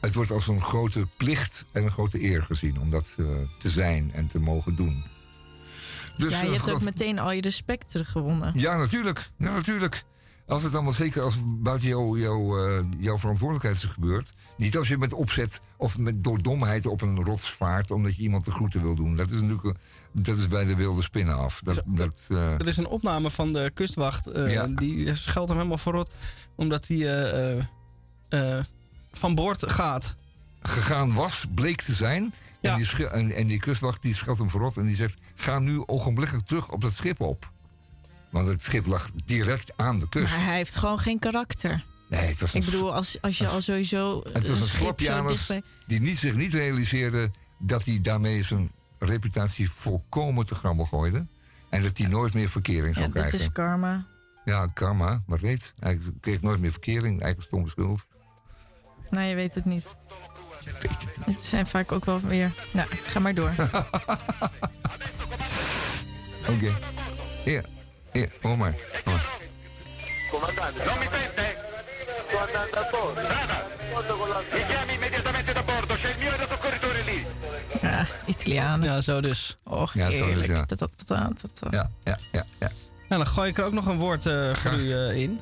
[0.01, 3.25] het wordt als een grote plicht en een grote eer gezien om dat eh,
[3.57, 5.03] te zijn en te mogen doen.
[6.17, 8.51] Dus, ja, je eh, hebt ook meteen al je respect teruggewonnen.
[8.55, 9.29] Ja, natuurlijk.
[9.37, 10.03] Ja, natuurlijk.
[10.47, 14.33] Als het allemaal zeker als het buiten jou, jou, eh, jouw verantwoordelijkheid is gebeurd.
[14.57, 18.21] Niet als je met opzet of met, door domheid op een rots vaart omdat je
[18.21, 19.15] iemand de groeten wil doen.
[19.15, 19.77] Dat is natuurlijk
[20.11, 21.61] dat is bij de wilde spinnen af.
[21.63, 24.27] Dat, dat, eh, Er is een opname van de kustwacht.
[24.27, 24.67] eh, Ja.
[24.67, 26.09] Die scheldt hem helemaal verrot.
[26.55, 27.57] Omdat hij eh,
[28.29, 28.63] eh, eh,
[29.11, 30.15] van boord gaat.
[30.61, 32.33] gegaan was, bleek te zijn.
[32.61, 32.73] Ja.
[32.73, 35.83] En, die en, en die kustwacht die schat hem verrot en die zegt: Ga nu
[35.85, 37.51] ogenblikkelijk terug op dat schip op.
[38.29, 40.33] Want het schip lag direct aan de kust.
[40.35, 41.83] Maar hij heeft gewoon geen karakter.
[42.09, 44.21] Nee, het was een, Ik bedoel, als, als je een- al sowieso.
[44.33, 48.43] het was een schip zo slapjanus dichtbij- die niet, zich niet realiseerde dat hij daarmee
[48.43, 48.71] zijn
[49.05, 51.25] reputatie volkomen te grammel gooide.
[51.69, 53.39] En dat hij nooit meer verkering zou krijgen.
[53.39, 54.05] is karma.
[54.45, 55.73] Ja, karma, maar weet.
[55.79, 58.07] Hij kreeg nooit meer verkering, eigen stomme schuld.
[59.09, 59.95] Nou, je weet het niet.
[61.25, 62.53] Het zijn vaak ook wel weer.
[62.71, 63.51] Nou, ga maar door.
[66.55, 66.71] Oké.
[67.45, 67.61] Ja,
[68.11, 68.75] ja, hoor maar.
[69.03, 69.39] hoor maar.
[70.31, 71.05] Comandante, non mi
[74.29, 74.41] la...
[74.53, 75.40] Mi chiami immediatamente
[78.01, 78.89] Ja, Italianen.
[78.89, 79.57] Ja, zo dus.
[79.63, 80.65] Och, Ja, zo dus, ja.
[80.65, 81.73] Dat, dat, dat, dat, dat.
[81.73, 82.71] Ja, ja, ja, ja.
[83.09, 85.39] Nou, dan gooi ik er ook nog een woord eh, voor u eh, in.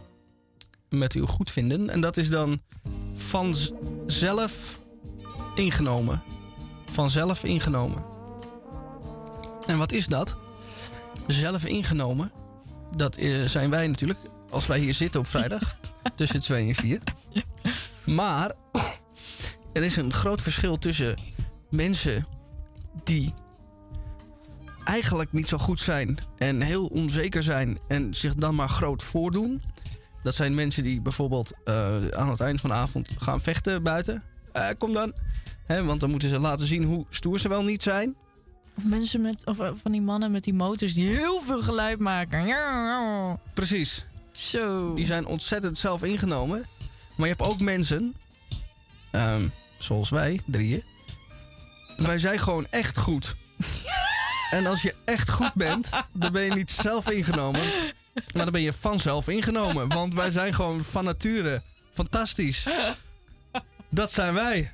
[0.89, 1.89] Met uw goedvinden.
[1.89, 2.61] En dat is dan
[3.15, 4.79] vanzelf
[5.55, 6.21] ingenomen.
[6.91, 8.03] Vanzelf ingenomen.
[9.67, 10.35] En wat is dat?
[11.27, 12.31] Zelf ingenomen.
[12.95, 14.19] Dat eh, zijn wij natuurlijk.
[14.49, 15.77] Als wij hier zitten op vrijdag.
[16.15, 16.99] tussen 2 en 4.
[18.03, 18.51] Maar
[19.73, 21.13] er is een groot verschil tussen
[21.69, 22.27] mensen
[23.05, 23.33] die
[24.83, 29.61] eigenlijk niet zo goed zijn en heel onzeker zijn en zich dan maar groot voordoen.
[30.23, 34.23] Dat zijn mensen die bijvoorbeeld eh, aan het eind van de avond gaan vechten buiten.
[34.51, 35.13] Eh, kom dan.
[35.67, 38.15] Want dan moeten ze laten zien hoe stoer ze wel niet zijn.
[38.77, 39.45] Of mensen met.
[39.45, 42.45] Of eh, van die mannen met die motors die heel veel geluid maken.
[43.53, 44.05] Precies.
[44.31, 44.93] Zo.
[44.93, 46.65] Die zijn ontzettend zelf ingenomen.
[47.15, 48.15] Maar je hebt ook mensen,
[49.11, 49.47] ehm,
[49.77, 50.83] zoals wij, drieën.
[51.99, 53.35] Wij zijn gewoon echt goed.
[54.49, 57.61] En als je echt goed bent, dan ben je niet zelf ingenomen.
[58.33, 59.87] Maar dan ben je vanzelf ingenomen.
[59.87, 61.61] Want wij zijn gewoon van nature
[61.91, 62.67] fantastisch.
[63.89, 64.73] Dat zijn wij.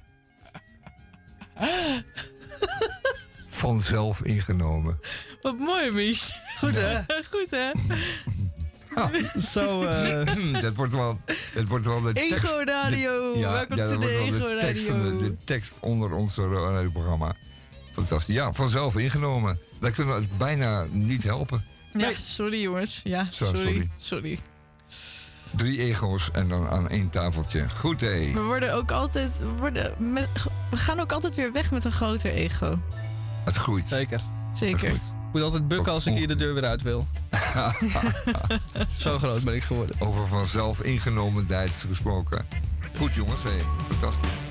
[3.46, 5.00] Vanzelf ingenomen.
[5.42, 6.36] Wat mooi, Mies.
[6.58, 7.02] Goed hè?
[7.32, 7.72] Goed, hè?
[9.54, 11.20] Zo, eh, dat wordt wel,
[11.54, 12.32] dat wordt wel de tekst.
[12.32, 13.34] Ego Radio.
[13.34, 15.18] de- ja, Welkom ja, to dat the wordt wel Ego de tekst, Radio.
[15.18, 17.36] de, de tekst onder ons eh, radioprogramma.
[17.92, 18.36] Fantastisch.
[18.36, 19.60] Ja, vanzelf ingenomen.
[19.80, 21.66] Wij kunnen het bijna niet helpen.
[21.94, 23.02] Ja, sorry jongens.
[23.04, 23.90] Ja, sorry.
[23.98, 24.40] sorry.
[25.56, 27.70] Drie ego's en dan aan één tafeltje.
[27.70, 28.32] Goed hé.
[28.34, 29.38] We worden ook altijd.
[29.38, 30.28] We, worden met,
[30.72, 32.80] we gaan ook altijd weer weg met een groter ego.
[33.46, 33.88] Het groeit.
[33.88, 34.20] zeker.
[34.54, 34.94] Zeker.
[35.36, 37.06] Ik moet altijd bukken als ik hier de deur weer uit wil.
[38.98, 39.96] Zo groot ben ik geworden.
[40.00, 42.46] Over vanzelf ingenomenheid gesproken.
[42.98, 43.50] Goed jongens, hé.
[43.90, 44.45] Fantastisch.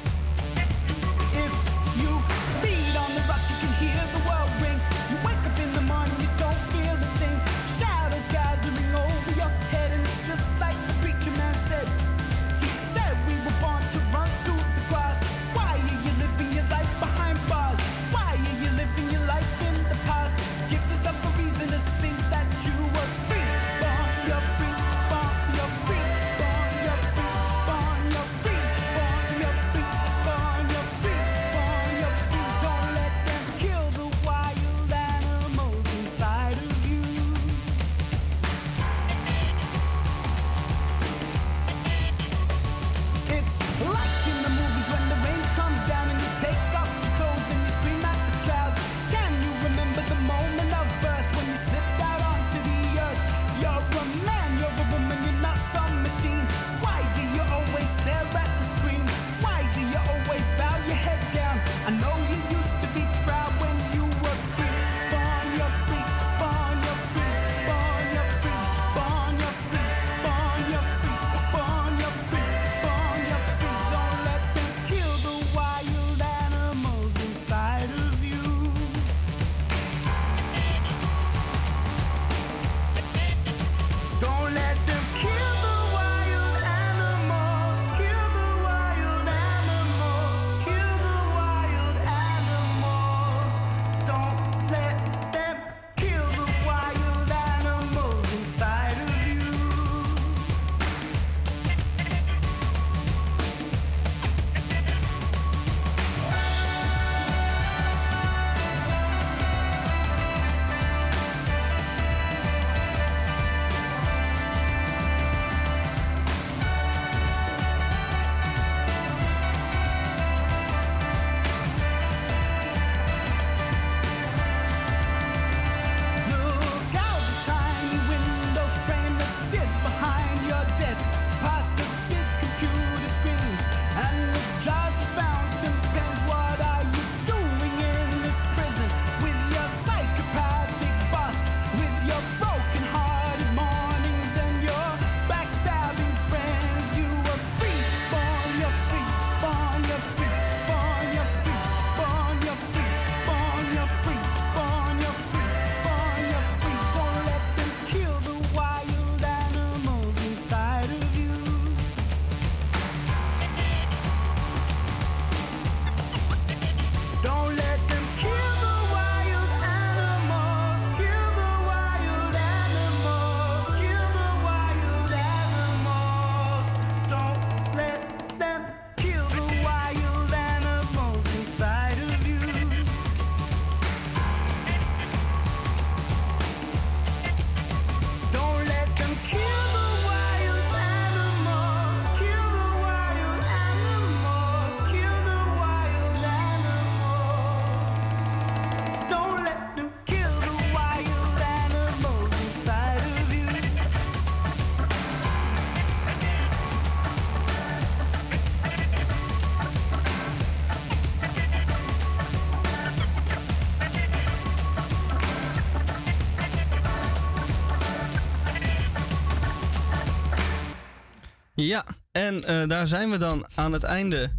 [221.67, 224.31] Ja, en eh, daar zijn we dan aan het einde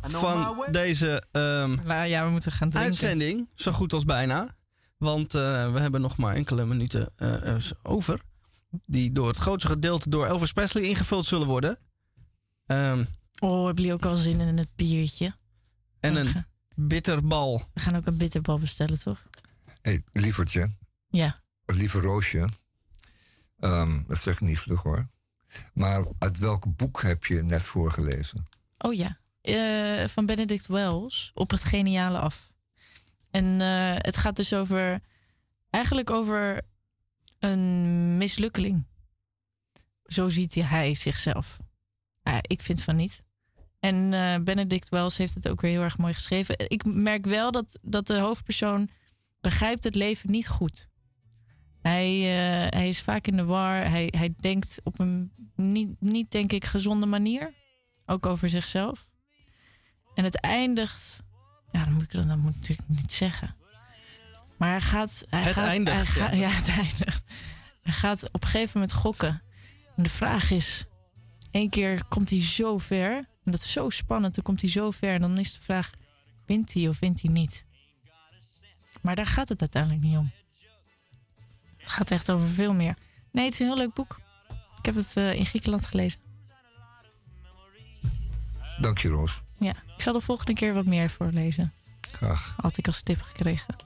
[0.00, 2.90] van deze ehm, Nou ja, we moeten gaan drinken.
[2.90, 3.48] uitzending.
[3.54, 4.56] Zo goed als bijna.
[4.96, 8.20] Want eh, we hebben nog maar enkele minuten eh, over.
[8.86, 11.78] Die door het grootste gedeelte door Elvis Presley ingevuld zullen worden.
[12.66, 13.04] Ehm,
[13.40, 15.36] Oh, hebben jullie ook al zin in het biertje?
[16.00, 16.44] en een
[16.74, 17.62] bitterbal.
[17.74, 19.22] We gaan ook een bitterbal bestellen, toch?
[19.82, 20.70] hey, lievertje,
[21.08, 21.42] Ja.
[21.66, 22.48] lieve Roosje.
[23.58, 25.08] Ehm, dat zeg ik niet vlug hoor.
[25.74, 28.44] Maar uit welk boek heb je net voorgelezen?
[28.78, 32.52] Oh ja, Eh, van Benedict Wells, op het geniale af.
[33.30, 35.00] En eh, het gaat dus over,
[35.70, 36.60] eigenlijk over
[37.38, 38.86] een mislukkeling.
[40.04, 41.58] Zo ziet hij zichzelf.
[42.40, 43.22] Ik vind van niet.
[43.80, 46.70] En eh, Benedict Wells heeft het ook weer heel erg mooi geschreven.
[46.70, 48.90] Ik merk wel dat, dat de hoofdpersoon
[49.40, 50.87] begrijpt het leven niet goed.
[51.82, 53.90] Hij, eh, hij is vaak in de war.
[53.90, 57.54] Hij, hij denkt op een niet, niet, denk ik, gezonde manier.
[58.06, 59.06] Ook over zichzelf.
[60.14, 61.22] En het eindigt.
[61.72, 63.56] Ja, dat moet ik, dat moet ik natuurlijk niet zeggen.
[64.58, 65.24] Maar hij gaat.
[65.28, 66.26] Hij Het gaat, eindigt, hij ja.
[66.28, 67.24] gaat- ja, het eindigt.
[67.82, 69.42] Hij gaat op een gegeven moment gokken.
[69.96, 70.84] En de vraag is:
[71.50, 73.16] één keer komt hij zo ver.
[73.16, 74.34] En dat is zo spannend.
[74.34, 75.14] Dan komt hij zo ver.
[75.14, 75.90] En dan is de vraag:
[76.46, 77.64] wint hij of wint hij niet?
[79.02, 80.30] Maar daar gaat het uiteindelijk niet om.
[81.88, 82.94] Het gaat echt over veel meer.
[83.32, 84.20] Nee, het is een heel leuk boek.
[84.78, 86.20] Ik heb het eh, in Griekenland gelezen.
[88.80, 89.42] Dank je, Roos.
[89.58, 91.72] Ja, ik zal de volgende keer wat meer voorlezen.
[92.12, 92.54] Graag.
[92.56, 93.76] Had ik als tip gekregen.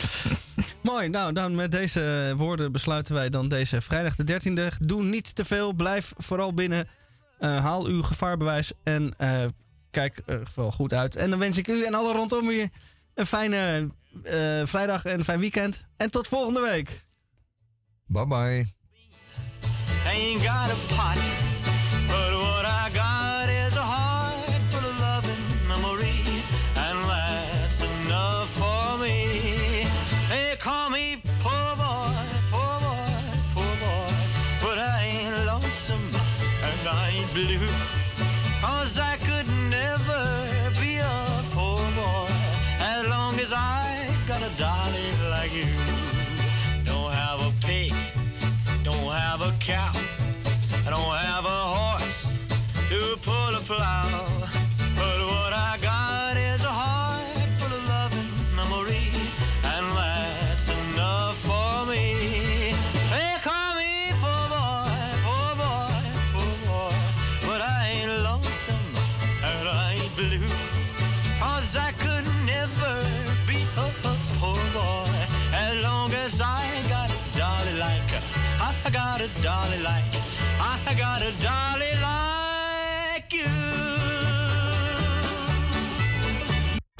[0.80, 4.76] Mooi, nou dan met deze woorden besluiten wij dan deze vrijdag de 13e.
[4.78, 6.88] Doe niet te veel, blijf vooral binnen.
[7.38, 9.44] Eh, haal uw gevaarbewijs en eh,
[9.90, 11.16] kijk er vooral goed uit.
[11.16, 12.68] En dan wens ik u en alle rondom u
[13.14, 13.90] een fijne
[14.64, 15.86] vrijdag en een fijn weekend.
[15.96, 17.04] En tot volgende week.
[18.08, 18.64] Bye bye.